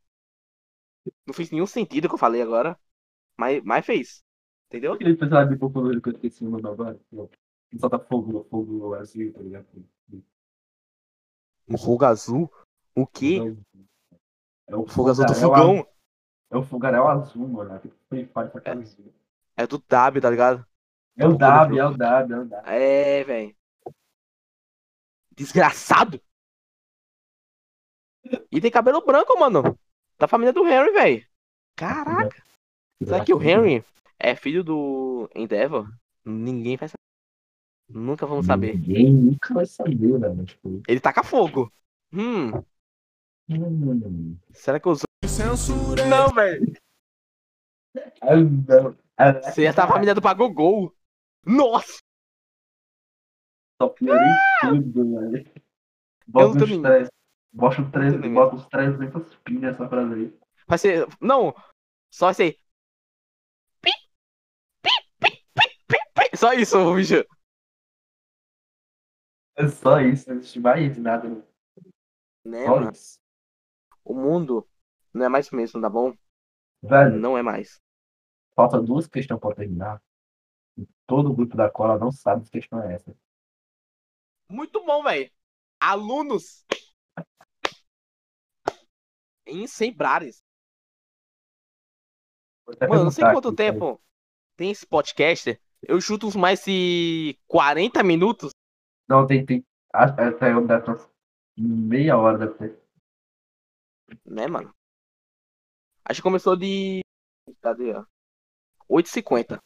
Não 1.25 1.33
fez 1.33 1.51
nenhum 1.51 1.65
sentido 1.65 2.05
o 2.05 2.07
que 2.09 2.15
eu 2.15 2.19
falei 2.19 2.41
agora. 2.41 2.77
Mas, 3.37 3.61
mas 3.63 3.85
fez. 3.85 4.23
Entendeu? 4.67 4.93
Aquele 4.93 5.15
personagem 5.15 5.57
popular 5.57 5.99
que 6.01 6.09
eu 6.09 6.13
esqueci 6.13 6.45
o 6.45 6.49
nome 6.49 6.67
agora. 6.67 6.99
Solta 7.79 7.99
fogo, 7.99 8.45
fogo 8.49 8.93
azul, 8.95 9.31
tá 9.33 9.41
ligado? 9.41 9.65
Um 11.67 11.77
fogo 11.77 12.05
azul? 12.05 12.51
O 12.95 13.05
quê? 13.05 13.39
Não. 13.39 13.57
É 14.67 14.75
o 14.75 14.85
Fogo 14.85 15.09
azul 15.09 15.25
do 15.25 15.33
fogão. 15.33 15.87
É 16.51 16.57
o 16.57 16.63
fogaréu 16.63 17.07
azul, 17.07 17.47
mano. 17.47 17.73
É 17.73 17.79
tipo 17.79 17.99
azul. 18.69 19.13
É 19.57 19.67
do 19.67 19.79
W, 19.79 20.21
tá 20.21 20.29
ligado? 20.29 20.65
É 21.17 21.27
o 21.27 21.37
W, 21.37 21.79
é 21.79 21.85
o 21.85 21.97
W, 21.97 22.35
é 22.35 22.39
o 22.39 22.45
W. 22.45 22.71
É, 22.71 23.23
velho. 23.23 23.55
Desgraçado. 25.39 26.21
E 28.51 28.59
tem 28.59 28.69
cabelo 28.69 29.05
branco, 29.05 29.39
mano. 29.39 29.79
Da 30.17 30.27
família 30.27 30.51
do 30.51 30.67
Henry, 30.67 30.91
velho. 30.91 31.25
Caraca. 31.77 32.43
Será 33.01 33.23
que 33.23 33.33
o 33.33 33.41
Henry 33.41 33.85
é 34.19 34.35
filho 34.35 34.65
do 34.65 35.29
Endeavor? 35.33 35.89
Ninguém 36.25 36.75
vai 36.75 36.89
saber. 36.89 36.99
Nunca 37.87 38.25
vamos 38.25 38.47
saber. 38.47 38.77
Ninguém 38.77 39.13
nunca 39.13 39.53
vai 39.53 39.65
saber, 39.65 40.19
né? 40.19 40.43
Tipo, 40.43 40.81
Ele 40.85 40.99
taca 40.99 41.23
fogo. 41.23 41.71
Hum, 42.11 42.51
hum. 43.49 44.37
será 44.51 44.77
que 44.77 44.89
eu 44.89 44.91
usou? 44.91 45.05
Censura. 45.25 46.05
Não, 46.05 46.33
velho. 46.33 46.73
Ah, 48.21 48.35
não. 48.35 48.97
Ah, 49.15 49.31
Você 49.41 49.61
ia 49.61 49.69
estar 49.69 49.85
a 49.85 49.87
família 49.87 50.13
do 50.13 50.21
Pagogol. 50.21 50.93
Nossa! 51.45 51.99
Só 53.81 53.89
piorei 53.89 54.27
tudo, 54.61 55.19
velho. 55.31 55.51
Bota 56.27 56.65
nem- 56.65 56.81
três. 56.81 57.09
Bota 57.51 57.81
uns 57.81 57.91
três, 57.91 58.13
bota 58.33 58.55
uns 58.55 58.67
300 58.67 59.35
pin 59.37 59.59
nessa 59.59 59.87
frase 59.89 60.13
aí. 60.13 60.39
Vai 60.67 60.77
ser. 60.77 61.07
Não! 61.19 61.53
Só 62.11 62.27
aí. 62.43 62.57
Pi, 63.81 63.91
pi, 64.81 64.89
pi, 65.19 65.31
pi, 65.55 65.71
pi, 65.87 65.97
pi. 66.13 66.37
Só 66.37 66.53
isso, 66.53 66.93
bicho. 66.95 67.23
É 69.55 69.67
só 69.67 69.99
isso, 69.99 70.29
não 70.29 70.37
existe 70.37 70.59
mais 70.59 70.97
nada. 70.97 71.27
né? 71.27 71.43
Né, 72.45 72.65
mano? 72.67 72.91
O 74.03 74.13
mundo 74.13 74.67
não 75.13 75.25
é 75.25 75.29
mais 75.29 75.49
o 75.51 75.55
mesmo, 75.55 75.81
tá 75.81 75.89
bom? 75.89 76.13
Velho, 76.81 77.17
Não 77.19 77.37
é 77.37 77.43
mais. 77.43 77.81
falta 78.55 78.81
duas 78.81 79.07
questões 79.07 79.39
pra 79.39 79.53
terminar. 79.55 80.01
Todo 81.05 81.31
o 81.31 81.35
grupo 81.35 81.57
da 81.57 81.69
cola 81.69 81.97
não 81.97 82.11
sabe 82.11 82.45
que 82.45 82.51
questão 82.51 82.81
é 82.83 82.93
essa. 82.95 83.13
Muito 84.49 84.83
bom, 84.83 85.03
velho. 85.03 85.31
Alunos 85.79 86.65
em 89.45 89.67
Sembrares. 89.67 90.43
Vou 92.65 92.73
até 92.75 92.87
Mano, 92.87 93.05
não 93.05 93.11
sei 93.11 93.23
quanto 93.23 93.55
tempo 93.55 94.01
tem 94.55 94.71
esse 94.71 94.85
podcast. 94.85 95.59
Eu 95.81 96.01
chuto 96.01 96.27
uns 96.27 96.35
mais 96.35 96.63
de 96.63 97.39
40 97.47 98.03
minutos. 98.03 98.51
Não, 99.07 99.25
tem, 99.25 99.45
tem. 99.45 99.65
Acho 99.93 100.15
que 100.15 100.21
eu 100.21 100.67
deve 100.67 100.83
ter 100.83 101.09
meia 101.57 102.17
hora 102.17 102.37
deve 102.37 102.53
ter. 102.55 102.79
Né, 104.25 104.47
mano? 104.47 104.73
Acho 106.05 106.19
que 106.19 106.23
começou 106.23 106.55
de. 106.55 107.01
Cadê, 107.61 107.93
ó? 107.93 108.05
8h50. 108.89 109.59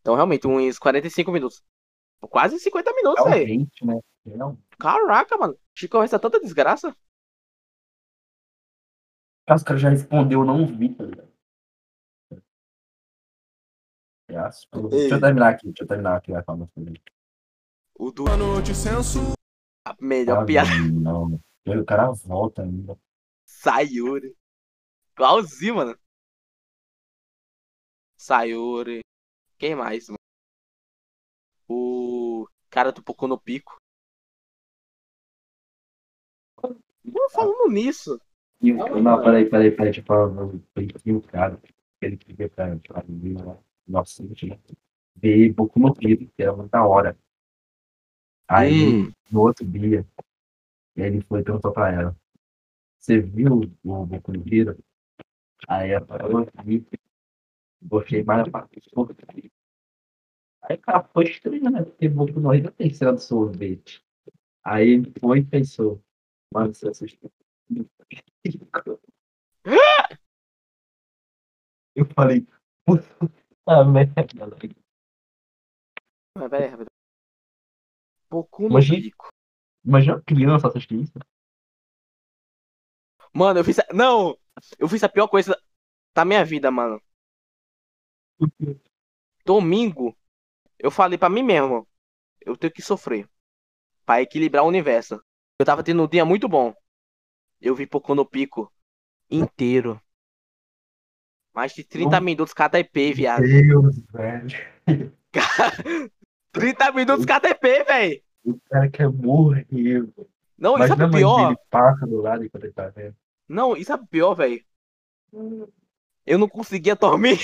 Então, 0.00 0.14
realmente, 0.14 0.46
uns 0.46 0.78
45 0.78 1.32
minutos. 1.32 1.62
Quase 2.28 2.58
50 2.58 2.92
minutos, 2.94 3.24
velho. 3.24 3.46
Realmente, 3.46 3.84
né? 3.84 4.00
Não. 4.24 4.58
Caraca, 4.78 5.36
mano. 5.36 5.58
Chico 5.74 6.02
essa 6.02 6.18
tanta 6.18 6.40
desgraça. 6.40 6.94
Caso 9.46 9.62
o 9.62 9.66
cara 9.66 9.78
já 9.78 9.88
respondeu, 9.90 10.40
eu 10.40 10.46
não 10.46 10.66
vi, 10.66 10.94
tá 10.94 11.04
ligado? 11.04 11.34
É, 14.30 14.48
Deixa 14.88 15.14
eu 15.14 15.20
terminar 15.20 15.50
aqui, 15.50 15.66
deixa 15.66 15.82
eu 15.84 15.86
terminar 15.86 16.16
aqui 16.16 16.34
a 16.34 16.42
fala 16.42 16.68
dele. 16.76 17.00
O 17.94 18.10
do. 18.10 18.24
Censura. 18.74 19.34
A 19.86 19.94
melhor 20.00 20.42
Ah, 20.42 20.46
piada. 20.46 20.70
Não, 20.90 21.28
não. 21.28 21.80
O 21.80 21.84
cara 21.84 22.10
volta 22.10 22.62
ainda. 22.62 22.98
Sayuri. 23.44 24.34
Igualzinho, 25.12 25.76
mano. 25.76 25.98
Sayuri. 28.16 29.00
Quem 29.58 29.74
mais, 29.76 30.08
mano? 30.08 30.23
Cara 32.74 32.90
do 32.90 33.04
Poco 33.04 33.28
no 33.28 33.38
Pico. 33.38 33.76
Pô, 36.60 37.30
falando 37.30 37.70
nisso. 37.70 38.20
E 38.60 38.72
Não, 38.72 39.22
peraí, 39.22 39.48
peraí, 39.48 39.70
peraí, 39.70 39.92
deixa 39.92 40.00
eu 40.00 40.04
falar. 40.04 40.50
E 41.06 41.12
o 41.12 41.22
cara, 41.22 41.60
ele 42.02 42.16
queria 42.16 42.48
pra, 42.48 42.76
pra 42.78 43.04
mim, 43.06 43.34
lá, 43.34 43.56
nossa, 43.86 44.24
né? 44.24 44.30
ver 45.14 45.52
Boku 45.52 45.78
no 45.78 45.94
Pico, 45.94 46.26
que 46.36 46.42
era 46.42 46.52
muito 46.52 46.72
da 46.72 46.84
hora. 46.84 47.16
Aí, 48.48 48.72
Hum, 48.72 49.12
no 49.30 49.42
outro 49.42 49.64
dia, 49.64 50.04
ele 50.96 51.20
foi 51.20 51.42
e 51.42 51.44
perguntou 51.44 51.72
pra 51.72 51.92
ela: 51.92 52.16
Você 52.98 53.20
viu 53.20 53.60
o 53.84 54.04
Boku 54.04 54.32
no 54.32 54.42
Pico? 54.42 54.74
Aí 55.68 55.92
ela 55.92 56.04
falou: 56.04 56.44
"Vi, 56.64 56.84
Gostei 57.80 58.24
mais 58.24 58.44
da 58.46 58.50
parte. 58.50 58.80
Aí 60.64 60.76
o 60.76 60.80
cara 60.80 61.02
foi 61.04 61.24
estranho, 61.24 61.70
né? 61.70 61.82
Porque 61.84 62.08
Boku 62.08 62.40
no 62.40 62.50
Pico 62.50 62.70
tem 62.72 62.92
cena 62.92 63.12
do 63.12 63.20
sorvete. 63.20 64.02
Aí 64.64 64.88
ele 64.88 65.12
foi 65.20 65.40
e 65.40 65.44
pensou: 65.44 66.02
Mano, 66.52 66.74
você 66.74 66.88
assistiu. 66.88 67.30
Eu 71.94 72.06
falei: 72.14 72.46
Puta 72.86 73.04
merda. 73.84 74.26
mas 76.36 76.50
peraí, 76.50 76.68
rapidão. 76.68 76.86
Poco 78.28 78.62
no 78.62 78.68
Imagina- 78.70 79.00
Pico. 79.02 79.28
Imagina 79.84 80.14
uma 80.16 80.22
criança 80.22 80.68
assistir 80.68 81.02
isso. 81.02 81.12
Mano, 83.34 83.60
eu 83.60 83.64
fiz. 83.64 83.78
A... 83.80 83.86
Não! 83.92 84.36
Eu 84.78 84.88
fiz 84.88 85.02
a 85.04 85.08
pior 85.08 85.28
coisa 85.28 85.60
da 86.14 86.24
minha 86.24 86.44
vida, 86.44 86.70
mano. 86.70 87.00
Domingo, 89.44 90.16
eu 90.84 90.90
falei 90.90 91.18
pra 91.18 91.28
mim 91.28 91.42
mesmo. 91.42 91.86
Eu 92.40 92.56
tenho 92.56 92.72
que 92.72 92.82
sofrer. 92.82 93.28
Pra 94.04 94.20
equilibrar 94.22 94.64
o 94.64 94.68
universo. 94.68 95.20
Eu 95.58 95.64
tava 95.64 95.82
tendo 95.82 96.02
um 96.02 96.08
dia 96.08 96.24
muito 96.24 96.48
bom. 96.48 96.74
Eu 97.60 97.74
vi 97.74 97.86
Poco 97.86 98.14
no 98.14 98.24
Pico 98.26 98.70
inteiro. 99.30 100.00
Mais 101.54 101.72
de 101.72 101.84
30 101.84 102.18
Oh. 102.18 102.20
minutos 102.20 102.52
cada 102.52 102.78
EP, 102.78 103.12
viado. 103.14 103.42
Deus, 103.42 103.98
velho. 104.12 104.66
30 106.52 106.92
minutos 106.92 107.24
cada 107.24 107.48
EP, 107.48 107.62
velho. 107.62 108.22
O 108.44 108.60
cara 108.68 108.90
quer 108.90 109.08
morrer. 109.08 109.66
velho. 109.70 110.12
Não, 110.58 110.76
isso 110.84 110.92
é 110.92 111.08
pior. 111.10 111.56
passa 111.70 112.06
do 112.06 112.20
lado 112.20 112.44
enquanto 112.44 112.64
ele 112.64 112.72
tá 112.72 112.88
vendo. 112.88 113.16
Não, 113.48 113.76
isso 113.76 113.92
é 113.92 113.98
pior, 114.10 114.34
velho. 114.34 114.62
Eu 116.26 116.38
não 116.38 116.48
conseguia 116.48 116.94
dormir. 116.94 117.38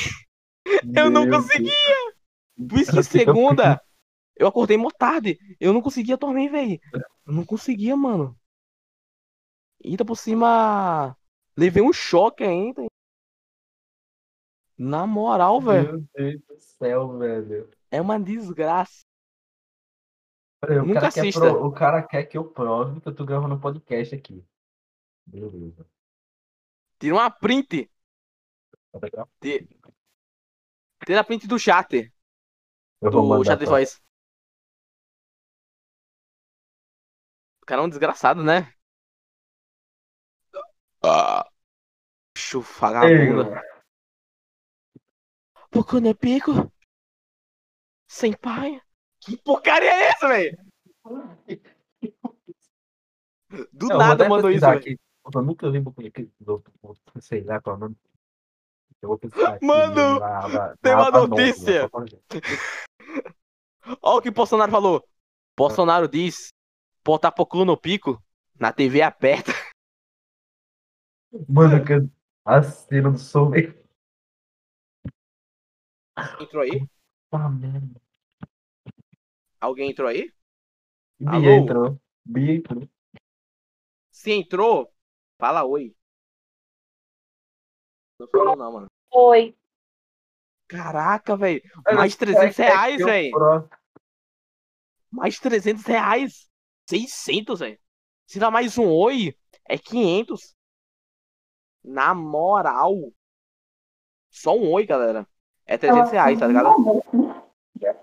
Eu 0.94 1.10
não 1.10 1.24
Meu 1.26 1.38
conseguia. 1.38 1.72
Por 2.68 2.78
isso 2.78 2.92
que 2.92 3.02
segunda, 3.02 3.82
eu 4.36 4.46
acordei 4.46 4.76
muito 4.76 4.96
tarde. 4.96 5.38
Eu 5.58 5.72
não 5.72 5.80
conseguia 5.82 6.16
dormir, 6.16 6.48
velho. 6.48 6.78
Eu 7.26 7.32
não 7.32 7.44
conseguia, 7.44 7.96
mano. 7.96 8.38
Ainda 9.84 10.04
por 10.04 10.16
cima. 10.16 11.16
Levei 11.56 11.82
um 11.82 11.92
choque 11.92 12.44
ainda. 12.44 12.86
Na 14.76 15.06
moral, 15.06 15.60
velho. 15.60 15.92
Meu 15.92 16.08
Deus 16.14 16.40
do 16.46 16.58
céu, 16.58 17.18
velho. 17.18 17.70
É 17.90 18.00
uma 18.00 18.18
desgraça. 18.18 19.04
Olha, 20.62 20.82
Nunca 20.82 21.06
assista. 21.08 21.40
pro- 21.40 21.66
o 21.66 21.72
cara 21.72 22.02
quer 22.02 22.24
que 22.24 22.36
eu 22.36 22.44
prove 22.44 23.00
que 23.00 23.08
eu 23.08 23.14
tô 23.14 23.24
gravando 23.24 23.54
um 23.54 23.60
podcast 23.60 24.14
aqui. 24.14 24.44
Beleza. 25.26 25.86
Tira 26.98 27.14
uma 27.14 27.30
print. 27.30 27.90
Tira 31.04 31.20
a 31.20 31.24
print 31.24 31.46
do 31.46 31.58
chat. 31.58 32.12
Eu 33.00 33.10
Do 33.10 33.44
chat 33.44 33.58
de 33.58 33.64
pra- 33.64 33.74
voz. 33.74 34.02
O 37.62 37.66
cara 37.66 37.82
é 37.82 37.84
um 37.84 37.88
desgraçado, 37.88 38.42
né? 38.42 38.72
Ah. 41.02 41.46
Vagabunda. 42.80 43.62
Pouco 45.70 46.00
no 46.00 46.14
pico. 46.14 46.50
Sem 48.08 48.32
pai. 48.32 48.80
Que 49.20 49.36
porcaria 49.36 49.90
é 49.90 50.08
essa, 50.08 50.26
velho? 50.28 50.58
Do 53.72 53.86
Não, 53.88 53.96
vou 53.96 53.98
nada 53.98 54.28
mandou 54.28 54.50
isso, 54.50 54.60
velho. 54.60 54.78
aqui. 54.78 54.98
Eu 55.32 55.42
nunca 55.42 55.70
vi 55.70 55.80
Boku 55.80 56.02
no 56.02 56.10
Pico, 56.10 56.32
sei 57.20 57.44
lá 57.44 57.60
qual 57.60 57.74
é 57.74 57.76
o 57.76 57.80
nome. 57.80 57.96
Eu 59.02 59.08
vou 59.10 59.18
pesquisar 59.18 59.54
aqui 59.54 59.64
Mano, 59.64 60.20
tem 60.82 60.94
uma 60.94 61.10
notícia. 61.10 61.90
Olha 64.02 64.18
o 64.18 64.22
que 64.22 64.30
Bolsonaro 64.30 64.70
falou. 64.70 65.08
Bolsonaro 65.56 66.08
diz: 66.08 66.52
botar 67.04 67.32
pouco 67.32 67.64
no 67.64 67.76
pico 67.76 68.22
na 68.58 68.72
TV 68.72 69.02
aberta. 69.02 69.52
Mano, 71.48 71.84
que 71.84 71.92
a 72.44 72.62
cena 72.62 73.10
do 73.10 73.18
som. 73.18 73.52
Entrou 76.40 76.62
aí? 76.62 76.88
Ah, 77.32 77.48
merda. 77.48 78.00
Alguém 79.60 79.90
entrou 79.90 80.08
aí? 80.08 80.32
Bia 81.18 81.30
Alô? 81.30 81.50
entrou. 81.50 82.00
Bia 82.24 82.54
entrou. 82.54 82.88
Se 84.10 84.32
entrou, 84.32 84.92
fala 85.38 85.64
oi. 85.64 85.94
Não 88.18 88.28
falou 88.28 88.56
não, 88.56 88.72
mano. 88.72 88.86
Oi. 89.12 89.56
Caraca, 90.70 91.36
velho. 91.36 91.60
Mais 91.92 92.14
o 92.14 92.18
cara 92.18 92.32
300 92.32 92.56
quer 92.56 92.68
reais, 92.68 93.04
velho. 93.04 93.30
Mais 95.10 95.38
300 95.38 95.84
reais. 95.84 96.48
600, 96.88 97.58
velho. 97.58 97.78
Se 98.26 98.38
dá 98.38 98.50
mais 98.50 98.78
um 98.78 98.88
oi, 98.88 99.36
é 99.64 99.76
500. 99.76 100.54
Na 101.82 102.14
moral. 102.14 102.94
Só 104.30 104.56
um 104.56 104.70
oi, 104.70 104.86
galera. 104.86 105.26
É 105.66 105.76
300 105.76 106.12
reais, 106.12 106.38
tá 106.38 106.46
ligado? 106.46 106.70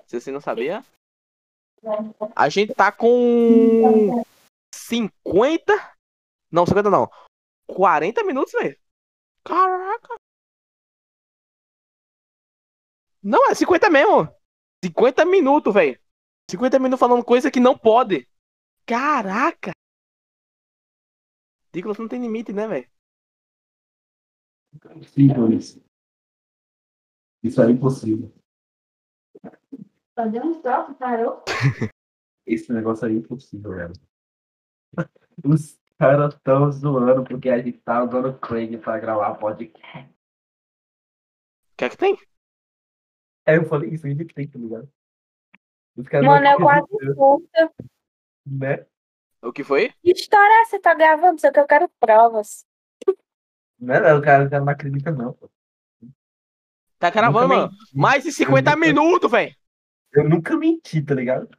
Se 0.05 0.20
você 0.20 0.30
não 0.30 0.41
sabia. 0.41 0.84
A 2.36 2.49
gente 2.49 2.74
tá 2.74 2.91
com 2.91 4.24
50. 4.74 5.74
Não, 6.51 6.65
50 6.65 6.89
não. 6.89 7.09
40 7.68 8.24
minutos, 8.26 8.51
velho. 8.51 8.78
Caraca. 9.45 10.20
Não, 13.28 13.51
é 13.51 13.53
50 13.53 13.89
mesmo. 13.89 14.34
50 14.86 15.25
minutos, 15.25 15.73
velho. 15.73 15.99
50 16.49 16.80
minutos 16.80 16.97
falando 16.97 17.25
coisa 17.25 17.51
que 17.51 17.59
não 17.59 17.78
pode. 17.78 18.25
Caraca. 18.86 19.71
Nicolas 21.75 21.97
não 21.97 22.07
tem 22.07 22.21
limite, 22.21 22.53
né, 22.53 22.65
velho? 22.69 22.89
Impossível 24.73 25.51
isso. 25.51 25.84
Isso 27.43 27.61
é 27.61 27.69
impossível. 27.69 28.34
Fazer 30.15 30.41
um 30.41 30.61
troço, 30.61 30.95
parou? 30.95 31.43
Esse 32.47 32.71
negócio 32.71 33.07
aí 33.07 33.13
é 33.13 33.17
impossível, 33.17 33.71
velho. 33.71 33.93
Os 35.43 35.78
caras 35.99 36.34
tão 36.45 36.71
zoando 36.71 37.25
porque 37.25 37.49
a 37.49 37.61
gente 37.61 37.80
tá 37.80 38.05
usando 38.05 38.39
Craig 38.39 38.78
pra 38.78 38.97
gravar 38.97 39.36
podcast. 39.36 40.09
O 40.13 41.75
que 41.75 41.84
é 41.84 41.89
que 41.89 41.97
tem? 41.97 42.17
Aí 43.48 43.56
eu 43.56 43.66
falei, 43.66 43.89
isso 43.91 44.08
gente 44.08 44.26
tem, 44.34 44.48
tá 44.48 44.60
ligado? 44.60 44.89
Os 45.95 46.08
caras 46.08 46.28
Mano, 46.28 46.45
eu 46.48 46.58
quase 46.58 46.88
puta. 47.16 47.50
é 47.56 47.70
né? 48.45 48.86
O 49.41 49.52
que 49.52 49.64
foi? 49.64 49.91
Que 50.04 50.12
história 50.12 50.52
é 50.54 50.62
essa? 50.62 50.72
Você 50.72 50.80
tá 50.80 50.93
gravando? 50.93 51.39
Só 51.39 51.52
que 51.52 51.60
eu 51.60 51.66
quero 51.68 51.89
provas. 52.00 52.66
Não 53.80 53.93
é 53.95 54.00
não, 54.02 54.20
o 54.20 54.22
cara, 54.22 54.45
o 54.45 54.50
cara 54.50 54.64
não 54.64 54.72
acredita, 54.74 55.12
não. 55.12 55.34
pô. 55.34 55.50
Tá 57.00 57.10
gravando, 57.10 57.48
mano. 57.48 57.72
Mais 57.93 58.24
de 58.24 58.32
50 58.32 58.72
nunca- 58.72 58.86
minutos, 58.86 59.32
velho. 59.32 59.56
Eu 60.12 60.28
nunca 60.28 60.58
menti, 60.58 61.02
tá 61.02 61.14
ligado? 61.14 61.50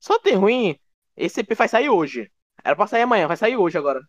Só 0.00 0.18
tem 0.18 0.34
ruim. 0.34 0.78
Esse 1.16 1.40
EP 1.40 1.54
vai 1.54 1.68
sair 1.68 1.88
hoje. 1.88 2.30
Era 2.64 2.74
pra 2.74 2.86
sair 2.86 3.02
amanhã, 3.02 3.26
vai 3.28 3.36
sair 3.36 3.56
hoje 3.56 3.78
agora. 3.78 4.00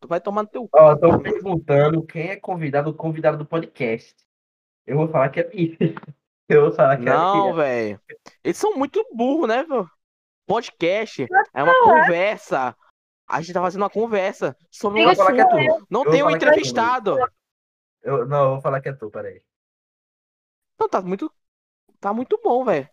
Tu 0.00 0.08
vai 0.08 0.20
tomar 0.20 0.42
no 0.42 0.48
teu. 0.48 0.68
Ó, 0.72 0.92
estão 0.92 1.20
perguntando 1.20 2.04
quem 2.04 2.30
é 2.30 2.36
convidado, 2.36 2.92
convidado 2.92 3.38
do 3.38 3.46
podcast. 3.46 4.14
Eu 4.86 4.96
vou 4.96 5.08
falar 5.08 5.30
que 5.30 5.40
é 5.40 5.48
mim. 5.48 5.76
Eu 6.48 6.62
vou 6.62 6.72
falar 6.72 6.96
que 6.96 7.04
Não, 7.04 7.50
é 7.50 7.52
velho. 7.54 8.00
Eles 8.44 8.56
são 8.56 8.76
muito 8.76 9.04
burros, 9.12 9.48
né, 9.48 9.64
velho? 9.64 9.90
Podcast 10.46 11.26
é 11.52 11.62
uma 11.62 11.74
conversa. 11.82 12.76
A 13.26 13.40
gente 13.40 13.52
tá 13.52 13.60
fazendo 13.60 13.82
uma 13.82 13.90
conversa 13.90 14.56
sobre 14.70 15.00
um 15.00 15.02
Eu 15.02 15.08
vou 15.08 15.16
falar 15.16 15.32
que 15.32 15.40
é 15.40 15.44
assunto. 15.44 15.80
tu. 15.80 15.86
Não 15.90 16.04
Eu 16.04 16.10
tem 16.12 16.22
um 16.22 16.30
é 16.30 16.34
entrevistado. 16.34 17.18
Eu, 18.00 18.24
não, 18.26 18.44
eu 18.44 18.50
vou 18.52 18.60
falar 18.60 18.80
que 18.80 18.88
é 18.88 18.92
tu, 18.92 19.10
peraí. 19.10 19.42
Não, 20.78 20.88
tá 20.88 21.02
muito. 21.02 21.32
Tá 21.98 22.12
muito 22.12 22.38
bom, 22.40 22.64
velho. 22.64 22.88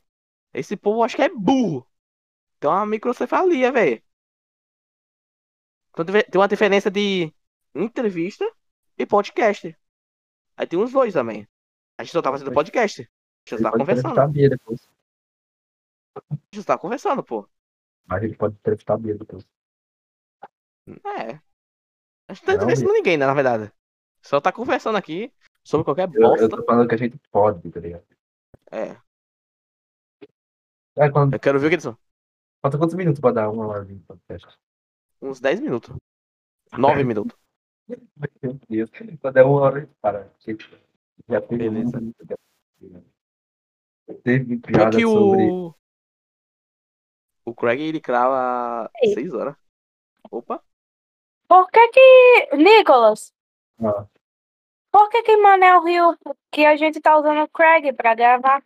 Esse 0.52 0.76
povo 0.76 1.04
acho 1.04 1.16
que 1.16 1.22
é 1.22 1.30
burro. 1.30 1.88
Tem 2.60 2.70
uma 2.70 2.86
microcefalia, 2.88 3.72
velho. 3.72 4.02
Então 5.92 6.06
tem 6.06 6.42
uma 6.42 6.48
diferença 6.48 6.90
de 6.90 7.32
entrevista 7.76 8.50
e 8.98 9.06
podcast. 9.06 9.78
Aí 10.58 10.66
tem 10.66 10.80
os 10.80 10.92
dois 10.92 11.14
também. 11.14 11.48
A 12.04 12.06
gente 12.06 12.12
só 12.12 12.22
tá 12.22 12.32
fazendo 12.32 12.52
podcast. 12.52 13.02
A 13.02 13.50
gente 13.50 13.62
só 13.62 13.64
tá 13.64 13.72
pode 13.72 13.84
conversando. 13.86 14.20
a 14.20 14.28
Bia 14.28 14.50
depois. 14.50 14.90
A 16.16 16.36
gente 16.36 16.58
só 16.58 16.64
tá 16.64 16.78
conversando, 16.78 17.24
pô. 17.24 17.48
Mas 18.06 18.24
ele 18.24 18.36
pode 18.36 18.56
entrevistar 18.56 18.96
a 18.96 18.98
Bia 18.98 19.18
depois. 19.18 19.48
É. 20.88 21.40
A 22.28 22.34
gente 22.34 22.42
não 22.42 22.46
tá 22.46 22.54
Não, 22.58 22.64
entrevistando 22.64 22.94
ninguém, 22.94 23.18
né, 23.18 23.26
na 23.26 23.34
verdade. 23.34 23.72
Só 24.22 24.42
tá 24.42 24.52
conversando 24.52 24.98
aqui 24.98 25.34
sobre 25.64 25.86
qualquer 25.86 26.10
Eu, 26.14 26.22
eu 26.22 26.30
bosta. 26.30 26.50
tô 26.50 26.64
falando 26.66 26.88
que 26.90 26.96
a 26.96 26.98
gente 26.98 27.18
pode, 27.32 27.72
tá 27.72 27.80
ligado? 27.80 28.06
É. 28.72 28.98
Ah, 30.98 31.10
quando, 31.12 31.34
Eu 31.34 31.40
quero 31.40 31.60
ver 31.60 31.68
o 31.68 31.70
que 31.70 31.76
eles 31.76 31.84
são. 31.84 31.98
falta 32.62 32.78
quantos 32.78 32.96
minutos 32.96 33.20
pra 33.22 33.32
dar 33.32 33.50
uma 33.50 33.66
hora 33.68 33.86
de 33.86 33.96
podcast? 33.96 34.48
Uns 35.22 35.40
10 35.40 35.62
minutos. 35.62 35.96
9 36.78 37.04
minutos. 37.06 37.38
Meu 37.88 38.60
Deus. 38.70 38.90
Quando 39.22 39.38
é 39.38 39.44
uma 39.44 39.62
hora, 39.62 39.78
a 39.78 39.80
gente 39.82 39.96
para. 40.02 40.32
Gente, 40.40 40.83
já 41.30 41.42
teve 41.42 41.70
Beleza. 41.70 42.00
muito. 42.00 42.16
Teve 44.24 44.58
Por 44.58 44.72
piada 44.72 44.98
que 44.98 45.04
sobre. 45.04 45.44
o. 45.52 45.74
O 47.46 47.54
Craig 47.54 47.82
ele 47.82 48.00
crava 48.00 48.90
Ei. 49.02 49.14
6 49.14 49.34
horas. 49.34 49.56
Opa. 50.32 50.64
Por 51.48 51.70
que 51.70 51.88
que... 51.90 52.56
Nicolas, 52.56 53.34
Ah, 53.84 54.08
por 54.92 55.10
que 55.10 55.22
que 55.24 55.38
Manel 55.38 55.84
Rio 55.84 56.18
que 56.52 56.66
a 56.66 56.76
gente 56.78 57.02
tá 57.02 57.18
usando 57.18 57.44
o 57.44 57.48
Craig 57.50 57.92
pra 57.94 58.16
gravar? 58.16 58.64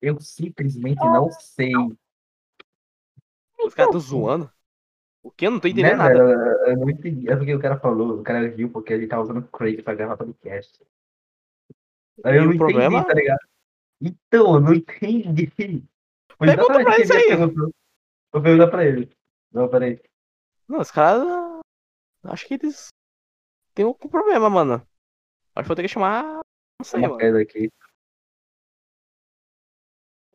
eu 0.00 0.20
simplesmente 0.20 0.98
não 1.00 1.28
sei. 1.32 1.72
Os 3.64 3.74
caras 3.74 3.90
tão 3.90 4.00
zoando. 4.00 4.50
O 5.22 5.30
que? 5.32 5.46
Eu 5.46 5.50
não 5.50 5.58
tô 5.60 5.66
entendendo 5.66 5.98
Né, 5.98 6.04
nada. 6.04 6.14
Eu- 6.14 6.66
Eu 6.68 6.76
não 6.78 6.88
entendi. 6.90 7.28
É 7.28 7.34
porque 7.36 7.52
o 7.54 7.60
cara 7.60 7.78
falou, 7.80 8.20
o 8.20 8.22
cara 8.22 8.46
riu 8.48 8.70
porque 8.70 8.92
ele 8.92 9.08
tá 9.08 9.20
usando 9.20 9.38
o 9.38 9.48
Craig 9.48 9.82
pra 9.82 9.94
gravar 9.94 10.16
podcast. 10.16 10.80
Aí 12.24 12.34
E 12.34 12.38
eu 12.38 12.42
o 12.42 12.46
não 12.46 12.56
problema? 12.56 12.98
entendi, 12.98 13.08
tá 13.08 13.14
ligado? 13.14 13.38
Então, 14.00 14.54
eu 14.54 14.60
não 14.60 14.74
entendi. 14.74 15.50
Foi 16.36 16.46
Pergunta 16.48 16.72
pra 16.74 16.92
o 16.92 16.94
eles 16.94 17.10
ele 17.10 17.18
aí. 17.20 17.28
perguntou. 17.28 17.74
Vou 18.32 18.42
perguntar 18.42 18.68
pra 18.70 18.84
ele. 18.84 19.10
Não, 19.52 19.68
peraí. 19.68 20.00
Não, 20.68 20.80
os 20.80 20.90
caras. 20.90 21.24
Acho 22.24 22.46
que 22.46 22.54
eles. 22.54 22.88
Tem 23.74 23.84
um 23.84 23.94
problema, 23.94 24.50
mano. 24.50 24.74
Acho 25.54 25.64
que 25.64 25.68
vou 25.68 25.76
ter 25.76 25.82
que 25.82 25.88
chamar. 25.88 26.22
Não 26.80 26.84
sei, 26.84 27.00
uma 27.00 27.08
mano. 27.16 27.38
aqui. 27.38 27.70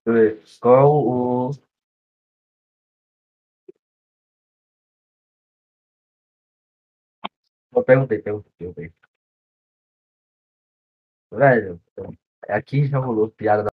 Deixa 0.06 0.08
eu 0.08 0.14
ver. 0.14 0.44
Qual 0.60 0.92
o. 0.92 1.52
Eu 7.76 7.84
perguntei, 7.84 8.20
perguntei, 8.20 8.52
perguntei. 8.58 8.94
Velho, 11.38 11.82
aqui 12.48 12.86
já 12.86 13.00
rolou 13.00 13.30
piada 13.30 13.64
da. 13.64 13.70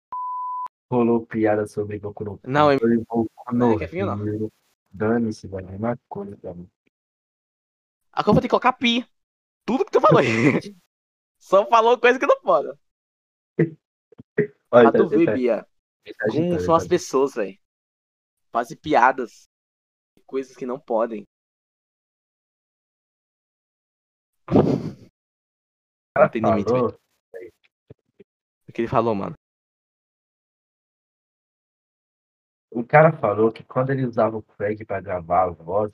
Rolou 0.91 1.25
piada 1.27 1.67
sobre 1.67 1.99
Boku 1.99 2.25
no 2.25 2.41
Não, 2.45 2.71
Pico, 2.77 3.05
Boku 3.07 3.55
no 3.55 3.81
É, 3.83 3.87
ou 4.03 4.17
não? 4.17 4.27
Hero. 4.27 4.53
Dane-se, 4.91 5.47
velho. 5.47 5.69
É 5.69 5.77
uma 5.77 5.97
coisa, 6.09 6.37
mano. 6.43 6.71
Agora 8.13 8.31
eu 8.31 8.35
vou 8.35 8.41
ter 8.41 8.49
que 8.49 8.51
colocar 8.51 8.73
pi. 8.73 9.07
Tudo 9.65 9.85
que 9.85 9.93
tu 9.93 10.01
falou 10.01 10.19
aí. 10.21 10.27
Só 11.39 11.67
falou 11.69 11.99
coisa 12.01 12.19
que 12.19 12.27
não 12.27 12.41
pode. 12.41 12.69
Olha, 14.73 14.91
Pra 14.91 14.93
tu 14.93 15.09
tá- 15.11 15.17
ver, 15.17 15.27
tá- 15.27 15.33
Bia. 15.33 15.63
tá 16.19 16.27
Como 16.31 16.61
são 16.61 16.75
as 16.75 16.85
tá- 16.85 16.89
pessoas, 16.89 17.35
velho. 17.35 17.59
Fazem 18.51 18.77
piadas. 18.77 19.49
Coisas 20.27 20.57
que 20.57 20.67
não 20.67 20.79
podem. 20.81 21.25
Não 26.17 26.29
tem 26.29 26.43
limite, 26.43 26.69
falou- 26.71 26.99
O 28.71 28.73
que 28.73 28.83
ele 28.83 28.89
falou, 28.89 29.17
mano? 29.17 29.35
O 32.71 32.85
cara 32.87 33.13
falou 33.13 33.51
que 33.53 33.65
quando 33.65 33.91
ele 33.91 34.07
usava 34.07 34.37
o 34.37 34.43
Craig 34.45 34.85
pra 34.85 35.01
gravar 35.01 35.43
a 35.43 35.51
voz, 35.51 35.91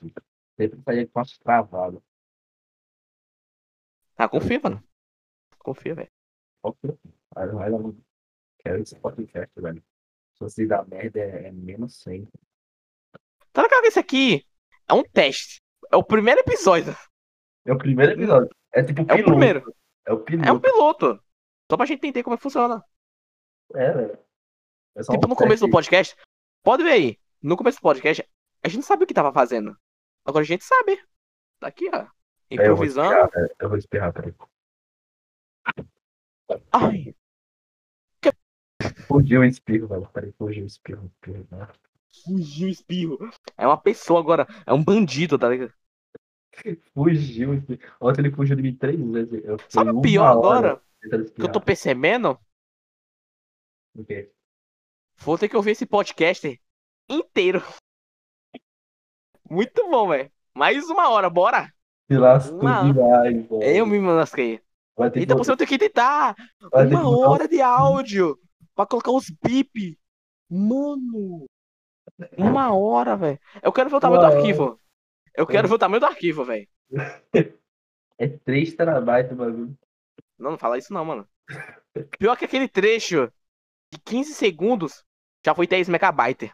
sempre 0.55 0.79
saía 0.83 1.07
com 1.07 1.19
as 1.19 1.35
travadas. 1.39 1.99
Ah, 4.15 4.29
confia, 4.29 4.59
mano. 4.63 4.83
Confia, 5.57 5.95
velho. 5.95 6.11
Ok. 6.61 6.95
Aí 7.35 7.47
vai 7.47 7.69
lá 7.71 7.79
no- 7.79 7.99
Quero 8.59 8.81
esse 8.81 8.95
podcast, 8.99 9.59
velho. 9.59 9.81
Se 10.35 10.39
você 10.39 10.67
dá 10.67 10.83
merda, 10.85 11.19
é, 11.19 11.47
é 11.47 11.51
menos 11.51 11.99
100. 12.03 12.27
Tá 13.51 13.63
ligado 13.63 13.81
que 13.81 13.87
esse 13.87 13.99
aqui 13.99 14.45
é 14.87 14.93
um 14.93 15.03
teste. 15.03 15.59
É 15.91 15.95
o 15.95 16.03
primeiro 16.03 16.41
episódio. 16.41 16.95
É 17.65 17.73
o 17.73 17.77
primeiro 17.77 18.11
episódio. 18.11 18.55
É 18.71 18.83
tipo 18.83 19.01
É 19.01 19.03
o 19.03 19.07
piloto. 19.07 19.23
primeiro. 19.31 19.75
É 20.05 20.13
o 20.13 20.25
É 20.45 20.51
um 20.51 20.59
piloto. 20.59 21.23
Só 21.69 21.75
pra 21.77 21.85
gente 21.85 21.97
entender 21.99 22.23
como 22.23 22.33
é 22.33 22.37
que 22.37 22.43
funciona. 22.43 22.83
É, 23.75 23.91
velho. 23.91 24.17
É 24.95 25.01
Tipo, 25.01 25.25
um 25.25 25.29
no 25.29 25.35
começo 25.35 25.65
do 25.65 25.71
podcast. 25.71 26.15
Pode 26.63 26.83
ver 26.83 26.91
aí. 26.91 27.19
No 27.41 27.55
começo 27.57 27.77
do 27.79 27.81
podcast, 27.81 28.27
a 28.63 28.67
gente 28.67 28.77
não 28.77 28.83
sabia 28.83 29.03
o 29.03 29.07
que 29.07 29.13
tava 29.13 29.31
fazendo. 29.31 29.77
Agora 30.25 30.43
a 30.43 30.47
gente 30.47 30.63
sabe. 30.63 30.97
Tá 31.59 31.67
aqui, 31.67 31.89
ó. 31.93 31.97
É, 31.97 32.05
eu 32.51 32.75
vou 32.75 32.85
Improvisando. 32.85 33.09
espirrar, 33.13 33.29
velho. 33.31 33.55
Eu 33.59 33.69
vou 33.69 33.77
espirrar, 33.77 34.13
peraí. 34.13 34.33
Ai, 36.71 37.15
Fugiu 39.07 39.41
o 39.41 39.45
espirro, 39.45 39.87
velho. 39.87 40.07
Peraí, 40.13 40.31
fugiu 40.33 40.63
o 40.63 40.67
espirro. 40.67 41.05
espirro 41.05 41.47
né? 41.51 41.67
fugiu 42.25 42.67
o 42.67 42.71
espirro. 42.71 43.29
É 43.57 43.67
uma 43.67 43.77
pessoa 43.77 44.19
agora. 44.19 44.47
É 44.65 44.73
um 44.73 44.83
bandido, 44.83 45.37
tá 45.37 45.49
ligado? 45.49 45.73
Fugiu 46.93 47.51
o 47.51 47.53
espirro. 47.55 47.79
Ontem 47.99 48.21
ele 48.21 48.31
fugiu 48.31 48.55
de 48.55 48.61
mim 48.63 48.75
três 48.75 48.99
vezes. 48.99 49.43
Sabe 49.69 49.91
o 49.91 50.01
pior 50.01 50.25
agora? 50.27 50.81
Tentando 51.01 51.31
Que 51.31 51.41
eu 51.41 51.51
tô 51.51 51.61
percebendo? 51.61 52.39
O 53.95 54.03
quê? 54.03 54.31
Vou 55.17 55.37
ter 55.37 55.49
que 55.49 55.55
ouvir 55.57 55.71
esse 55.71 55.85
podcast 55.85 56.61
inteiro. 57.09 57.61
Muito 59.49 59.89
bom, 59.89 60.09
velho. 60.09 60.31
Mais 60.53 60.89
uma 60.89 61.09
hora, 61.09 61.29
bora. 61.29 61.71
Se 62.09 62.17
lascou 62.17 62.59
Uma- 62.61 62.83
demais, 62.83 63.47
velho. 63.47 63.63
Eu 63.63 63.85
me 63.85 63.99
lasquei. 63.99 64.59
Que 65.13 65.19
Então 65.21 65.37
você 65.37 65.51
vai 65.51 65.57
ter 65.57 65.67
que 65.67 65.75
editar 65.75 66.35
vai 66.71 66.87
que 66.87 66.95
uma 66.95 67.29
hora 67.29 67.47
de 67.47 67.61
áudio 67.61 68.39
pra 68.73 68.85
colocar 68.87 69.11
os 69.11 69.29
bip. 69.29 69.97
Mano. 70.49 71.45
Uma 72.35 72.73
hora, 72.73 73.15
velho. 73.15 73.39
Eu 73.61 73.71
quero 73.71 73.89
ver 73.89 73.97
o 73.97 73.99
tamanho 73.99 74.21
do 74.21 74.27
arquivo. 74.27 74.79
Eu 75.35 75.45
quero 75.45 75.67
ver 75.67 75.75
o 75.75 75.79
tamanho 75.79 75.99
do 75.99 76.05
arquivo, 76.07 76.43
velho. 76.45 76.67
É 78.19 78.27
3 78.27 78.73
terabytes 78.73 79.31
o 79.31 79.35
bagulho. 79.35 79.77
Não, 80.37 80.51
não 80.51 80.57
fala 80.57 80.77
isso 80.77 80.93
não, 80.93 81.03
mano. 81.05 81.27
Pior 82.19 82.35
que 82.37 82.45
aquele 82.45 82.67
trecho 82.67 83.31
de 83.93 83.99
15 84.05 84.33
segundos 84.33 85.03
já 85.45 85.55
foi 85.55 85.65
10 85.67 85.89
megabytes. 85.89 86.51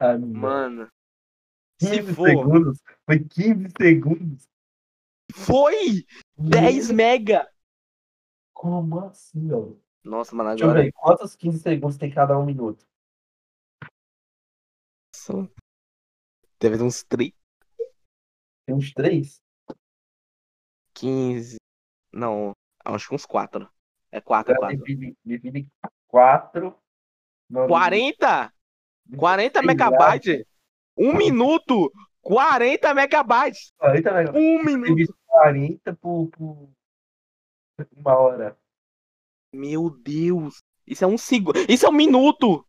Ah. 0.00 0.16
Mano. 0.18 0.88
Se 1.80 1.90
15 2.00 2.14
for, 2.14 2.28
segundos. 2.28 2.82
Foi 3.06 3.18
15 3.24 3.68
segundos. 3.80 4.48
foi 5.32 6.04
10 6.36 6.90
mega. 6.90 7.52
Como 8.54 9.00
assim, 9.04 9.52
ó? 9.52 9.72
Nossa, 10.02 10.34
mano, 10.34 10.50
Deixa 10.50 10.64
eu 10.64 10.70
agora. 10.70 10.84
ver. 10.84 10.92
Quantos 10.92 11.36
15 11.36 11.58
segundos 11.60 11.96
tem 11.98 12.10
cada 12.12 12.36
um 12.38 12.44
minuto? 12.44 12.84
São- 15.14 15.48
Deve 16.60 16.76
ter 16.78 16.82
uns 16.82 17.04
3, 17.04 17.32
Tem 18.66 18.74
uns 18.74 18.92
3? 18.92 19.40
15. 20.94 21.56
Não, 22.12 22.52
acho 22.84 23.08
que 23.08 23.14
uns 23.14 23.26
4. 23.26 23.68
É 24.10 24.20
4, 24.20 24.54
4. 24.56 24.76
Divide, 24.76 25.16
divide 25.24 25.68
4. 26.08 26.76
40? 27.50 28.52
40 29.16 29.62
megabytes? 29.62 30.44
Um 30.96 31.14
minuto? 31.14 31.92
40 32.20 32.94
megabytes? 32.94 33.72
40 33.78 34.12
megabytes. 34.12 34.42
Um 34.42 34.64
minuto. 34.64 34.94
Divide 34.94 35.14
40 35.26 35.96
por, 35.96 36.28
por 36.28 36.68
uma 37.96 38.16
hora. 38.18 38.58
Meu 39.52 39.90
Deus. 39.90 40.62
Isso 40.86 41.04
é 41.04 41.06
um 41.06 41.18
segundo. 41.18 41.58
Isso 41.68 41.86
é 41.86 41.88
um 41.88 41.92
minuto. 41.92 42.66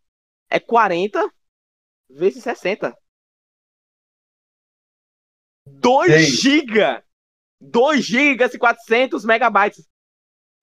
É 0.49 0.59
40 0.59 1.31
vezes 2.09 2.43
60. 2.43 2.95
2 5.65 6.11
Ei. 6.11 6.23
GB. 6.25 7.03
2 7.59 8.05
GB 8.05 8.45
e 8.45 8.57
400 8.57 9.25
megabytes. 9.25 9.87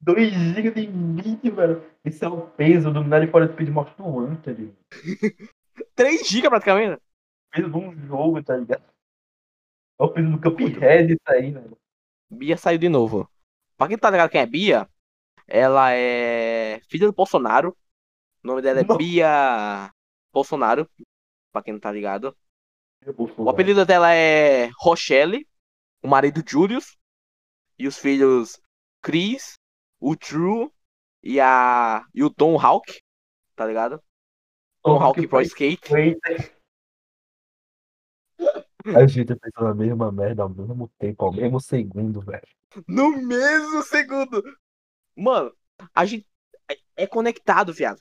2 0.00 0.32
GB 0.32 0.70
de 0.70 0.86
vídeo, 1.22 1.54
velho. 1.54 1.84
Esse 2.04 2.24
é 2.24 2.28
o 2.28 2.42
peso 2.48 2.92
do 2.92 3.02
Need 3.02 3.30
for 3.30 3.46
Speed 3.52 3.68
Most 3.70 3.94
Wanted. 4.00 4.74
3 5.94 6.28
GB 6.28 6.48
praticamente. 6.48 6.94
O 6.94 7.00
peso 7.50 7.70
de 7.70 7.76
um 7.76 8.06
jogo, 8.06 8.42
tá 8.42 8.56
ligado? 8.56 8.84
É 9.98 10.04
o 10.04 10.08
peso 10.10 10.30
do 10.30 10.40
Cuphead 10.40 11.12
isso 11.12 11.22
aí, 11.26 11.50
velho. 11.50 11.76
Bia 12.30 12.56
saiu 12.56 12.78
de 12.78 12.88
novo. 12.88 13.28
Pra 13.76 13.88
quem 13.88 13.98
tá 13.98 14.10
ligado 14.10 14.30
quem 14.30 14.40
é 14.40 14.46
Bia, 14.46 14.88
ela 15.46 15.92
é 15.92 16.80
filha 16.88 17.06
do 17.06 17.12
Bolsonaro. 17.12 17.76
O 18.42 18.46
nome 18.46 18.62
dela 18.62 18.80
é 18.80 18.84
Não. 18.84 18.96
Bia 18.96 19.92
Bolsonaro. 20.32 20.88
Pra 21.52 21.62
quem 21.62 21.72
não 21.72 21.80
tá 21.80 21.90
ligado. 21.90 22.36
O 23.16 23.44
O 23.44 23.50
apelido 23.50 23.84
dela 23.86 24.12
é 24.12 24.70
Rochelle, 24.78 25.46
o 26.06 26.08
marido 26.08 26.40
Julius, 26.46 26.96
e 27.76 27.88
os 27.88 27.98
filhos 27.98 28.60
Chris, 29.02 29.58
o 30.00 30.16
True 30.16 30.70
e, 31.22 31.40
a... 31.40 32.04
e 32.14 32.22
o 32.22 32.30
Tom 32.30 32.58
Hawk, 32.58 33.00
tá 33.56 33.66
ligado? 33.66 34.00
Tom 34.82 35.00
Hawk 35.02 35.26
Pro 35.26 35.40
Skate. 35.42 35.80
A 38.94 39.04
gente 39.06 39.34
pensou 39.34 39.64
na 39.64 39.74
mesma 39.74 40.12
merda 40.12 40.44
ao 40.44 40.48
mesmo 40.48 40.88
tempo, 40.96 41.24
ao 41.24 41.32
mesmo 41.32 41.60
segundo, 41.60 42.20
velho. 42.20 42.46
No 42.86 43.10
mesmo 43.20 43.82
segundo! 43.82 44.42
Mano, 45.16 45.52
a 45.94 46.04
gente 46.04 46.26
é- 46.68 47.02
é 47.04 47.06
conectado, 47.06 47.72
viado. 47.72 48.00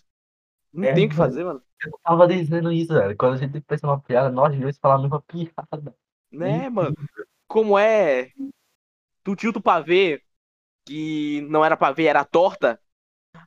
Não 0.71 0.83
É, 0.83 0.93
tem 0.93 1.07
o 1.07 1.09
que 1.09 1.15
fazer, 1.15 1.43
mano. 1.43 1.63
Eu 1.83 1.99
tava 2.03 2.27
dizendo 2.27 2.71
isso, 2.71 2.93
velho. 2.93 3.15
Quando 3.17 3.33
a 3.33 3.37
gente 3.37 3.59
pensa 3.61 3.87
numa 3.87 3.99
piada, 3.99 4.29
nós 4.29 4.57
dois 4.59 4.77
falamos 4.77 5.05
a 5.05 5.07
mesma 5.07 5.21
piada. 5.21 5.95
Né, 6.31 6.69
mano? 6.69 6.95
Como 7.47 7.77
é 7.77 8.31
do 9.23 9.35
tio 9.35 9.51
do 9.51 9.61
pavê, 9.61 10.21
que 10.85 11.41
não 11.49 11.63
era 11.63 11.77
pavê, 11.77 12.05
era 12.05 12.23
torta. 12.23 12.79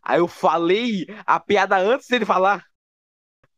Aí 0.02 0.18
eu 0.20 0.28
falei 0.28 1.06
a 1.26 1.38
piada 1.40 1.76
antes 1.78 2.08
dele 2.08 2.24
falar. 2.24 2.64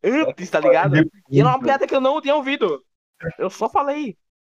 Antes, 0.02 0.48
tá 0.50 0.60
ligado? 0.60 0.96
E 1.30 1.40
era 1.40 1.48
uma 1.48 1.60
piada 1.60 1.86
que 1.86 1.94
eu 1.94 2.00
não 2.00 2.20
tinha 2.20 2.34
ouvido. 2.34 2.82
Eu 3.38 3.50
só 3.50 3.68
falei. 3.68 4.16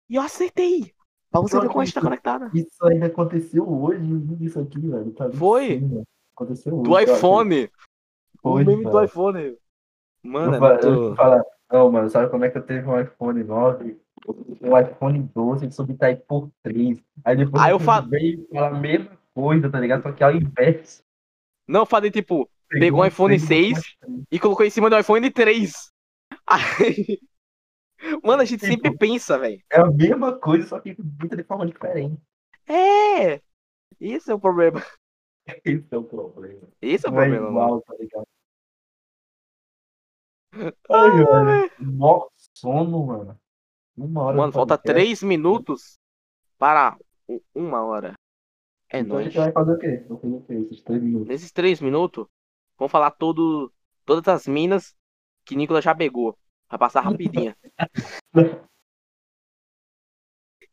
E 0.08 0.14
eu 0.16 0.22
acertei. 0.22 0.94
Pra 1.30 1.40
você 1.40 1.58
ver 1.58 1.68
como 1.68 1.80
a 1.80 1.84
gente 1.84 1.94
tá 1.94 2.00
conectada. 2.00 2.50
Isso 2.54 2.84
ainda 2.84 3.06
aconteceu 3.06 3.66
hoje, 3.68 4.04
isso 4.40 4.60
aqui, 4.60 4.78
velho. 4.78 5.10
Tá 5.12 5.30
Foi. 5.32 5.74
insano. 5.74 6.02
Aconteceu 6.36 6.74
hoje. 6.74 6.82
Do 6.82 6.98
iPhone. 7.00 7.70
O 8.42 8.50
Foi, 8.52 8.64
meme 8.64 8.84
do 8.84 9.02
iPhone. 9.02 9.56
Mano, 10.22 10.54
é 10.54 10.56
Eu 10.56 10.60
fa- 10.60 10.86
eu 10.86 11.00
muito... 11.00 11.16
falo, 11.16 11.44
não, 11.70 11.90
mano, 11.90 12.10
sabe 12.10 12.30
como 12.30 12.44
é 12.44 12.50
que 12.50 12.58
eu 12.58 12.62
teve 12.62 12.86
um 12.86 13.00
iPhone 13.00 13.42
9? 13.42 14.00
O 14.26 14.78
iPhone 14.78 15.22
12, 15.34 15.64
ele 15.64 15.72
soube 15.72 15.96
aí 16.00 16.16
por 16.16 16.50
3. 16.62 17.02
Aí 17.24 17.36
depois 17.36 17.62
Aí 17.62 17.72
eu 17.72 17.78
veio 18.08 18.46
falar 18.52 18.68
a 18.68 18.78
mesma 18.78 19.18
coisa, 19.34 19.70
tá 19.70 19.80
ligado? 19.80 20.02
Só 20.02 20.12
que 20.12 20.22
ao 20.22 20.32
invés. 20.32 21.04
Não, 21.68 21.80
eu 21.80 21.86
falei 21.86 22.10
tipo, 22.10 22.48
Pegou 22.68 23.00
um 23.00 23.04
iPhone 23.06 23.38
6. 23.38 23.78
e 24.30 24.38
colocou 24.38 24.64
em 24.64 24.70
cima 24.70 24.88
do 24.88 24.98
iPhone 24.98 25.30
3. 25.30 25.72
Aí... 26.46 27.20
Mano, 28.22 28.42
a 28.42 28.44
gente 28.44 28.64
sempre 28.66 28.90
Tipo- 28.90 28.98
pensa, 28.98 29.38
velho. 29.38 29.62
É 29.70 29.80
a 29.80 29.86
mesma 29.90 30.36
coisa, 30.38 30.66
só 30.66 30.80
que 30.80 30.96
dita 30.98 31.36
de 31.36 31.44
forma 31.44 31.66
diferente. 31.66 32.20
É! 32.66 33.40
Esse 34.00 34.30
é 34.30 34.34
o 34.34 34.40
problema. 34.40 34.82
Esse 35.64 35.86
é 35.90 35.96
o 35.96 36.04
problema. 36.04 36.68
Esse 36.80 37.06
é 37.06 37.10
o 37.10 37.12
Não 37.12 37.20
é 37.20 37.24
problema, 37.28 37.50
mano. 37.50 37.66
igual, 37.66 37.82
tá 37.82 37.94
ligado? 37.98 38.26
Ai, 40.90 41.10
velho. 41.10 41.70
Mó 41.80 42.28
sono, 42.54 43.06
mano. 43.06 43.40
Uma 43.96 44.22
hora. 44.22 44.36
Mano, 44.36 44.52
falta. 44.52 44.78
3 44.78 45.22
minutos 45.22 45.98
para 46.58 46.96
uma 47.54 47.82
hora. 47.84 48.14
É 48.90 48.98
Então 49.00 49.16
a 49.16 49.20
nóis. 49.20 49.32
gente 49.32 49.36
vai 49.42 49.52
fazer 49.52 49.72
o 49.72 49.78
quê? 49.78 50.04
Vai 50.08 50.18
fazer 50.18 50.34
o 50.34 50.40
quê? 50.42 50.52
Esses 50.54 50.82
três 50.82 51.02
minutos. 51.02 51.28
Nesses 51.28 51.52
3 51.52 51.80
minutos, 51.80 52.26
vamos 52.78 52.92
falar 52.92 53.10
todo, 53.12 53.72
todas 54.04 54.26
as 54.28 54.46
minas 54.46 54.94
que 55.44 55.56
Nicolas 55.56 55.84
já 55.84 55.94
pegou. 55.94 56.36
Vai 56.68 56.78
passar 56.78 57.00
rapidinho. 57.02 57.54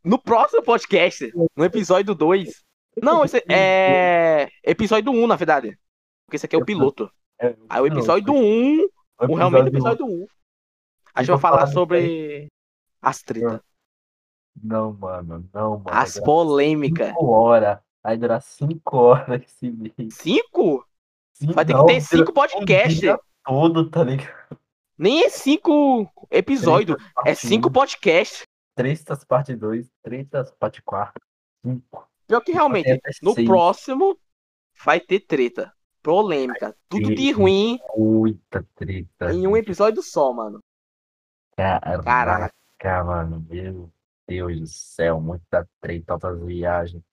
no 0.04 0.22
próximo 0.22 0.64
podcast, 0.64 1.32
no 1.56 1.64
episódio 1.66 2.16
2. 2.16 2.64
Não, 3.02 3.24
esse 3.24 3.44
é 3.50 4.48
episódio 4.64 5.12
1, 5.12 5.28
na 5.28 5.36
verdade. 5.36 5.78
Porque 6.26 6.36
esse 6.38 6.46
aqui 6.46 6.56
é 6.56 6.60
o 6.60 6.66
piloto. 6.66 7.12
É, 7.40 7.56
Aí 7.70 7.82
o 7.82 7.88
episódio 7.88 8.34
1, 8.34 8.80
o 8.82 8.90
o 9.30 9.36
realmente 9.36 9.68
episódio- 9.68 10.06
episódio 10.06 10.24
1. 10.24 10.28
A 11.16 11.22
gente 11.24 11.32
vai 11.32 11.40
falar 11.40 11.68
sobre 11.68 12.48
as 13.02 13.22
tretas, 13.24 13.62
Não, 14.62 14.94
mano, 14.94 15.48
não, 15.54 15.80
mano. 15.80 15.84
as 15.90 16.20
polêmicas. 16.20 17.08
Cinco 17.10 17.26
horas. 17.28 17.80
Vai 18.04 18.18
durar 18.18 18.42
cinco 18.42 18.98
horas 18.98 19.42
esse 19.44 19.70
mês. 19.72 20.14
Cinco? 20.14 20.86
Cinco- 21.34 21.54
Vai 21.54 21.66
ter 21.66 21.74
que 21.74 21.78
não, 21.80 21.86
ter 21.86 22.02
cinco 22.02 22.32
um 22.32 22.34
podcasts. 22.34 23.00
dia 23.00 23.20
todo, 23.46 23.90
tá 23.90 24.04
ligado? 24.04 24.60
Nem 24.98 25.24
é 25.24 25.30
cinco 25.30 26.12
episódios, 26.30 26.98
Tretas 26.98 27.14
é 27.20 27.24
parte 27.24 27.48
cinco 27.48 27.70
um, 27.70 27.72
podcasts. 27.72 28.44
Tretas 28.76 29.24
parte 29.24 29.56
2, 29.56 29.90
tretas 30.02 30.52
parte 30.52 30.82
4. 30.82 31.22
Cinco. 31.66 32.10
Pior 32.28 32.42
que 32.42 32.52
realmente, 32.52 33.00
no 33.22 33.34
seis. 33.34 33.48
próximo 33.48 34.18
vai 34.84 35.00
ter 35.00 35.22
treta, 35.22 35.74
polêmica, 36.04 36.76
tudo 36.90 37.08
de 37.10 37.16
ter 37.16 37.32
ruim 37.32 37.80
Muita 37.98 38.64
treta. 38.76 39.34
em 39.34 39.48
um 39.48 39.56
episódio 39.58 40.02
só, 40.04 40.32
mano. 40.34 40.60
Caraca, 41.58 42.04
Caraca. 42.04 42.54
Mano. 42.88 43.46
Meu 43.50 43.92
Deus 44.28 44.60
do 44.60 44.68
céu. 44.68 45.20
Muita 45.20 45.68
treta, 45.82 46.14
altas 46.14 46.40
viagens. 46.44 47.04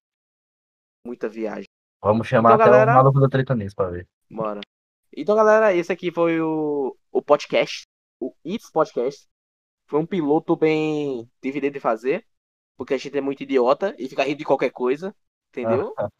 Muita 1.04 1.28
viagem. 1.28 1.66
Vamos 2.02 2.26
chamar 2.26 2.54
Então, 2.54 2.62
até 2.62 2.70
galera- 2.70 2.92
o 2.92 2.94
maluco 2.94 3.20
do 3.20 3.28
Treta 3.28 3.54
Nisso 3.54 3.74
pra 3.74 3.90
ver. 3.90 4.08
Bora. 4.30 4.60
Então, 5.16 5.34
galera, 5.34 5.74
esse 5.74 5.92
aqui 5.92 6.10
foi 6.12 6.40
o, 6.40 6.96
o 7.10 7.22
podcast, 7.22 7.86
o 8.20 8.34
It's 8.44 8.70
Podcast. 8.70 9.26
Foi 9.88 10.00
um 10.00 10.06
piloto 10.06 10.56
bem 10.56 11.30
dividido 11.40 11.74
de 11.74 11.80
fazer, 11.80 12.26
porque 12.76 12.94
a 12.94 12.98
gente 12.98 13.16
é 13.16 13.20
muito 13.20 13.42
idiota 13.42 13.94
e 13.98 14.08
fica 14.08 14.24
rindo 14.24 14.38
de 14.38 14.44
qualquer 14.44 14.70
coisa, 14.70 15.14
entendeu? 15.50 15.94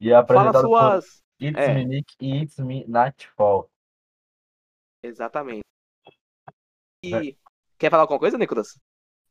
E 0.00 0.10
Fala 0.10 0.20
apresentado 0.20 0.52
por 0.52 0.68
suas. 0.68 1.22
It's 1.40 1.58
é. 1.60 1.74
Me 1.74 1.84
Nick 1.84 2.14
e 2.20 2.42
It's 2.42 2.58
Me 2.60 2.86
Nightfall. 2.86 3.68
Exatamente. 5.02 5.64
E 7.02 7.10
Vai. 7.10 7.38
quer 7.76 7.90
falar 7.90 8.04
alguma 8.04 8.20
coisa, 8.20 8.38
Nicolas? 8.38 8.78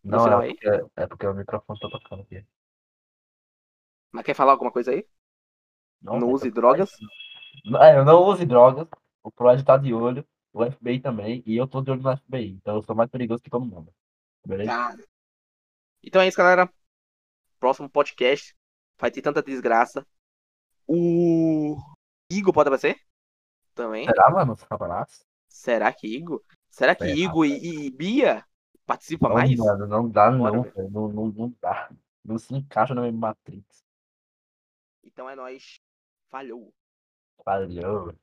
No 0.03 0.11
Não, 0.11 0.23
final 0.23 0.41
é 0.41 0.45
aí? 0.45 0.53
porque, 0.53 0.91
é 0.95 1.07
porque 1.07 1.27
o 1.27 1.33
microfone 1.33 1.79
tá 1.79 1.89
tocando 1.89 2.21
aqui. 2.21 2.45
Mas 4.11 4.25
quer 4.25 4.33
falar 4.33 4.53
alguma 4.53 4.71
coisa 4.71 4.91
aí? 4.91 5.05
Não, 6.01 6.19
tem 6.19 6.29
use 6.29 6.49
drogas? 6.51 6.91
É, 7.81 7.97
eu 7.97 8.05
não 8.05 8.23
use 8.23 8.45
drogas. 8.45 8.87
O 9.23 9.31
Proed 9.31 9.63
tá 9.63 9.77
de 9.77 9.93
olho. 9.93 10.25
O 10.53 10.65
FBI 10.65 10.99
também. 10.99 11.43
E 11.45 11.55
eu 11.55 11.67
tô 11.67 11.81
de 11.81 11.91
olho 11.91 12.01
no 12.01 12.17
FBI. 12.17 12.51
Então 12.53 12.75
eu 12.75 12.81
sou 12.81 12.95
mais 12.95 13.09
perigoso 13.09 13.43
que 13.43 13.49
todo 13.49 13.65
mundo. 13.65 13.93
Beleza? 14.45 14.71
Tá. 14.71 14.95
Então 16.01 16.21
é 16.21 16.27
isso, 16.27 16.37
galera. 16.37 16.71
Próximo 17.59 17.89
podcast. 17.89 18.55
Vai 18.97 19.11
ter 19.11 19.21
tanta 19.21 19.43
desgraça. 19.43 20.05
O 20.87 21.77
Igor 22.31 22.53
pode 22.53 22.69
aparecer? 22.69 22.97
Também. 23.75 24.05
Será, 24.05 24.29
mano? 24.31 24.55
Camaradas? 24.55 25.25
Será 25.47 25.93
que 25.93 26.07
Igor? 26.07 26.41
Será 26.69 26.95
que 26.95 27.05
Igor 27.05 27.45
e, 27.45 27.87
e 27.87 27.91
Bia 27.91 28.43
participam 28.89 29.29
Não, 29.29 29.35
mais? 29.35 29.55
mano, 29.55 29.87
não 29.87 30.09
dá, 30.09 30.31
Bora, 30.31 30.57
não, 30.57 30.63
velho. 30.63 30.89
Não, 30.89 31.07
não, 31.07 31.27
não 31.27 31.55
dá. 31.61 31.91
Não 32.25 32.37
se 32.39 32.55
encaixa 32.55 32.95
na 32.95 33.01
mesma 33.01 33.19
Matrix. 33.19 33.85
Então 35.03 35.29
é 35.29 35.35
nóis. 35.35 35.79
Falhou. 36.29 36.73
Valeu. 37.45 38.13